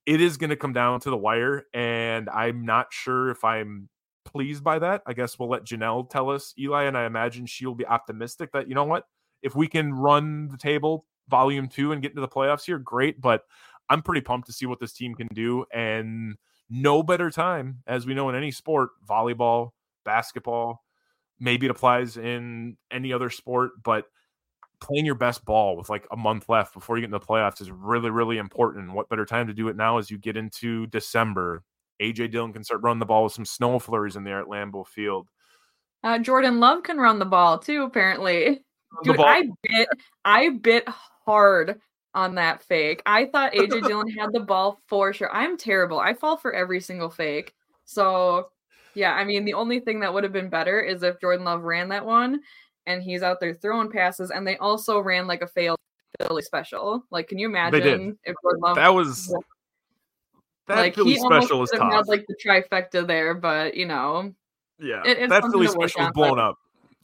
It 0.06 0.20
is 0.20 0.36
going 0.36 0.50
to 0.50 0.56
come 0.56 0.72
down 0.72 1.00
to 1.00 1.10
the 1.10 1.16
wire. 1.16 1.64
And 1.72 2.28
I'm 2.28 2.64
not 2.64 2.88
sure 2.90 3.30
if 3.30 3.42
I'm 3.44 3.88
pleased 4.24 4.62
by 4.62 4.78
that. 4.78 5.02
I 5.06 5.14
guess 5.14 5.38
we'll 5.38 5.48
let 5.48 5.64
Jenelle 5.64 6.08
tell 6.08 6.30
us, 6.30 6.54
Eli, 6.58 6.84
and 6.84 6.96
I 6.96 7.06
imagine 7.06 7.46
she'll 7.46 7.74
be 7.74 7.86
optimistic 7.86 8.52
that, 8.52 8.68
you 8.68 8.74
know 8.74 8.84
what, 8.84 9.04
if 9.42 9.54
we 9.54 9.66
can 9.66 9.92
run 9.92 10.48
the 10.48 10.58
table 10.58 11.06
volume 11.28 11.68
two 11.68 11.92
and 11.92 12.02
get 12.02 12.12
into 12.12 12.20
the 12.20 12.28
playoffs 12.28 12.66
here, 12.66 12.78
great. 12.78 13.20
But 13.20 13.42
I'm 13.88 14.02
pretty 14.02 14.20
pumped 14.20 14.46
to 14.48 14.52
see 14.52 14.66
what 14.66 14.80
this 14.80 14.92
team 14.92 15.14
can 15.14 15.28
do. 15.28 15.64
And 15.72 16.36
no 16.70 17.02
better 17.02 17.30
time, 17.30 17.82
as 17.86 18.06
we 18.06 18.14
know 18.14 18.28
in 18.28 18.34
any 18.34 18.50
sport, 18.50 18.90
volleyball, 19.08 19.70
basketball, 20.04 20.82
maybe 21.40 21.66
it 21.66 21.70
applies 21.70 22.16
in 22.16 22.76
any 22.90 23.12
other 23.12 23.30
sport, 23.30 23.72
but 23.82 24.06
playing 24.80 25.06
your 25.06 25.14
best 25.14 25.44
ball 25.44 25.76
with 25.76 25.88
like 25.88 26.06
a 26.10 26.16
month 26.16 26.48
left 26.48 26.74
before 26.74 26.96
you 26.96 27.02
get 27.02 27.06
into 27.06 27.18
the 27.18 27.24
playoffs 27.24 27.60
is 27.60 27.70
really, 27.70 28.10
really 28.10 28.38
important. 28.38 28.92
What 28.92 29.08
better 29.08 29.24
time 29.24 29.46
to 29.46 29.54
do 29.54 29.68
it 29.68 29.76
now 29.76 29.98
as 29.98 30.10
you 30.10 30.18
get 30.18 30.36
into 30.36 30.86
December? 30.88 31.62
AJ 32.02 32.32
Dillon 32.32 32.52
can 32.52 32.64
start 32.64 32.82
running 32.82 32.98
the 32.98 33.06
ball 33.06 33.24
with 33.24 33.32
some 33.32 33.44
snow 33.44 33.78
flurries 33.78 34.16
in 34.16 34.24
there 34.24 34.40
at 34.40 34.46
Lambeau 34.46 34.86
Field. 34.86 35.28
Uh, 36.02 36.18
Jordan 36.18 36.60
Love 36.60 36.82
can 36.82 36.98
run 36.98 37.18
the 37.18 37.24
ball 37.24 37.58
too, 37.58 37.82
apparently. 37.84 38.62
Dude, 39.02 39.18
I 39.18 39.48
bit 39.62 39.88
I 40.24 40.50
bit 40.50 40.86
hard 41.24 41.80
on 42.14 42.34
that 42.36 42.62
fake. 42.62 43.02
I 43.06 43.26
thought 43.26 43.54
AJ 43.54 43.82
Dillon 43.86 44.08
had 44.08 44.32
the 44.32 44.40
ball 44.40 44.80
for 44.86 45.12
sure. 45.12 45.34
I'm 45.34 45.56
terrible. 45.56 45.98
I 45.98 46.14
fall 46.14 46.36
for 46.36 46.52
every 46.52 46.80
single 46.80 47.10
fake. 47.10 47.54
So 47.86 48.48
yeah, 48.94 49.12
I 49.12 49.24
mean, 49.24 49.44
the 49.44 49.54
only 49.54 49.80
thing 49.80 50.00
that 50.00 50.12
would 50.12 50.24
have 50.24 50.32
been 50.32 50.48
better 50.48 50.80
is 50.80 51.02
if 51.02 51.20
Jordan 51.20 51.44
Love 51.44 51.62
ran 51.62 51.88
that 51.88 52.04
one 52.04 52.40
and 52.86 53.02
he's 53.02 53.22
out 53.22 53.40
there 53.40 53.54
throwing 53.54 53.90
passes, 53.90 54.30
and 54.30 54.46
they 54.46 54.56
also 54.58 55.00
ran 55.00 55.26
like 55.26 55.42
a 55.42 55.46
failed 55.46 55.78
Philly 56.20 56.42
special. 56.42 57.04
Like, 57.10 57.28
can 57.28 57.38
you 57.38 57.48
imagine 57.48 58.18
if 58.24 58.36
Jordan 58.42 58.60
Love 58.60 58.76
that 58.76 58.94
was 58.94 59.34
that 60.66 60.78
like, 60.78 60.94
Philly 60.94 61.16
special 61.16 61.60
was 61.60 61.70
tough. 61.70 61.92
Had, 61.92 62.08
like 62.08 62.24
the 62.26 62.36
trifecta 62.42 63.06
there, 63.06 63.34
but 63.34 63.74
you 63.74 63.86
know, 63.86 64.32
yeah, 64.78 65.02
it, 65.04 65.28
that 65.28 65.42
Philly 65.42 65.66
special 65.66 66.02
was 66.02 66.12
blown 66.14 66.38
up. 66.38 66.56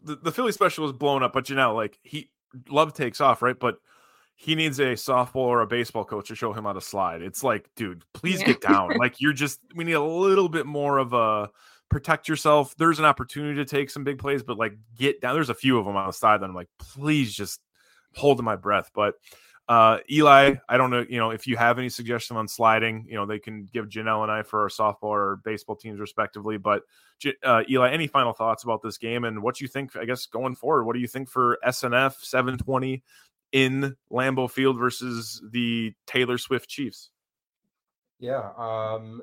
The, 0.02 0.16
the 0.16 0.32
Philly 0.32 0.52
special 0.52 0.84
was 0.84 0.92
blown 0.92 1.22
up, 1.22 1.32
but 1.32 1.50
you 1.50 1.56
know, 1.56 1.74
like 1.74 1.98
he 2.02 2.30
Love 2.68 2.94
takes 2.94 3.20
off, 3.20 3.42
right? 3.42 3.58
But 3.58 3.76
he 4.34 4.54
needs 4.54 4.78
a 4.78 4.92
softball 4.94 5.36
or 5.36 5.60
a 5.60 5.66
baseball 5.66 6.04
coach 6.04 6.28
to 6.28 6.34
show 6.34 6.52
him 6.52 6.64
how 6.64 6.72
to 6.72 6.80
slide. 6.80 7.20
It's 7.20 7.44
like, 7.44 7.68
dude, 7.76 8.04
please 8.14 8.40
yeah. 8.40 8.46
get 8.46 8.60
down. 8.62 8.92
like 8.98 9.20
you're 9.20 9.34
just 9.34 9.60
we 9.74 9.84
need 9.84 9.92
a 9.92 10.02
little 10.02 10.48
bit 10.48 10.64
more 10.66 10.98
of 10.98 11.12
a 11.12 11.50
protect 11.90 12.28
yourself. 12.28 12.74
There's 12.76 12.98
an 12.98 13.04
opportunity 13.04 13.56
to 13.56 13.64
take 13.64 13.90
some 13.90 14.04
big 14.04 14.18
plays, 14.18 14.42
but 14.42 14.56
like 14.56 14.78
get 14.96 15.20
down. 15.20 15.34
There's 15.34 15.50
a 15.50 15.54
few 15.54 15.78
of 15.78 15.84
them 15.84 15.96
on 15.96 16.06
the 16.06 16.12
side 16.12 16.40
that 16.40 16.46
I'm 16.46 16.54
like, 16.54 16.70
please 16.78 17.34
just 17.34 17.60
holding 18.14 18.44
my 18.44 18.56
breath. 18.56 18.90
But 18.94 19.14
uh, 19.68 19.98
Eli, 20.10 20.54
I 20.68 20.76
don't 20.76 20.90
know, 20.90 21.04
you 21.08 21.18
know, 21.18 21.30
if 21.30 21.46
you 21.46 21.56
have 21.56 21.78
any 21.78 21.88
suggestion 21.88 22.36
on 22.36 22.48
sliding, 22.48 23.06
you 23.08 23.14
know, 23.14 23.26
they 23.26 23.38
can 23.38 23.68
give 23.72 23.88
Jenelle 23.88 24.22
and 24.22 24.32
I 24.32 24.42
for 24.42 24.62
our 24.62 24.68
softball 24.68 25.10
or 25.10 25.40
baseball 25.44 25.76
teams 25.76 26.00
respectively. 26.00 26.56
But 26.56 26.82
uh, 27.44 27.62
Eli, 27.68 27.90
any 27.90 28.06
final 28.06 28.32
thoughts 28.32 28.64
about 28.64 28.82
this 28.82 28.98
game 28.98 29.24
and 29.24 29.42
what 29.42 29.60
you 29.60 29.68
think? 29.68 29.94
I 29.96 30.06
guess 30.06 30.26
going 30.26 30.56
forward, 30.56 30.84
what 30.84 30.94
do 30.94 31.00
you 31.00 31.06
think 31.06 31.28
for 31.28 31.58
SNF 31.64 32.14
720 32.20 33.02
in 33.52 33.96
Lambeau 34.12 34.50
Field 34.50 34.78
versus 34.78 35.40
the 35.52 35.92
Taylor 36.06 36.38
Swift 36.38 36.68
Chiefs? 36.68 37.10
Yeah, 38.18 38.50
um, 38.58 39.22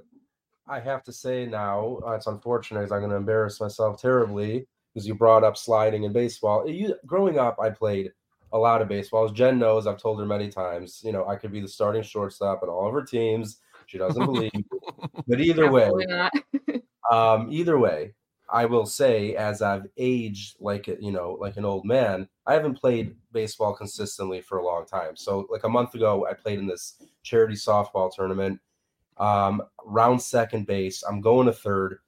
I 0.69 0.79
have 0.79 1.03
to 1.03 1.13
say 1.13 1.45
now, 1.45 1.99
uh, 2.05 2.11
it's 2.11 2.27
unfortunate 2.27 2.81
because 2.81 2.91
I'm 2.91 2.99
going 2.99 3.11
to 3.11 3.17
embarrass 3.17 3.61
myself 3.61 4.01
terribly 4.01 4.67
because 4.93 5.07
you 5.07 5.15
brought 5.15 5.43
up 5.43 5.57
sliding 5.57 6.03
in 6.03 6.11
baseball. 6.11 6.67
You, 6.69 6.95
growing 7.05 7.39
up, 7.39 7.57
I 7.59 7.69
played 7.69 8.11
a 8.51 8.57
lot 8.57 8.81
of 8.81 8.87
baseball. 8.87 9.25
As 9.25 9.31
Jen 9.31 9.59
knows, 9.59 9.87
I've 9.87 10.01
told 10.01 10.19
her 10.19 10.25
many 10.25 10.49
times, 10.49 11.01
you 11.03 11.11
know, 11.11 11.27
I 11.27 11.35
could 11.35 11.51
be 11.51 11.61
the 11.61 11.67
starting 11.67 12.03
shortstop 12.03 12.63
in 12.63 12.69
all 12.69 12.87
of 12.87 12.93
her 12.93 13.03
teams. 13.03 13.59
She 13.85 13.97
doesn't 13.97 14.25
believe. 14.25 14.51
but 15.27 15.39
either 15.39 15.71
way, 15.71 15.89
um, 17.11 17.47
either 17.51 17.77
way, 17.77 18.13
I 18.49 18.65
will 18.65 18.85
say, 18.85 19.35
as 19.35 19.61
I've 19.61 19.87
aged 19.97 20.57
like 20.59 20.87
it, 20.87 21.01
you 21.01 21.11
know, 21.11 21.37
like 21.39 21.57
an 21.57 21.65
old 21.65 21.85
man, 21.85 22.27
I 22.45 22.53
haven't 22.53 22.79
played 22.79 23.15
baseball 23.31 23.73
consistently 23.73 24.41
for 24.41 24.57
a 24.57 24.65
long 24.65 24.85
time. 24.85 25.15
So, 25.15 25.47
like 25.49 25.63
a 25.63 25.69
month 25.69 25.95
ago, 25.95 26.25
I 26.29 26.33
played 26.33 26.59
in 26.59 26.67
this 26.67 27.01
charity 27.23 27.55
softball 27.55 28.13
tournament 28.13 28.59
um, 29.19 29.61
round 29.85 30.21
second 30.21 30.67
base. 30.67 31.03
I'm 31.03 31.21
going 31.21 31.47
to 31.47 31.53
third. 31.53 31.99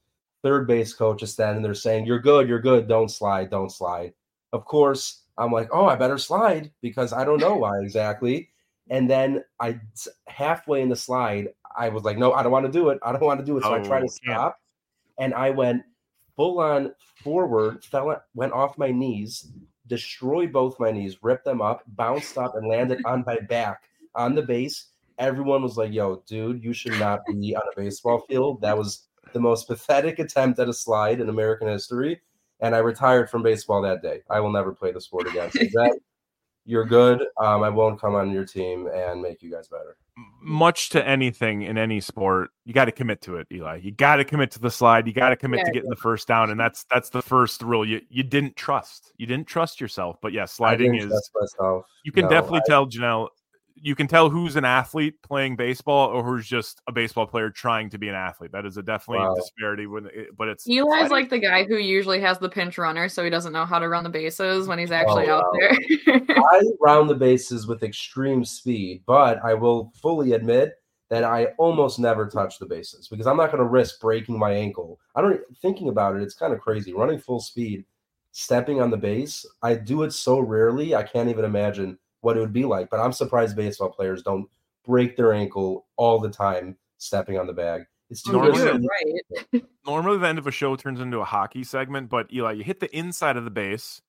Third 0.41 0.67
base 0.67 0.93
coach 0.93 1.21
is 1.21 1.33
standing 1.33 1.61
there 1.61 1.73
saying, 1.73 2.05
You're 2.05 2.19
good, 2.19 2.47
you're 2.47 2.61
good. 2.61 2.87
Don't 2.87 3.11
slide, 3.11 3.49
don't 3.49 3.71
slide. 3.71 4.13
Of 4.53 4.63
course, 4.65 5.23
I'm 5.37 5.51
like, 5.51 5.69
Oh, 5.73 5.85
I 5.85 5.95
better 5.95 6.17
slide 6.17 6.71
because 6.81 7.11
I 7.11 7.25
don't 7.25 7.41
know 7.41 7.55
why 7.55 7.79
exactly. 7.81 8.49
And 8.89 9.09
then 9.09 9.43
I 9.59 9.79
halfway 10.27 10.81
in 10.81 10.89
the 10.89 10.95
slide, 10.95 11.49
I 11.77 11.89
was 11.89 12.03
like, 12.03 12.17
No, 12.17 12.31
I 12.31 12.41
don't 12.41 12.53
want 12.53 12.65
to 12.65 12.71
do 12.71 12.89
it. 12.89 12.99
I 13.03 13.11
don't 13.11 13.21
want 13.21 13.41
to 13.41 13.45
do 13.45 13.57
it. 13.57 13.63
So 13.63 13.71
oh, 13.71 13.75
I 13.75 13.79
tried 13.79 14.01
to 14.01 14.09
stop 14.09 14.59
yeah. 15.17 15.25
and 15.25 15.33
I 15.33 15.49
went 15.49 15.83
full 16.37 16.59
on 16.59 16.93
forward, 17.21 17.83
fell, 17.83 18.23
went 18.33 18.53
off 18.53 18.77
my 18.77 18.91
knees, 18.91 19.51
destroyed 19.87 20.53
both 20.53 20.79
my 20.79 20.91
knees, 20.91 21.17
ripped 21.21 21.43
them 21.43 21.61
up, 21.61 21.83
bounced 21.87 22.37
up, 22.37 22.55
and 22.55 22.65
landed 22.65 23.01
on 23.03 23.25
my 23.27 23.39
back 23.39 23.83
on 24.15 24.35
the 24.35 24.41
base 24.41 24.85
everyone 25.19 25.61
was 25.61 25.77
like, 25.77 25.93
"Yo, 25.93 26.23
dude, 26.25 26.63
you 26.63 26.73
should 26.73 26.97
not 26.99 27.21
be 27.27 27.55
on 27.55 27.61
a 27.61 27.79
baseball 27.79 28.21
field." 28.27 28.61
That 28.61 28.77
was 28.77 29.07
the 29.33 29.39
most 29.39 29.67
pathetic 29.67 30.17
attempt 30.17 30.59
at 30.59 30.69
a 30.69 30.73
slide 30.73 31.19
in 31.19 31.29
American 31.29 31.67
history, 31.67 32.21
and 32.61 32.73
I 32.73 32.79
retired 32.79 33.29
from 33.29 33.43
baseball 33.43 33.81
that 33.83 34.01
day. 34.01 34.21
I 34.29 34.39
will 34.39 34.51
never 34.51 34.73
play 34.73 34.91
the 34.91 35.01
sport 35.01 35.27
again. 35.27 35.51
So 35.51 35.59
that 35.59 35.99
you're 36.65 36.85
good. 36.85 37.21
Um, 37.37 37.63
I 37.63 37.69
won't 37.69 37.99
come 37.99 38.15
on 38.15 38.31
your 38.31 38.45
team 38.45 38.87
and 38.93 39.21
make 39.21 39.41
you 39.41 39.51
guys 39.51 39.67
better. 39.67 39.97
Much 40.41 40.89
to 40.89 41.07
anything 41.07 41.61
in 41.61 41.77
any 41.77 42.01
sport, 42.01 42.49
you 42.65 42.73
got 42.73 42.85
to 42.85 42.91
commit 42.91 43.21
to 43.21 43.37
it, 43.37 43.47
Eli. 43.51 43.77
You 43.77 43.91
got 43.91 44.17
to 44.17 44.25
commit 44.25 44.51
to 44.51 44.59
the 44.59 44.69
slide. 44.69 45.07
You 45.07 45.13
got 45.13 45.29
to 45.29 45.35
commit 45.35 45.59
yeah, 45.59 45.65
to 45.65 45.71
getting 45.71 45.89
the 45.89 45.95
first 45.95 46.27
down, 46.27 46.49
and 46.49 46.59
that's 46.59 46.85
that's 46.91 47.09
the 47.09 47.21
first 47.21 47.61
rule. 47.61 47.87
You 47.87 48.01
you 48.09 48.23
didn't 48.23 48.55
trust. 48.55 49.13
You 49.17 49.25
didn't 49.25 49.47
trust 49.47 49.79
yourself, 49.79 50.17
but 50.21 50.33
yeah, 50.33 50.45
sliding 50.45 50.95
is. 50.95 51.31
You 52.03 52.11
can 52.11 52.25
no, 52.25 52.29
definitely 52.29 52.61
I, 52.65 52.69
tell 52.69 52.85
Jenelle 52.85 53.29
you 53.81 53.95
can 53.95 54.07
tell 54.07 54.29
who's 54.29 54.55
an 54.55 54.65
athlete 54.65 55.21
playing 55.21 55.55
baseball 55.55 56.09
or 56.09 56.23
who's 56.23 56.47
just 56.47 56.81
a 56.87 56.91
baseball 56.91 57.25
player 57.25 57.49
trying 57.49 57.89
to 57.89 57.97
be 57.97 58.07
an 58.07 58.15
athlete. 58.15 58.51
That 58.51 58.65
is 58.65 58.77
a 58.77 58.83
definitely 58.83 59.25
wow. 59.25 59.35
disparity 59.35 59.87
when 59.87 60.07
it, 60.07 60.37
but 60.37 60.47
it's 60.47 60.67
Eli's 60.67 61.11
like 61.11 61.29
the 61.29 61.39
guy 61.39 61.63
who 61.63 61.77
usually 61.77 62.19
has 62.21 62.39
the 62.39 62.49
pinch 62.49 62.77
runner, 62.77 63.09
so 63.09 63.23
he 63.23 63.29
doesn't 63.29 63.53
know 63.53 63.65
how 63.65 63.79
to 63.79 63.87
run 63.87 64.03
the 64.03 64.09
bases 64.09 64.67
when 64.67 64.79
he's 64.79 64.91
actually 64.91 65.27
oh, 65.29 65.37
out 65.37 65.43
wow. 65.43 65.59
there. 65.59 66.21
I 66.29 66.61
round 66.81 67.09
the 67.09 67.15
bases 67.15 67.67
with 67.67 67.83
extreme 67.83 68.43
speed, 68.45 69.03
but 69.05 69.43
I 69.43 69.53
will 69.53 69.91
fully 70.01 70.33
admit 70.33 70.73
that 71.09 71.23
I 71.23 71.47
almost 71.57 71.99
never 71.99 72.27
touch 72.27 72.59
the 72.59 72.65
bases 72.65 73.07
because 73.07 73.27
I'm 73.27 73.37
not 73.37 73.47
going 73.51 73.63
to 73.63 73.69
risk 73.69 73.99
breaking 73.99 74.37
my 74.37 74.51
ankle. 74.51 74.99
I 75.15 75.21
don't 75.21 75.41
thinking 75.61 75.89
about 75.89 76.15
it, 76.15 76.21
it's 76.21 76.35
kind 76.35 76.53
of 76.53 76.59
crazy. 76.59 76.93
Running 76.93 77.19
full 77.19 77.39
speed, 77.39 77.85
stepping 78.31 78.81
on 78.81 78.91
the 78.91 78.97
base, 78.97 79.45
I 79.63 79.75
do 79.75 80.03
it 80.03 80.13
so 80.13 80.39
rarely, 80.39 80.95
I 80.95 81.03
can't 81.03 81.29
even 81.29 81.45
imagine 81.45 81.97
what 82.21 82.37
it 82.37 82.39
would 82.39 82.53
be 82.53 82.65
like. 82.65 82.89
But 82.89 82.99
I'm 82.99 83.13
surprised 83.13 83.55
baseball 83.55 83.89
players 83.89 84.23
don't 84.23 84.47
break 84.85 85.15
their 85.15 85.33
ankle 85.33 85.87
all 85.97 86.19
the 86.19 86.29
time 86.29 86.77
stepping 86.97 87.37
on 87.37 87.47
the 87.47 87.53
bag. 87.53 87.83
It's 88.09 88.23
too 88.23 88.33
normally, 88.33 88.87
right. 89.53 89.63
normally 89.85 90.17
the 90.17 90.27
end 90.27 90.39
of 90.39 90.47
a 90.47 90.51
show 90.51 90.75
turns 90.75 90.99
into 90.99 91.19
a 91.19 91.25
hockey 91.25 91.63
segment, 91.63 92.09
but 92.09 92.31
Eli, 92.33 92.53
you 92.53 92.63
hit 92.63 92.79
the 92.79 92.95
inside 92.95 93.37
of 93.37 93.43
the 93.43 93.51
base, 93.51 94.01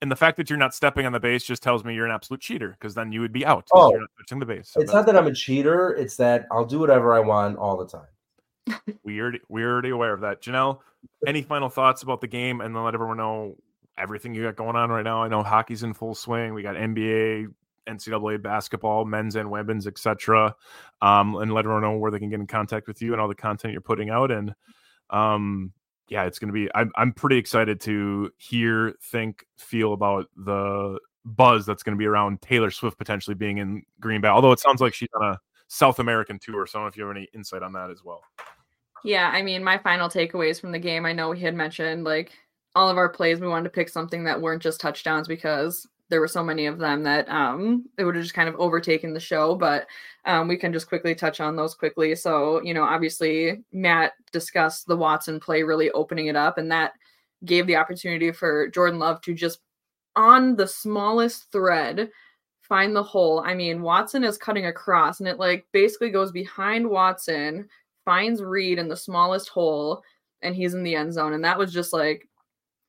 and 0.00 0.10
the 0.10 0.16
fact 0.16 0.36
that 0.36 0.48
you're 0.48 0.58
not 0.58 0.72
stepping 0.72 1.04
on 1.04 1.12
the 1.12 1.18
base 1.18 1.44
just 1.44 1.62
tells 1.62 1.84
me 1.84 1.94
you're 1.94 2.06
an 2.06 2.12
absolute 2.12 2.40
cheater 2.40 2.76
because 2.78 2.94
then 2.94 3.10
you 3.10 3.20
would 3.20 3.32
be 3.32 3.44
out. 3.44 3.66
Oh, 3.74 3.90
you're 3.90 4.00
not 4.00 4.10
touching 4.20 4.38
the 4.38 4.46
base. 4.46 4.70
So 4.70 4.80
it's 4.80 4.92
not 4.92 5.04
that 5.06 5.16
I'm 5.16 5.26
a 5.26 5.34
cheater; 5.34 5.90
it's 5.90 6.16
that 6.16 6.46
I'll 6.52 6.64
do 6.64 6.78
whatever 6.78 7.12
I 7.12 7.18
want 7.18 7.58
all 7.58 7.76
the 7.76 7.86
time. 7.86 8.98
we 9.02 9.20
already 9.20 9.40
we're 9.48 9.70
already 9.70 9.90
aware 9.90 10.12
of 10.12 10.20
that. 10.20 10.40
Jenelle, 10.40 10.78
any 11.26 11.42
final 11.42 11.68
thoughts 11.68 12.04
about 12.04 12.20
the 12.20 12.28
game, 12.28 12.60
and 12.60 12.74
then 12.74 12.84
let 12.84 12.94
everyone 12.94 13.16
know 13.16 13.56
everything 14.00 14.34
you 14.34 14.42
got 14.42 14.56
going 14.56 14.76
on 14.76 14.90
right 14.90 15.04
now. 15.04 15.22
I 15.22 15.28
know 15.28 15.42
hockey's 15.42 15.82
in 15.82 15.94
full 15.94 16.14
swing. 16.14 16.54
We 16.54 16.62
got 16.62 16.76
NBA, 16.76 17.48
NCAA 17.88 18.42
basketball, 18.42 19.04
men's 19.04 19.36
and 19.36 19.50
women's, 19.50 19.86
etc. 19.86 20.54
Um, 21.02 21.36
and 21.36 21.52
let 21.52 21.64
everyone 21.64 21.82
know 21.82 21.96
where 21.96 22.10
they 22.10 22.18
can 22.18 22.30
get 22.30 22.40
in 22.40 22.46
contact 22.46 22.88
with 22.88 23.02
you 23.02 23.12
and 23.12 23.20
all 23.20 23.28
the 23.28 23.34
content 23.34 23.72
you're 23.72 23.80
putting 23.80 24.10
out. 24.10 24.30
And 24.30 24.54
um, 25.10 25.72
yeah, 26.08 26.24
it's 26.24 26.38
going 26.38 26.48
to 26.48 26.52
be. 26.52 26.68
I'm 26.74 26.90
I'm 26.96 27.12
pretty 27.12 27.36
excited 27.36 27.80
to 27.82 28.30
hear, 28.38 28.94
think, 29.02 29.44
feel 29.56 29.92
about 29.92 30.26
the 30.36 30.98
buzz 31.24 31.66
that's 31.66 31.82
going 31.82 31.96
to 31.96 31.98
be 31.98 32.06
around 32.06 32.40
Taylor 32.40 32.70
Swift 32.70 32.98
potentially 32.98 33.34
being 33.34 33.58
in 33.58 33.82
Green 34.00 34.20
Bay. 34.20 34.28
Although 34.28 34.52
it 34.52 34.60
sounds 34.60 34.80
like 34.80 34.94
she's 34.94 35.08
on 35.20 35.34
a 35.34 35.38
South 35.68 35.98
American 35.98 36.38
tour, 36.38 36.66
so 36.66 36.78
I 36.78 36.80
don't 36.80 36.84
know 36.84 36.88
if 36.88 36.96
you 36.96 37.06
have 37.06 37.16
any 37.16 37.28
insight 37.34 37.62
on 37.62 37.72
that 37.74 37.90
as 37.90 38.02
well. 38.02 38.22
Yeah, 39.04 39.30
I 39.32 39.42
mean, 39.42 39.64
my 39.64 39.78
final 39.78 40.08
takeaways 40.08 40.60
from 40.60 40.72
the 40.72 40.78
game. 40.78 41.06
I 41.06 41.12
know 41.12 41.30
we 41.30 41.40
had 41.40 41.54
mentioned 41.54 42.04
like 42.04 42.32
all 42.74 42.88
of 42.88 42.96
our 42.96 43.08
plays, 43.08 43.40
we 43.40 43.48
wanted 43.48 43.64
to 43.64 43.70
pick 43.70 43.88
something 43.88 44.24
that 44.24 44.40
weren't 44.40 44.62
just 44.62 44.80
touchdowns 44.80 45.26
because 45.26 45.86
there 46.08 46.20
were 46.20 46.28
so 46.28 46.42
many 46.42 46.66
of 46.66 46.78
them 46.78 47.02
that 47.04 47.28
um, 47.28 47.86
it 47.96 48.04
would 48.04 48.16
have 48.16 48.24
just 48.24 48.34
kind 48.34 48.48
of 48.48 48.56
overtaken 48.56 49.14
the 49.14 49.20
show. 49.20 49.54
But 49.54 49.86
um, 50.24 50.48
we 50.48 50.56
can 50.56 50.72
just 50.72 50.88
quickly 50.88 51.14
touch 51.14 51.40
on 51.40 51.56
those 51.56 51.74
quickly. 51.74 52.14
So, 52.14 52.60
you 52.62 52.74
know, 52.74 52.82
obviously, 52.82 53.62
Matt 53.72 54.12
discussed 54.32 54.86
the 54.86 54.96
Watson 54.96 55.40
play 55.40 55.62
really 55.62 55.90
opening 55.92 56.26
it 56.26 56.36
up, 56.36 56.58
and 56.58 56.70
that 56.70 56.92
gave 57.44 57.66
the 57.66 57.76
opportunity 57.76 58.32
for 58.32 58.68
Jordan 58.68 58.98
Love 58.98 59.20
to 59.22 59.34
just 59.34 59.60
on 60.16 60.56
the 60.56 60.66
smallest 60.66 61.50
thread 61.52 62.10
find 62.60 62.94
the 62.94 63.02
hole. 63.02 63.40
I 63.44 63.54
mean, 63.54 63.82
Watson 63.82 64.24
is 64.24 64.38
cutting 64.38 64.66
across, 64.66 65.20
and 65.20 65.28
it 65.28 65.38
like 65.38 65.66
basically 65.72 66.10
goes 66.10 66.32
behind 66.32 66.88
Watson, 66.88 67.68
finds 68.04 68.42
Reed 68.42 68.78
in 68.78 68.88
the 68.88 68.96
smallest 68.96 69.48
hole, 69.48 70.02
and 70.42 70.54
he's 70.54 70.74
in 70.74 70.84
the 70.84 70.94
end 70.94 71.12
zone. 71.12 71.32
And 71.32 71.44
that 71.44 71.58
was 71.58 71.72
just 71.72 71.92
like 71.92 72.28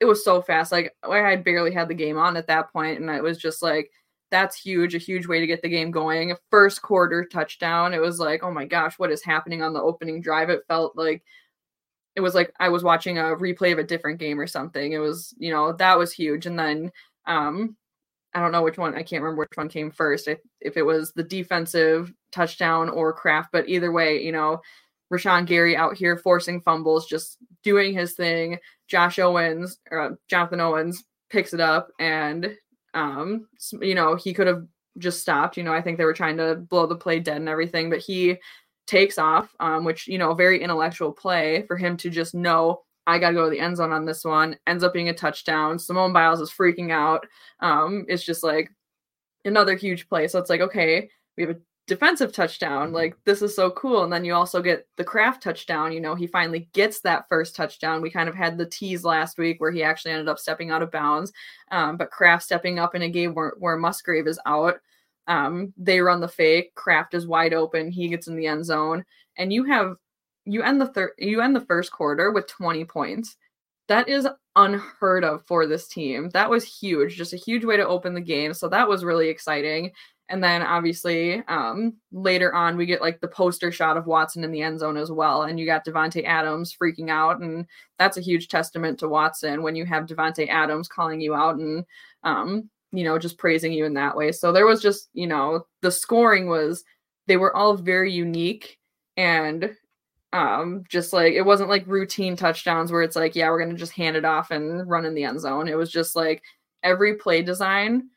it 0.01 0.05
was 0.05 0.25
so 0.25 0.41
fast. 0.41 0.71
Like 0.71 0.93
I 1.07 1.17
had 1.19 1.43
barely 1.43 1.71
had 1.71 1.87
the 1.87 1.93
game 1.93 2.17
on 2.17 2.35
at 2.35 2.47
that 2.47 2.73
point, 2.73 2.99
and 2.99 3.09
it 3.09 3.23
was 3.23 3.37
just 3.37 3.61
like 3.61 3.91
that's 4.31 4.59
huge, 4.59 4.95
a 4.95 4.97
huge 4.97 5.27
way 5.27 5.39
to 5.39 5.47
get 5.47 5.61
the 5.61 5.69
game 5.69 5.91
going. 5.91 6.31
A 6.31 6.37
First 6.49 6.81
quarter 6.81 7.23
touchdown. 7.23 7.93
It 7.93 8.01
was 8.01 8.19
like, 8.19 8.43
oh 8.43 8.51
my 8.51 8.65
gosh, 8.65 8.97
what 8.97 9.11
is 9.11 9.23
happening 9.23 9.61
on 9.61 9.73
the 9.73 9.81
opening 9.81 10.21
drive? 10.21 10.49
It 10.49 10.63
felt 10.67 10.97
like 10.97 11.23
it 12.15 12.21
was 12.21 12.33
like 12.33 12.51
I 12.59 12.69
was 12.69 12.83
watching 12.83 13.19
a 13.19 13.23
replay 13.35 13.71
of 13.73 13.77
a 13.79 13.83
different 13.83 14.19
game 14.19 14.39
or 14.39 14.47
something. 14.47 14.91
It 14.91 14.97
was, 14.97 15.33
you 15.37 15.51
know, 15.51 15.73
that 15.73 15.99
was 15.99 16.11
huge. 16.11 16.45
And 16.47 16.57
then 16.57 16.91
um 17.27 17.77
I 18.33 18.39
don't 18.39 18.51
know 18.51 18.63
which 18.63 18.77
one, 18.77 18.95
I 18.95 19.03
can't 19.03 19.21
remember 19.21 19.41
which 19.41 19.55
one 19.55 19.69
came 19.69 19.91
first. 19.91 20.27
If, 20.27 20.39
if 20.61 20.77
it 20.77 20.83
was 20.83 21.11
the 21.13 21.23
defensive 21.23 22.13
touchdown 22.31 22.89
or 22.89 23.13
Kraft, 23.13 23.49
but 23.51 23.67
either 23.67 23.91
way, 23.91 24.23
you 24.23 24.31
know, 24.31 24.61
Rashan 25.13 25.45
Gary 25.45 25.75
out 25.75 25.97
here 25.97 26.17
forcing 26.17 26.61
fumbles, 26.61 27.05
just 27.05 27.37
doing 27.63 27.93
his 27.93 28.13
thing. 28.13 28.59
Josh 28.87 29.19
Owens, 29.19 29.79
or 29.89 30.01
uh, 30.01 30.15
Jonathan 30.29 30.59
Owens 30.59 31.03
picks 31.29 31.53
it 31.53 31.61
up 31.61 31.89
and 31.99 32.55
um, 32.93 33.47
you 33.81 33.95
know, 33.95 34.15
he 34.15 34.33
could 34.33 34.47
have 34.47 34.65
just 34.97 35.21
stopped. 35.21 35.57
You 35.57 35.63
know, 35.63 35.73
I 35.73 35.81
think 35.81 35.97
they 35.97 36.05
were 36.05 36.13
trying 36.13 36.37
to 36.37 36.55
blow 36.55 36.85
the 36.85 36.95
play 36.95 37.19
dead 37.19 37.37
and 37.37 37.49
everything, 37.49 37.89
but 37.89 37.99
he 37.99 38.37
takes 38.87 39.17
off, 39.17 39.55
um, 39.59 39.85
which, 39.85 40.07
you 40.07 40.17
know, 40.17 40.33
very 40.33 40.61
intellectual 40.61 41.11
play 41.11 41.63
for 41.67 41.77
him 41.77 41.95
to 41.97 42.09
just 42.09 42.35
know 42.35 42.81
I 43.07 43.17
got 43.17 43.29
to 43.29 43.35
go 43.35 43.45
to 43.45 43.49
the 43.49 43.59
end 43.59 43.77
zone 43.77 43.91
on 43.91 44.05
this 44.05 44.23
one. 44.23 44.57
Ends 44.67 44.83
up 44.83 44.93
being 44.93 45.09
a 45.09 45.13
touchdown. 45.13 45.79
Simone 45.79 46.13
Biles 46.13 46.41
is 46.41 46.51
freaking 46.51 46.91
out. 46.91 47.25
Um, 47.59 48.05
it's 48.07 48.23
just 48.23 48.43
like 48.43 48.71
another 49.43 49.75
huge 49.75 50.07
play. 50.07 50.27
So 50.27 50.39
it's 50.39 50.49
like, 50.49 50.61
okay, 50.61 51.09
we 51.35 51.43
have 51.43 51.55
a 51.55 51.59
defensive 51.91 52.31
touchdown. 52.31 52.93
Like 52.93 53.17
this 53.25 53.41
is 53.41 53.53
so 53.53 53.69
cool. 53.71 54.05
And 54.05 54.13
then 54.13 54.23
you 54.23 54.33
also 54.33 54.61
get 54.61 54.87
the 54.95 55.03
Kraft 55.03 55.43
touchdown. 55.43 55.91
You 55.91 55.99
know, 55.99 56.15
he 56.15 56.25
finally 56.25 56.69
gets 56.71 57.01
that 57.01 57.27
first 57.27 57.53
touchdown. 57.53 58.01
We 58.01 58.09
kind 58.09 58.29
of 58.29 58.35
had 58.35 58.57
the 58.57 58.65
tease 58.65 59.03
last 59.03 59.37
week 59.37 59.59
where 59.59 59.71
he 59.71 59.83
actually 59.83 60.11
ended 60.11 60.29
up 60.29 60.39
stepping 60.39 60.71
out 60.71 60.81
of 60.81 60.89
bounds. 60.89 61.33
Um, 61.69 61.97
but 61.97 62.09
Kraft 62.09 62.43
stepping 62.43 62.79
up 62.79 62.95
in 62.95 63.01
a 63.01 63.09
game 63.09 63.33
where, 63.33 63.55
where 63.59 63.75
Musgrave 63.75 64.25
is 64.25 64.39
out. 64.45 64.75
Um, 65.27 65.73
they 65.75 65.99
run 65.99 66.21
the 66.21 66.29
fake. 66.29 66.73
Kraft 66.75 67.13
is 67.13 67.27
wide 67.27 67.53
open. 67.53 67.91
He 67.91 68.07
gets 68.07 68.29
in 68.29 68.37
the 68.37 68.47
end 68.47 68.63
zone. 68.63 69.03
And 69.37 69.51
you 69.51 69.65
have 69.65 69.97
you 70.45 70.63
end 70.63 70.79
the 70.79 70.87
third 70.87 71.11
you 71.17 71.41
end 71.41 71.53
the 71.53 71.65
first 71.65 71.91
quarter 71.91 72.31
with 72.31 72.47
20 72.47 72.85
points. 72.85 73.35
That 73.91 74.07
is 74.07 74.25
unheard 74.55 75.25
of 75.25 75.45
for 75.45 75.67
this 75.67 75.85
team. 75.85 76.29
That 76.29 76.49
was 76.49 76.63
huge, 76.63 77.17
just 77.17 77.33
a 77.33 77.37
huge 77.37 77.65
way 77.65 77.75
to 77.75 77.85
open 77.85 78.13
the 78.13 78.21
game. 78.21 78.53
So 78.53 78.69
that 78.69 78.87
was 78.87 79.03
really 79.03 79.27
exciting. 79.27 79.91
And 80.29 80.41
then 80.41 80.61
obviously 80.61 81.43
um, 81.49 81.97
later 82.13 82.55
on, 82.55 82.77
we 82.77 82.85
get 82.85 83.01
like 83.01 83.19
the 83.19 83.27
poster 83.27 83.69
shot 83.69 83.97
of 83.97 84.07
Watson 84.07 84.45
in 84.45 84.51
the 84.51 84.61
end 84.61 84.79
zone 84.79 84.95
as 84.95 85.11
well. 85.11 85.43
And 85.43 85.59
you 85.59 85.65
got 85.65 85.85
Davante 85.85 86.23
Adams 86.23 86.73
freaking 86.73 87.09
out. 87.09 87.41
And 87.41 87.65
that's 87.99 88.15
a 88.15 88.21
huge 88.21 88.47
testament 88.47 88.97
to 88.99 89.09
Watson 89.09 89.61
when 89.61 89.75
you 89.75 89.85
have 89.85 90.05
Davante 90.05 90.47
Adams 90.47 90.87
calling 90.87 91.19
you 91.19 91.35
out 91.35 91.57
and, 91.57 91.83
um, 92.23 92.69
you 92.93 93.03
know, 93.03 93.19
just 93.19 93.37
praising 93.37 93.73
you 93.73 93.83
in 93.83 93.95
that 93.95 94.15
way. 94.15 94.31
So 94.31 94.53
there 94.53 94.65
was 94.65 94.81
just, 94.81 95.09
you 95.11 95.27
know, 95.27 95.65
the 95.81 95.91
scoring 95.91 96.47
was, 96.47 96.85
they 97.27 97.35
were 97.35 97.53
all 97.53 97.75
very 97.75 98.13
unique 98.13 98.77
and 99.17 99.75
um 100.33 100.83
just 100.87 101.13
like 101.13 101.33
it 101.33 101.41
wasn't 101.41 101.69
like 101.69 101.85
routine 101.87 102.35
touchdowns 102.35 102.91
where 102.91 103.01
it's 103.01 103.15
like 103.15 103.35
yeah 103.35 103.49
we're 103.49 103.59
gonna 103.59 103.77
just 103.77 103.91
hand 103.91 104.15
it 104.15 104.25
off 104.25 104.51
and 104.51 104.89
run 104.89 105.05
in 105.05 105.13
the 105.13 105.23
end 105.23 105.39
zone. 105.39 105.67
It 105.67 105.77
was 105.77 105.91
just 105.91 106.15
like 106.15 106.43
every 106.83 107.15
play 107.15 107.41
design 107.41 108.09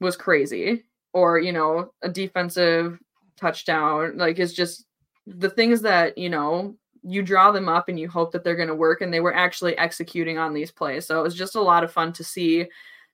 was 0.00 0.16
crazy 0.16 0.84
or 1.12 1.38
you 1.38 1.52
know 1.52 1.92
a 2.02 2.08
defensive 2.08 2.98
touchdown 3.36 4.16
like 4.16 4.38
it's 4.38 4.52
just 4.52 4.84
the 5.26 5.50
things 5.50 5.80
that 5.82 6.18
you 6.18 6.28
know 6.28 6.76
you 7.04 7.22
draw 7.22 7.52
them 7.52 7.68
up 7.68 7.88
and 7.88 8.00
you 8.00 8.08
hope 8.08 8.32
that 8.32 8.42
they're 8.42 8.56
going 8.56 8.68
to 8.68 8.74
work 8.74 9.02
and 9.02 9.12
they 9.12 9.20
were 9.20 9.34
actually 9.34 9.76
executing 9.76 10.38
on 10.38 10.54
these 10.54 10.70
plays. 10.70 11.06
So 11.06 11.20
it 11.20 11.22
was 11.22 11.34
just 11.34 11.54
a 11.54 11.60
lot 11.60 11.84
of 11.84 11.92
fun 11.92 12.14
to 12.14 12.24
see 12.24 12.66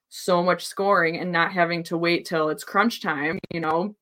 so 0.09 0.43
much 0.43 0.65
scoring 0.65 1.19
and 1.19 1.33
not 1.33 1.53
having 1.53 1.83
to 1.85 1.99
wait 1.99 2.25
till 2.25 2.49
it's 2.51 2.65
crunch 2.65 3.03
time 3.03 3.39
you 3.53 3.61
know? 3.61 3.95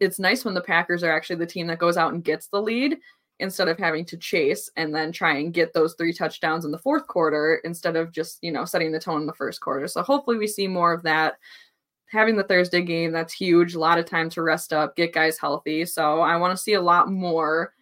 It's 0.00 0.18
nice 0.18 0.44
when 0.44 0.54
the 0.54 0.60
packers 0.60 1.02
are 1.02 1.12
actually 1.12 1.36
the 1.36 1.46
team 1.46 1.66
that 1.68 1.78
goes 1.78 1.96
out 1.96 2.12
and 2.12 2.22
gets 2.22 2.48
the 2.48 2.60
lead 2.60 2.98
instead 3.38 3.68
of 3.68 3.78
having 3.78 4.04
to 4.04 4.16
chase 4.16 4.70
and 4.76 4.94
then 4.94 5.12
try 5.12 5.36
and 5.36 5.52
get 5.52 5.72
those 5.72 5.94
three 5.94 6.12
touchdowns 6.12 6.64
in 6.64 6.70
the 6.70 6.78
fourth 6.78 7.06
quarter 7.06 7.60
instead 7.64 7.96
of 7.96 8.12
just 8.12 8.38
you 8.42 8.50
know 8.50 8.64
setting 8.64 8.92
the 8.92 9.00
tone 9.00 9.20
in 9.20 9.26
the 9.26 9.32
first 9.34 9.60
quarter 9.60 9.86
so 9.86 10.02
hopefully 10.02 10.38
we 10.38 10.46
see 10.46 10.66
more 10.66 10.92
of 10.92 11.02
that 11.02 11.36
having 12.06 12.36
the 12.36 12.44
Thursday 12.44 12.82
game, 12.82 13.12
that's 13.12 13.32
huge. 13.32 13.74
A 13.74 13.78
lot 13.78 13.98
of 13.98 14.06
time 14.06 14.30
to 14.30 14.42
rest 14.42 14.72
up, 14.72 14.96
get 14.96 15.12
guys 15.12 15.38
healthy. 15.38 15.84
So 15.84 16.20
I 16.20 16.36
want 16.36 16.56
to 16.56 16.62
see 16.62 16.74
a 16.74 16.80
lot 16.80 17.10
more 17.10 17.72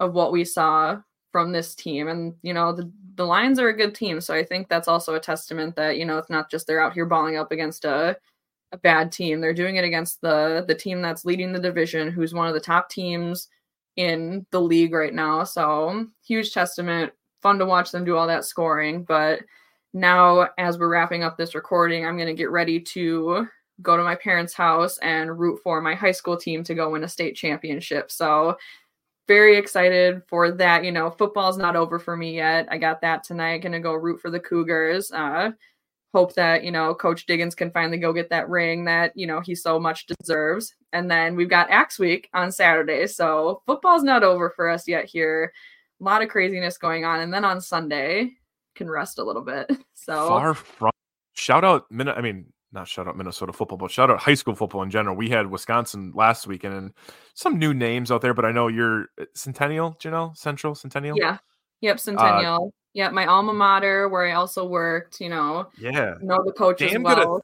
of 0.00 0.14
what 0.14 0.32
we 0.32 0.44
saw 0.44 1.00
from 1.30 1.52
this 1.52 1.74
team. 1.74 2.08
And, 2.08 2.34
you 2.42 2.54
know, 2.54 2.72
the, 2.72 2.90
the 3.14 3.26
Lions 3.26 3.58
are 3.58 3.68
a 3.68 3.76
good 3.76 3.94
team. 3.94 4.20
So 4.20 4.34
I 4.34 4.44
think 4.44 4.68
that's 4.68 4.88
also 4.88 5.14
a 5.14 5.20
testament 5.20 5.76
that, 5.76 5.98
you 5.98 6.04
know, 6.04 6.18
it's 6.18 6.30
not 6.30 6.50
just 6.50 6.66
they're 6.66 6.82
out 6.82 6.94
here 6.94 7.06
balling 7.06 7.36
up 7.36 7.52
against 7.52 7.84
a, 7.84 8.16
a 8.72 8.78
bad 8.78 9.10
team. 9.10 9.40
They're 9.40 9.52
doing 9.52 9.76
it 9.76 9.84
against 9.84 10.20
the 10.20 10.64
the 10.66 10.74
team 10.74 11.02
that's 11.02 11.24
leading 11.24 11.52
the 11.52 11.58
division, 11.58 12.10
who's 12.10 12.34
one 12.34 12.48
of 12.48 12.54
the 12.54 12.60
top 12.60 12.88
teams 12.88 13.48
in 13.96 14.46
the 14.50 14.60
league 14.60 14.92
right 14.92 15.14
now. 15.14 15.44
So 15.44 16.06
huge 16.26 16.52
testament. 16.52 17.12
Fun 17.42 17.58
to 17.58 17.66
watch 17.66 17.90
them 17.90 18.04
do 18.04 18.16
all 18.16 18.26
that 18.26 18.44
scoring. 18.44 19.04
But 19.04 19.40
now 19.92 20.48
as 20.58 20.78
we're 20.78 20.88
wrapping 20.88 21.22
up 21.22 21.36
this 21.36 21.54
recording, 21.54 22.06
I'm 22.06 22.16
gonna 22.16 22.34
get 22.34 22.50
ready 22.50 22.80
to 22.80 23.46
go 23.80 23.96
to 23.96 24.02
my 24.02 24.14
parents' 24.14 24.54
house 24.54 24.98
and 24.98 25.38
root 25.38 25.60
for 25.62 25.80
my 25.80 25.94
high 25.94 26.12
school 26.12 26.36
team 26.36 26.62
to 26.64 26.74
go 26.74 26.90
win 26.90 27.04
a 27.04 27.08
state 27.08 27.34
championship. 27.34 28.10
So 28.10 28.56
very 29.28 29.56
excited 29.56 30.22
for 30.28 30.50
that. 30.52 30.84
You 30.84 30.92
know, 30.92 31.10
football's 31.10 31.58
not 31.58 31.76
over 31.76 31.98
for 31.98 32.16
me 32.16 32.36
yet. 32.36 32.66
I 32.70 32.78
got 32.78 33.00
that 33.02 33.24
tonight. 33.24 33.58
Gonna 33.58 33.80
go 33.80 33.94
root 33.94 34.20
for 34.20 34.30
the 34.30 34.40
Cougars. 34.40 35.10
Uh, 35.10 35.50
hope 36.12 36.34
that 36.34 36.64
you 36.64 36.70
know 36.70 36.94
Coach 36.94 37.26
Diggins 37.26 37.54
can 37.54 37.70
finally 37.70 37.98
go 37.98 38.12
get 38.12 38.30
that 38.30 38.48
ring 38.48 38.84
that 38.84 39.12
you 39.14 39.26
know 39.26 39.40
he 39.40 39.54
so 39.54 39.78
much 39.78 40.06
deserves. 40.06 40.74
And 40.92 41.10
then 41.10 41.36
we've 41.36 41.48
got 41.48 41.70
Axe 41.70 41.98
Week 41.98 42.28
on 42.34 42.52
Saturday, 42.52 43.06
so 43.06 43.62
football's 43.66 44.02
not 44.02 44.22
over 44.22 44.50
for 44.50 44.68
us 44.68 44.86
yet 44.86 45.06
here. 45.06 45.52
A 46.00 46.04
lot 46.04 46.22
of 46.22 46.28
craziness 46.28 46.78
going 46.78 47.04
on, 47.04 47.20
and 47.20 47.32
then 47.32 47.44
on 47.44 47.60
Sunday 47.60 48.32
can 48.74 48.90
rest 48.90 49.18
a 49.18 49.24
little 49.24 49.42
bit. 49.42 49.70
So 49.94 50.26
far 50.26 50.54
from 50.54 50.90
shout 51.34 51.62
out 51.62 51.88
minute. 51.88 52.16
I 52.18 52.22
mean, 52.22 52.46
not 52.72 52.88
shout 52.88 53.06
out 53.06 53.16
Minnesota 53.16 53.52
football, 53.52 53.78
but 53.78 53.90
shout 53.90 54.10
out 54.10 54.18
high 54.18 54.34
school 54.34 54.56
football 54.56 54.82
in 54.82 54.90
general. 54.90 55.14
We 55.14 55.28
had 55.28 55.48
Wisconsin 55.48 56.12
last 56.14 56.46
weekend 56.48 56.74
and 56.74 56.92
some 57.34 57.56
new 57.56 57.72
names 57.72 58.10
out 58.10 58.20
there, 58.20 58.34
but 58.34 58.44
I 58.44 58.50
know 58.50 58.66
you're 58.66 59.02
uh, 59.20 59.26
Centennial, 59.34 59.96
Jenelle, 60.00 60.36
Central 60.36 60.74
Centennial. 60.74 61.16
Yeah. 61.16 61.38
Yep. 61.82 61.94
Uh, 61.94 61.98
Centennial. 61.98 62.66
Uh, 62.68 62.78
yeah. 62.94 63.10
My 63.10 63.26
alma 63.26 63.52
mater 63.52 64.08
where 64.08 64.26
I 64.26 64.32
also 64.32 64.66
worked, 64.66 65.20
you 65.20 65.28
know, 65.28 65.68
yeah. 65.78 66.14
Know 66.20 66.42
the 66.44 66.52
coaches 66.52 66.92
damn 66.92 67.02
well. 67.02 67.42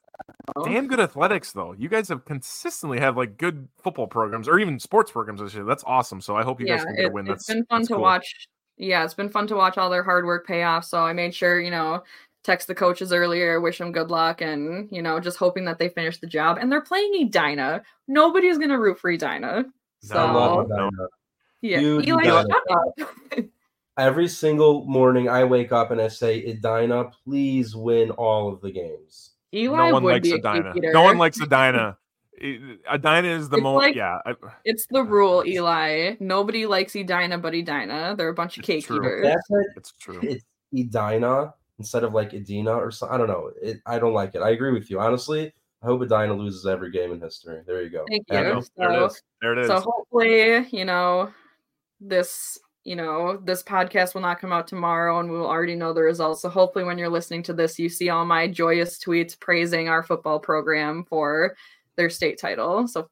Good, 0.56 0.64
damn 0.64 0.86
good 0.86 1.00
athletics 1.00 1.52
though. 1.52 1.74
You 1.76 1.88
guys 1.88 2.08
have 2.08 2.24
consistently 2.24 2.98
had 2.98 3.16
like 3.16 3.36
good 3.36 3.68
football 3.82 4.06
programs 4.06 4.48
or 4.48 4.58
even 4.58 4.78
sports 4.78 5.10
programs 5.10 5.40
this 5.40 5.54
year. 5.54 5.64
That's 5.64 5.84
awesome. 5.86 6.20
So 6.20 6.36
I 6.36 6.42
hope 6.42 6.60
you 6.60 6.66
yeah, 6.66 6.76
guys 6.76 6.86
can 6.86 6.96
get 6.96 7.04
it, 7.04 7.10
a 7.10 7.12
win. 7.12 7.26
That's 7.26 7.42
it's 7.42 7.54
been 7.54 7.64
fun 7.66 7.82
to 7.82 7.94
cool. 7.94 8.02
watch. 8.02 8.48
Yeah, 8.76 9.04
it's 9.04 9.14
been 9.14 9.28
fun 9.28 9.46
to 9.48 9.56
watch 9.56 9.76
all 9.76 9.90
their 9.90 10.04
hard 10.04 10.24
work 10.24 10.46
pay 10.46 10.62
off. 10.62 10.84
So 10.84 11.00
I 11.00 11.12
made 11.12 11.34
sure, 11.34 11.60
you 11.60 11.70
know, 11.70 12.04
text 12.44 12.68
the 12.68 12.74
coaches 12.74 13.12
earlier, 13.12 13.60
wish 13.60 13.78
them 13.78 13.92
good 13.92 14.10
luck, 14.10 14.40
and 14.40 14.88
you 14.90 15.02
know, 15.02 15.18
just 15.20 15.36
hoping 15.36 15.64
that 15.64 15.78
they 15.78 15.88
finish 15.88 16.18
the 16.18 16.26
job. 16.26 16.58
And 16.60 16.70
they're 16.70 16.80
playing 16.80 17.26
Edina. 17.26 17.82
Nobody's 18.06 18.58
gonna 18.58 18.78
root 18.78 18.98
for 18.98 19.10
Edina. 19.10 19.64
So 20.00 20.66
no, 20.68 20.90
yeah, 21.60 21.80
Dude, 21.80 22.06
Eli, 22.06 22.24
shut 22.24 22.50
up. 22.70 23.44
Every 23.98 24.28
single 24.28 24.84
morning 24.84 25.28
I 25.28 25.42
wake 25.44 25.72
up 25.72 25.90
and 25.90 26.00
I 26.00 26.08
say, 26.08 26.44
Edina, 26.44 27.10
please 27.24 27.74
win 27.74 28.10
all 28.12 28.52
of 28.52 28.60
the 28.60 28.70
games. 28.70 29.32
Eli 29.52 29.88
no 29.88 29.92
one 29.92 30.04
likes 30.04 30.28
Edina. 30.28 30.72
No 30.76 31.02
one 31.02 31.18
likes 31.18 31.40
Edina. 31.40 31.98
Edina 32.40 33.28
is 33.28 33.48
the 33.48 33.56
it's 33.56 33.62
most. 33.62 33.82
Like, 33.82 33.96
yeah, 33.96 34.20
it's 34.64 34.86
the 34.90 35.02
rule, 35.02 35.42
Eli. 35.44 36.14
Nobody 36.20 36.66
likes 36.66 36.94
Edina 36.94 37.38
but 37.38 37.54
Edina. 37.54 38.14
They're 38.16 38.28
a 38.28 38.34
bunch 38.34 38.56
of 38.58 38.64
cake 38.64 38.86
true. 38.86 38.98
eaters. 38.98 39.24
That's 39.24 39.50
it. 39.50 39.66
It's 39.76 39.92
true. 39.92 40.20
It's 40.22 40.44
Edina 40.72 41.54
instead 41.78 42.04
of 42.04 42.14
like 42.14 42.32
Edina 42.34 42.72
or 42.72 42.92
something. 42.92 43.14
I 43.14 43.18
don't 43.18 43.26
know. 43.26 43.50
It, 43.60 43.78
I 43.86 43.98
don't 43.98 44.14
like 44.14 44.34
it. 44.34 44.42
I 44.42 44.50
agree 44.50 44.72
with 44.72 44.90
you. 44.90 45.00
Honestly, 45.00 45.52
I 45.82 45.86
hope 45.86 46.02
Edina 46.02 46.34
loses 46.34 46.66
every 46.66 46.92
game 46.92 47.10
in 47.10 47.20
history. 47.20 47.62
There 47.66 47.82
you 47.82 47.90
go. 47.90 48.04
Thank 48.08 48.26
you. 48.30 48.62
So, 48.62 48.70
there 48.76 48.92
it 48.92 49.06
is. 49.06 49.22
There 49.42 49.52
it 49.54 49.58
is. 49.58 49.66
So 49.68 49.80
hopefully, 49.80 50.68
you 50.70 50.84
know, 50.84 51.32
this 52.00 52.58
you 52.88 52.96
know, 52.96 53.36
this 53.44 53.62
podcast 53.62 54.14
will 54.14 54.22
not 54.22 54.40
come 54.40 54.50
out 54.50 54.66
tomorrow 54.66 55.20
and 55.20 55.30
we 55.30 55.36
will 55.36 55.46
already 55.46 55.74
know 55.74 55.92
the 55.92 56.00
results. 56.00 56.40
So 56.40 56.48
hopefully 56.48 56.84
when 56.84 56.96
you're 56.96 57.10
listening 57.10 57.42
to 57.44 57.52
this, 57.52 57.78
you 57.78 57.90
see 57.90 58.08
all 58.08 58.24
my 58.24 58.48
joyous 58.48 58.98
tweets 58.98 59.38
praising 59.38 59.90
our 59.90 60.02
football 60.02 60.40
program 60.40 61.04
for 61.04 61.54
their 61.96 62.08
state 62.08 62.38
title. 62.38 62.88
So 62.88 63.10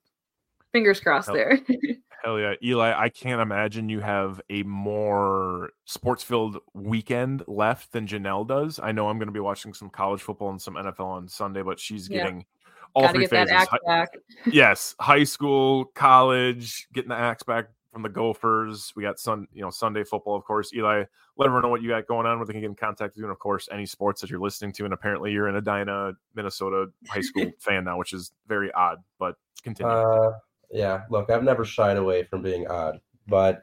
fingers 0.73 0.99
crossed 0.99 1.27
Hell, 1.29 1.35
there. 1.37 1.61
hell 2.25 2.41
yeah. 2.41 2.55
Eli, 2.65 2.95
I 2.97 3.11
can't 3.11 3.43
imagine 3.43 3.91
you 3.91 4.01
have 4.01 4.41
a 4.49 4.63
more 4.63 5.71
sports 5.85 6.23
filled 6.23 6.57
weekend 6.73 7.45
left 7.47 7.93
than 7.93 8.07
Jenelle 8.07 8.47
does. 8.49 8.81
I 8.83 8.93
know 8.93 9.11
I'm 9.11 9.19
going 9.19 9.29
to 9.29 9.33
be 9.33 9.41
watching 9.41 9.75
some 9.75 9.91
college 9.91 10.23
football 10.23 10.49
and 10.49 10.63
some 10.63 10.77
NFL 10.77 11.01
on 11.05 11.29
Sunday, 11.29 11.61
but 11.61 11.79
she's 11.79 12.09
Yeah. 12.09 12.23
getting 12.23 12.47
all 12.95 13.03
Gotta 13.03 13.19
three 13.19 13.27
phases. 13.27 13.53
act 13.53 13.71
Hi- 13.73 13.79
back. 13.87 14.09
yes, 14.51 14.95
high 14.99 15.25
school, 15.25 15.85
college, 15.95 16.89
getting 16.95 17.11
the 17.11 17.15
axe 17.17 17.43
back 17.43 17.67
from 17.97 18.03
the 18.03 18.11
Gophers. 18.11 18.93
We 18.95 19.05
got 19.05 19.19
sun, 19.19 19.49
you 19.55 19.63
know, 19.63 19.71
Sunday 19.71 20.05
football, 20.05 20.37
of 20.37 20.45
course. 20.45 20.71
Eli, 20.75 21.05
let 21.39 21.47
everyone 21.47 21.63
know 21.63 21.71
what 21.71 21.81
you 21.81 21.89
got 21.89 22.07
going 22.07 22.27
on. 22.27 22.37
Where 22.37 22.45
they 22.45 22.53
can 22.53 22.61
get 22.61 22.69
in 22.69 22.77
contact 22.77 23.15
with 23.15 23.21
you, 23.21 23.25
and 23.25 23.33
of 23.33 23.39
course, 23.39 23.71
any 23.73 23.87
sports 23.87 24.21
that 24.21 24.29
you're 24.29 24.39
listening 24.39 24.73
to. 24.73 24.85
And 24.85 24.93
apparently, 24.93 25.33
you're 25.33 25.49
an 25.49 25.57
Edina, 25.57 26.13
Minnesota 26.35 26.89
high 27.09 27.23
school 27.23 27.51
fan 27.59 27.85
now, 27.85 27.97
which 27.97 28.13
is 28.13 28.33
very 28.49 28.71
odd. 28.73 28.99
But 29.19 29.37
continue. 29.63 29.91
Uh, 29.91 30.33
yeah, 30.71 31.05
look, 31.09 31.31
I've 31.31 31.43
never 31.43 31.65
shied 31.65 31.97
away 31.97 32.25
from 32.25 32.43
being 32.43 32.67
odd, 32.67 33.01
but 33.29 33.63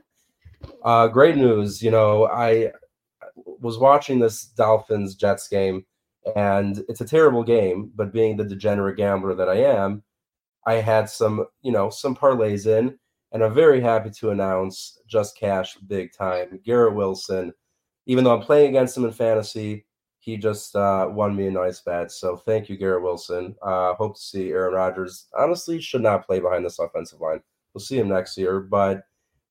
uh, 0.84 1.10
great 1.10 1.38
news. 1.38 1.84
You 1.84 1.92
know, 1.92 2.26
I 2.26 2.72
was 3.36 3.78
watching 3.78 4.18
this 4.18 4.46
Dolphins 4.46 5.14
Jets 5.14 5.48
game, 5.48 5.86
and 6.36 6.84
it's 6.90 7.02
a 7.02 7.06
terrible 7.06 7.44
game. 7.44 7.92
But 7.94 8.12
being 8.12 8.36
the 8.36 8.46
degenerate 8.46 8.98
gambler 8.98 9.36
that 9.36 9.48
I 9.48 9.58
am, 9.58 10.02
I 10.66 10.76
had 10.76 11.08
some, 11.08 11.46
you 11.62 11.72
know, 11.72 11.92
some 11.92 12.16
parlays 12.16 12.66
in, 12.66 12.98
and 13.34 13.44
I'm 13.44 13.54
very 13.54 13.82
happy 13.82 14.12
to 14.12 14.30
announce 14.30 15.00
just 15.08 15.38
cash 15.38 15.76
big 15.88 16.14
time. 16.14 16.60
Garrett 16.64 16.94
Wilson, 16.94 17.52
even 18.06 18.24
though 18.24 18.36
I'm 18.36 18.46
playing 18.46 18.70
against 18.70 18.96
him 18.96 19.06
in 19.06 19.12
fantasy, 19.12 19.86
he 20.20 20.38
just 20.38 20.76
uh, 20.76 21.10
won 21.12 21.36
me 21.36 21.48
a 21.48 21.52
nice 21.52 21.82
bet. 21.82 22.12
So 22.12 22.38
thank 22.38 22.70
you, 22.70 22.78
Garrett 22.78 23.04
Wilson. 23.04 23.56
Uh, 23.62 23.96
hope 23.96 24.16
to 24.16 24.22
see 24.22 24.52
Aaron 24.52 24.76
Rodgers. 24.76 25.28
Honestly, 25.38 25.82
should 25.82 26.04
not 26.04 26.26
play 26.26 26.40
behind 26.40 26.64
this 26.64 26.80
offensive 26.80 27.20
line. 27.20 27.42
We'll 27.74 27.82
see 27.82 27.98
him 27.98 28.08
next 28.08 28.38
year, 28.38 28.60
but 28.62 29.04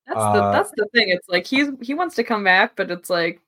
That's 0.07 0.17
the 0.17 0.23
Uh, 0.23 0.53
that's 0.53 0.71
the 0.77 0.87
thing. 0.95 1.11
It's 1.11 1.29
like 1.29 1.47
he's 1.47 1.69
he 1.83 1.95
wants 1.95 2.15
to 2.15 2.25
come 2.25 2.45
back, 2.45 2.77
but 2.77 2.91
it's 2.91 3.11
like 3.11 3.41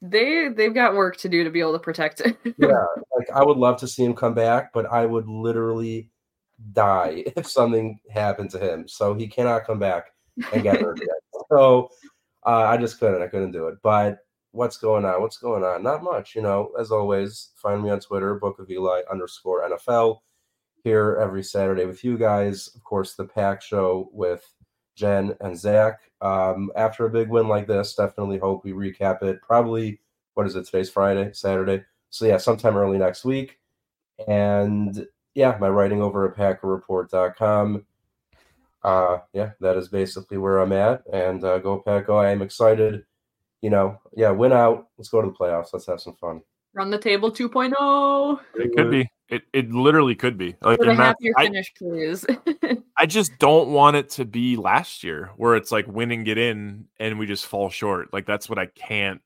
they 0.00 0.48
they've 0.48 0.74
got 0.74 0.94
work 0.94 1.16
to 1.18 1.28
do 1.28 1.42
to 1.42 1.50
be 1.50 1.60
able 1.60 1.72
to 1.72 1.78
protect 1.80 2.20
it. 2.20 2.36
yeah, 2.58 2.84
like 3.18 3.28
I 3.34 3.44
would 3.44 3.58
love 3.58 3.78
to 3.80 3.88
see 3.88 4.04
him 4.04 4.14
come 4.14 4.34
back, 4.34 4.72
but 4.72 4.86
I 4.86 5.04
would 5.04 5.26
literally 5.26 6.11
die 6.72 7.24
if 7.36 7.46
something 7.46 7.98
happened 8.10 8.50
to 8.50 8.58
him. 8.58 8.86
So 8.88 9.14
he 9.14 9.26
cannot 9.26 9.66
come 9.66 9.78
back 9.78 10.12
and 10.52 10.62
get 10.62 10.80
hurt 10.80 10.98
again. 11.02 11.08
So 11.50 11.90
uh, 12.46 12.64
I 12.64 12.76
just 12.76 12.98
couldn't. 12.98 13.22
I 13.22 13.28
couldn't 13.28 13.52
do 13.52 13.68
it. 13.68 13.76
But 13.82 14.18
what's 14.52 14.76
going 14.76 15.04
on? 15.04 15.20
What's 15.20 15.38
going 15.38 15.64
on? 15.64 15.82
Not 15.82 16.02
much. 16.02 16.34
You 16.34 16.42
know, 16.42 16.72
as 16.78 16.90
always, 16.90 17.50
find 17.56 17.82
me 17.82 17.90
on 17.90 18.00
Twitter, 18.00 18.34
Book 18.34 18.58
of 18.58 18.70
Eli 18.70 19.02
underscore 19.10 19.68
NFL. 19.68 20.20
Here 20.84 21.16
every 21.20 21.44
Saturday 21.44 21.84
with 21.84 22.02
you 22.02 22.18
guys. 22.18 22.68
Of 22.74 22.82
course, 22.82 23.14
the 23.14 23.24
Pack 23.24 23.62
Show 23.62 24.10
with 24.12 24.44
Jen 24.96 25.36
and 25.40 25.56
Zach. 25.56 26.00
Um, 26.20 26.70
after 26.76 27.06
a 27.06 27.10
big 27.10 27.28
win 27.28 27.48
like 27.48 27.66
this, 27.66 27.94
definitely 27.94 28.38
hope 28.38 28.64
we 28.64 28.72
recap 28.72 29.22
it. 29.22 29.40
Probably, 29.42 30.00
what 30.34 30.46
is 30.46 30.56
it? 30.56 30.66
Today's 30.66 30.90
Friday, 30.90 31.30
Saturday. 31.32 31.84
So 32.10 32.26
yeah, 32.26 32.36
sometime 32.36 32.76
early 32.76 32.98
next 32.98 33.24
week. 33.24 33.58
And 34.26 35.06
yeah, 35.34 35.56
my 35.60 35.68
writing 35.68 36.02
over 36.02 36.28
at 36.28 36.36
packerreport.com. 36.36 37.84
Uh, 38.84 39.18
yeah, 39.32 39.50
that 39.60 39.76
is 39.76 39.88
basically 39.88 40.38
where 40.38 40.58
I'm 40.58 40.72
at. 40.72 41.02
And 41.12 41.44
uh, 41.44 41.58
go 41.58 41.78
Pack 41.78 42.06
Go. 42.06 42.16
I 42.16 42.30
am 42.30 42.42
excited. 42.42 43.04
You 43.60 43.70
know, 43.70 44.00
yeah, 44.16 44.30
win 44.30 44.52
out. 44.52 44.88
Let's 44.98 45.08
go 45.08 45.22
to 45.22 45.28
the 45.28 45.34
playoffs. 45.34 45.68
Let's 45.72 45.86
have 45.86 46.00
some 46.00 46.16
fun. 46.16 46.42
Run 46.74 46.90
the 46.90 46.98
table 46.98 47.28
oh. 47.28 48.40
2.0 48.54 48.64
it 48.64 48.76
could 48.76 48.90
be. 48.90 49.08
It 49.28 49.42
it 49.52 49.70
literally 49.72 50.14
could 50.14 50.36
be. 50.36 50.56
Like, 50.62 50.78
with 50.78 50.88
a 50.88 50.90
and 50.90 50.98
that's- 50.98 51.14
happier 51.20 51.32
I- 51.36 51.44
finish, 51.44 51.72
please. 51.76 52.26
I 52.96 53.06
just 53.06 53.38
don't 53.38 53.70
want 53.70 53.96
it 53.96 54.10
to 54.10 54.24
be 54.24 54.56
last 54.56 55.04
year 55.04 55.30
where 55.36 55.54
it's 55.56 55.72
like 55.72 55.86
win 55.86 56.10
and 56.10 56.24
get 56.24 56.38
in 56.38 56.86
and 56.98 57.18
we 57.18 57.26
just 57.26 57.46
fall 57.46 57.70
short. 57.70 58.12
Like 58.12 58.26
that's 58.26 58.48
what 58.48 58.58
I 58.58 58.66
can't 58.66 59.22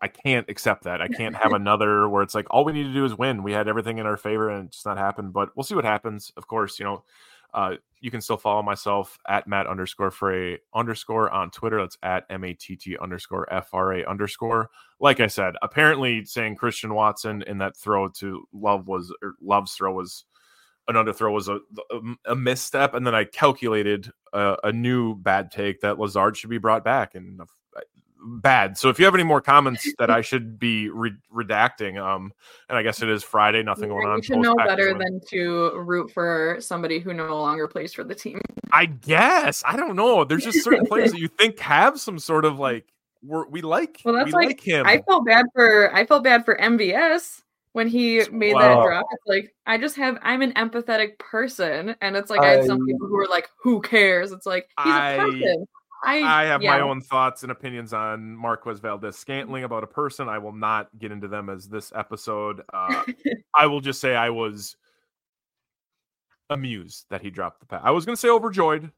I 0.00 0.08
can't 0.08 0.48
accept 0.48 0.84
that. 0.84 1.00
I 1.00 1.08
can't 1.20 1.36
have 1.36 1.52
another 1.52 2.08
where 2.08 2.22
it's 2.22 2.34
like 2.34 2.46
all 2.50 2.64
we 2.64 2.72
need 2.72 2.84
to 2.84 2.92
do 2.92 3.04
is 3.04 3.16
win. 3.16 3.42
We 3.42 3.52
had 3.52 3.68
everything 3.68 3.98
in 3.98 4.06
our 4.06 4.16
favor 4.16 4.50
and 4.50 4.68
it's 4.68 4.86
not 4.86 4.98
happened. 4.98 5.32
But 5.32 5.56
we'll 5.56 5.64
see 5.64 5.74
what 5.74 5.84
happens. 5.84 6.32
Of 6.36 6.46
course, 6.46 6.78
you 6.78 6.84
know, 6.84 7.04
uh, 7.54 7.76
you 8.00 8.10
can 8.10 8.20
still 8.20 8.36
follow 8.36 8.62
myself 8.62 9.18
at 9.26 9.48
Matt 9.48 9.66
underscore 9.66 10.10
Frey 10.10 10.58
underscore 10.74 11.30
on 11.30 11.50
Twitter. 11.50 11.80
That's 11.80 11.98
at 12.02 12.24
M 12.30 12.44
A 12.44 12.54
T 12.54 12.76
T 12.76 12.96
underscore 12.98 13.52
F 13.52 13.70
R 13.72 13.94
A 13.94 14.04
underscore. 14.04 14.70
Like 15.00 15.20
I 15.20 15.26
said, 15.26 15.54
apparently 15.62 16.24
saying 16.24 16.56
Christian 16.56 16.94
Watson 16.94 17.42
in 17.42 17.58
that 17.58 17.76
throw 17.76 18.08
to 18.08 18.46
Love 18.52 18.86
was 18.86 19.12
or 19.22 19.34
Love's 19.40 19.74
throw 19.74 19.92
was 19.92 20.24
an 20.88 20.94
underthrow 20.94 21.32
was 21.32 21.48
a, 21.48 21.56
a, 21.90 22.32
a 22.32 22.34
misstep, 22.36 22.94
and 22.94 23.06
then 23.06 23.14
I 23.14 23.24
calculated 23.24 24.10
a, 24.32 24.56
a 24.64 24.72
new 24.72 25.14
bad 25.14 25.50
take 25.50 25.80
that 25.80 25.98
Lazard 25.98 26.36
should 26.36 26.50
be 26.50 26.58
brought 26.58 26.84
back 26.84 27.14
and 27.14 27.40
uh, 27.40 27.44
bad. 28.28 28.78
So 28.78 28.88
if 28.88 28.98
you 28.98 29.04
have 29.04 29.14
any 29.14 29.24
more 29.24 29.40
comments 29.40 29.90
that 29.98 30.10
I 30.10 30.20
should 30.20 30.58
be 30.58 30.88
re- 30.88 31.16
redacting, 31.34 32.00
um, 32.00 32.32
and 32.68 32.78
I 32.78 32.82
guess 32.82 33.02
it 33.02 33.08
is 33.08 33.22
Friday, 33.22 33.62
nothing 33.62 33.88
going 33.88 34.06
on. 34.06 34.18
You 34.18 34.22
should 34.22 34.38
know 34.38 34.54
better 34.54 34.96
than 34.96 35.20
to 35.30 35.72
root 35.78 36.10
for 36.10 36.56
somebody 36.60 36.98
who 36.98 37.12
no 37.14 37.40
longer 37.40 37.66
plays 37.68 37.92
for 37.92 38.04
the 38.04 38.14
team. 38.14 38.40
I 38.72 38.86
guess 38.86 39.62
I 39.66 39.76
don't 39.76 39.96
know. 39.96 40.24
There's 40.24 40.44
just 40.44 40.62
certain 40.62 40.86
players 40.86 41.12
that 41.12 41.20
you 41.20 41.28
think 41.28 41.58
have 41.60 42.00
some 42.00 42.18
sort 42.18 42.44
of 42.44 42.58
like 42.58 42.86
we're, 43.22 43.46
we 43.48 43.62
like. 43.62 44.00
Well, 44.04 44.14
that's 44.14 44.26
we 44.26 44.32
like- 44.32 44.46
like 44.48 44.60
him. 44.60 44.86
I 44.86 45.02
felt 45.02 45.26
bad 45.26 45.46
for 45.54 45.94
I 45.94 46.06
felt 46.06 46.24
bad 46.24 46.44
for 46.44 46.56
MVS 46.56 47.42
when 47.72 47.88
he 47.88 48.22
made 48.30 48.56
that 48.56 48.82
drop. 48.82 49.06
It's 49.12 49.26
like 49.26 49.54
I 49.66 49.78
just 49.78 49.96
have 49.96 50.18
I'm 50.22 50.42
an 50.42 50.52
empathetic 50.52 51.18
person, 51.18 51.94
and 52.00 52.16
it's 52.16 52.30
like 52.30 52.40
I, 52.40 52.48
had 52.48 52.64
some 52.64 52.84
people 52.84 53.06
who 53.06 53.16
were 53.16 53.28
like, 53.28 53.48
"Who 53.62 53.80
cares?" 53.80 54.32
It's 54.32 54.46
like 54.46 54.68
he's 54.82 54.92
I- 54.92 55.12
a 55.12 55.18
person. 55.18 55.66
I 56.04 56.22
I 56.22 56.44
have 56.44 56.62
my 56.62 56.80
own 56.80 57.00
thoughts 57.00 57.42
and 57.42 57.52
opinions 57.52 57.92
on 57.92 58.36
Marquez 58.36 58.78
Valdes-Scantling 58.80 59.64
about 59.64 59.84
a 59.84 59.86
person. 59.86 60.28
I 60.28 60.38
will 60.38 60.52
not 60.52 60.88
get 60.98 61.12
into 61.12 61.28
them 61.28 61.48
as 61.48 61.68
this 61.68 61.92
episode. 61.94 62.62
Uh, 62.72 63.02
I 63.54 63.66
will 63.66 63.80
just 63.80 64.00
say 64.00 64.14
I 64.14 64.30
was 64.30 64.76
amused 66.50 67.06
that 67.10 67.20
he 67.20 67.30
dropped 67.30 67.60
the 67.60 67.66
pass. 67.66 67.82
I 67.84 67.90
was 67.90 68.04
going 68.04 68.16
to 68.16 68.20
say 68.20 68.28
overjoyed. 68.28 68.90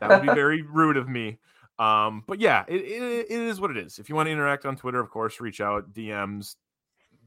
That 0.00 0.10
would 0.10 0.22
be 0.22 0.34
very 0.34 0.62
rude 0.62 0.96
of 0.96 1.08
me. 1.08 1.38
Um, 1.78 2.24
but 2.26 2.40
yeah, 2.40 2.64
it, 2.68 2.80
it, 2.80 3.26
it 3.30 3.30
is 3.30 3.60
what 3.60 3.70
it 3.70 3.76
is. 3.76 3.98
If 3.98 4.08
you 4.08 4.14
want 4.14 4.28
to 4.28 4.32
interact 4.32 4.64
on 4.64 4.76
Twitter, 4.76 5.00
of 5.00 5.10
course, 5.10 5.40
reach 5.40 5.60
out, 5.60 5.92
DMs, 5.92 6.56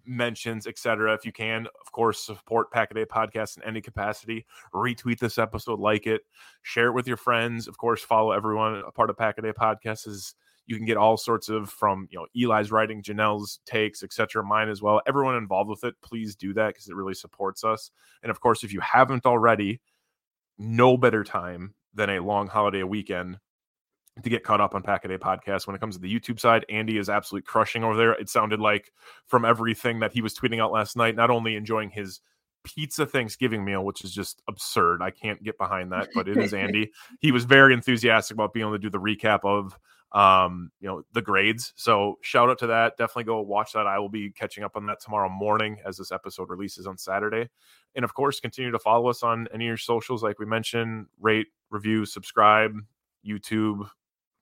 mentions, 0.10 0.68
etc. 0.68 1.14
If 1.14 1.26
you 1.26 1.32
can, 1.32 1.68
of 1.68 1.92
course, 1.92 2.26
support 2.26 2.72
Pack 2.72 2.92
a 2.92 2.96
Day 2.96 3.06
Podcast 3.06 3.58
in 3.58 3.64
any 3.64 3.80
capacity. 3.80 4.46
Retweet 4.74 5.20
this 5.20 5.38
episode, 5.38 5.80
like 5.80 6.08
it, 6.08 6.22
share 6.64 6.88
it 6.88 6.94
with 6.94 7.08
your 7.08 7.18
friends. 7.18 7.68
Of 7.68 7.78
course, 7.78 8.02
follow 8.04 8.32
everyone. 8.32 8.82
A 8.88 8.92
part 8.92 9.10
of 9.10 9.18
Pack 9.18 9.38
a 9.38 9.42
Day 9.42 9.54
Podcast 9.54 10.08
is 10.08 10.34
you 10.66 10.76
can 10.76 10.86
get 10.86 10.98
all 10.98 11.16
sorts 11.16 11.48
of 11.48 11.70
from 11.70 12.08
you 12.10 12.20
know 12.20 12.28
Eli's 12.36 12.72
writing, 12.72 13.04
Jenelle's 13.04 13.60
takes, 13.66 14.04
etc. 14.04 14.44
Mine 14.44 14.70
as 14.70 14.82
well. 14.82 15.02
Everyone 15.08 15.36
involved 15.36 15.70
with 15.70 15.84
it, 15.84 15.96
please 16.02 16.36
do 16.36 16.54
that 16.54 16.70
because 16.70 16.90
it 16.90 16.96
really 16.96 17.14
supports 17.14 17.64
us. 17.64 17.92
And 18.24 18.30
of 18.32 18.42
course, 18.42 18.64
if 18.64 18.74
you 18.74 18.80
haven't 18.82 19.26
already, 19.26 19.80
no 20.58 20.98
better 20.98 21.24
time 21.24 21.76
than 21.94 22.10
a 22.10 22.20
long 22.20 22.48
holiday 22.48 22.84
weekend 22.84 23.38
to 24.24 24.30
get 24.30 24.44
caught 24.44 24.62
up 24.62 24.76
on 24.76 24.82
Pack 24.82 25.06
a 25.06 25.08
Day 25.08 25.18
podcast. 25.18 25.68
When 25.68 25.76
it 25.76 25.80
comes 25.80 25.96
to 25.96 26.02
the 26.02 26.14
YouTube 26.14 26.40
side, 26.40 26.66
Andy 26.70 26.98
is 26.98 27.10
absolutely 27.10 27.46
crushing 27.46 27.84
over 27.84 27.96
there. 27.96 28.14
It 28.14 28.30
sounded 28.30 28.60
like 28.60 28.92
from 29.28 29.46
everything 29.46 30.00
that 30.00 30.14
he 30.14 30.22
was 30.22 30.34
tweeting 30.34 30.62
out 30.62 30.72
last 30.72 30.96
night, 30.96 31.16
not 31.16 31.30
only 31.30 31.56
enjoying 31.56 31.90
his 31.90 32.22
pizza 32.64 33.06
Thanksgiving 33.06 33.64
meal, 33.64 33.84
which 33.84 34.04
is 34.04 34.14
just 34.14 34.42
absurd. 34.48 35.02
I 35.02 35.12
can't 35.12 35.44
get 35.44 35.58
behind 35.58 35.92
that, 35.92 36.10
but 36.14 36.28
it 36.28 36.38
is 36.38 36.54
Andy. 36.56 36.92
He 37.20 37.32
was 37.32 37.46
very 37.46 37.74
enthusiastic 37.74 38.36
about 38.36 38.54
being 38.54 38.66
able 38.66 38.76
to 38.76 38.80
do 38.80 38.90
the 38.90 39.00
recap 39.00 39.40
of 39.44 39.78
um 40.12 40.72
you 40.80 40.88
know 40.88 41.04
the 41.14 41.22
grades 41.22 41.72
so 41.76 42.16
shout 42.22 42.50
out 42.50 42.58
to 42.58 42.66
that 42.66 42.98
definitely 42.98 43.24
go 43.24 43.42
watch 43.42 43.74
that 43.74 43.86
i 43.86 44.00
will 44.00 44.10
be 44.10 44.32
catching 44.32 44.64
up 44.64 44.76
on 44.76 44.88
that 44.88 45.00
tomorrow 45.00 45.30
morning 45.30 45.78
as 45.86 45.98
this 45.98 46.12
episode 46.12 46.50
releases 46.50 46.88
on 46.88 46.98
saturday 46.98 47.48
and 47.94 48.04
of 48.04 48.16
course 48.16 48.40
continue 48.40 48.72
to 48.72 48.80
follow 48.80 49.08
us 49.08 49.22
on 49.22 49.48
any 49.54 49.66
of 49.66 49.68
your 49.68 49.78
socials 49.78 50.24
like 50.24 50.40
we 50.40 50.48
mentioned 50.48 51.06
rate 51.20 51.46
review 51.70 52.06
subscribe 52.06 52.74
youtube 53.24 53.88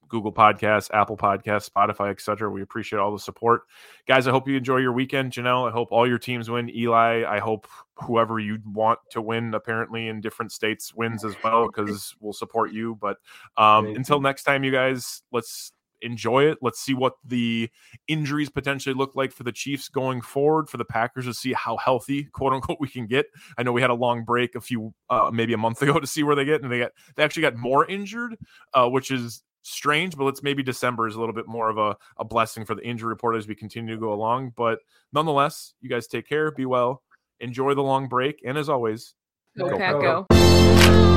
google 0.08 0.32
podcasts 0.32 0.90
apple 0.94 1.18
podcasts 1.18 1.70
spotify 1.70 2.10
etc 2.10 2.50
we 2.50 2.62
appreciate 2.62 3.00
all 3.00 3.12
the 3.12 3.20
support. 3.20 3.64
Guys 4.08 4.28
i 4.28 4.32
hope 4.32 4.48
you 4.48 4.58
enjoy 4.58 4.78
your 4.78 4.94
weekend 4.94 5.32
jenelle. 5.32 5.68
I 5.68 5.72
hope 5.72 5.90
all 5.92 6.08
your 6.08 6.18
teams 6.18 6.50
win. 6.50 6.70
Eli 6.70 7.26
i 7.28 7.40
hope 7.40 7.68
whoever 7.96 8.40
you 8.40 8.60
want 8.66 9.00
to 9.12 9.22
win 9.22 9.54
apparently 9.54 10.08
in 10.08 10.22
different 10.22 10.52
states 10.52 10.94
wins 10.94 11.26
as 11.26 11.36
well 11.44 11.68
because 11.68 12.16
we'll 12.20 12.34
support 12.34 12.72
you. 12.72 12.96
But 12.96 13.18
um 13.58 13.88
until 13.88 14.22
next 14.22 14.44
time 14.44 14.64
you 14.64 14.72
guys 14.72 15.24
let's 15.32 15.72
enjoy 16.02 16.46
it. 16.46 16.60
Let's 16.62 16.80
see 16.80 16.94
what 16.94 17.14
the 17.26 17.70
injuries 18.08 18.50
potentially 18.50 18.94
look 18.96 19.16
like 19.16 19.32
for 19.32 19.44
the 19.44 19.52
chiefs 19.52 19.90
going 19.90 20.22
forward 20.22 20.70
for 20.70 20.78
the 20.78 20.86
packers 20.86 21.26
to 21.26 21.34
see 21.34 21.54
how 21.54 21.78
healthy 21.78 22.26
quote 22.26 22.54
unquote 22.54 22.78
we 22.80 22.88
can 22.88 23.08
get. 23.08 23.28
I 23.58 23.64
know 23.64 23.72
we 23.72 23.82
had 23.82 23.90
a 23.90 23.96
long 23.96 24.24
break 24.24 24.56
a 24.56 24.62
few 24.62 24.94
uh 25.10 25.32
maybe 25.34 25.54
a 25.54 25.58
month 25.58 25.82
ago 25.82 26.00
to 26.00 26.08
see 26.08 26.24
where 26.24 26.36
they 26.36 26.46
get 26.46 26.62
and 26.62 26.72
they 26.72 26.80
got 26.80 26.92
they 27.16 27.24
actually 27.24 27.42
got 27.42 27.56
more 27.56 27.86
injured 27.86 28.38
uh 28.74 28.88
which 28.88 29.12
is 29.12 29.44
strange, 29.68 30.16
but 30.16 30.24
let's 30.24 30.42
maybe 30.44 30.64
December 30.64 31.08
is 31.08 31.16
a 31.16 31.20
little 31.20 31.36
bit 31.36 31.48
more 31.48 31.70
of 31.70 31.78
a, 31.78 31.98
a 32.18 32.26
blessing 32.26 32.66
for 32.66 32.76
the 32.76 32.86
injury 32.86 33.10
report 33.10 33.36
as 33.36 33.48
we 33.48 33.56
continue 33.56 33.94
to 33.96 34.00
go 34.00 34.14
along. 34.14 34.54
But 34.56 34.80
nonetheless, 35.14 35.74
you 35.82 35.90
guys 35.90 36.08
take 36.08 36.28
care, 36.28 36.52
be 36.52 36.66
well, 36.66 37.04
enjoy 37.40 37.74
the 37.74 37.84
long 37.84 38.08
break, 38.08 38.42
and 38.46 38.58
as 38.58 38.70
always, 38.70 39.14
Go, 39.58 39.70
Go 39.70 39.78
Pack. 39.78 40.02
go. 40.02 41.17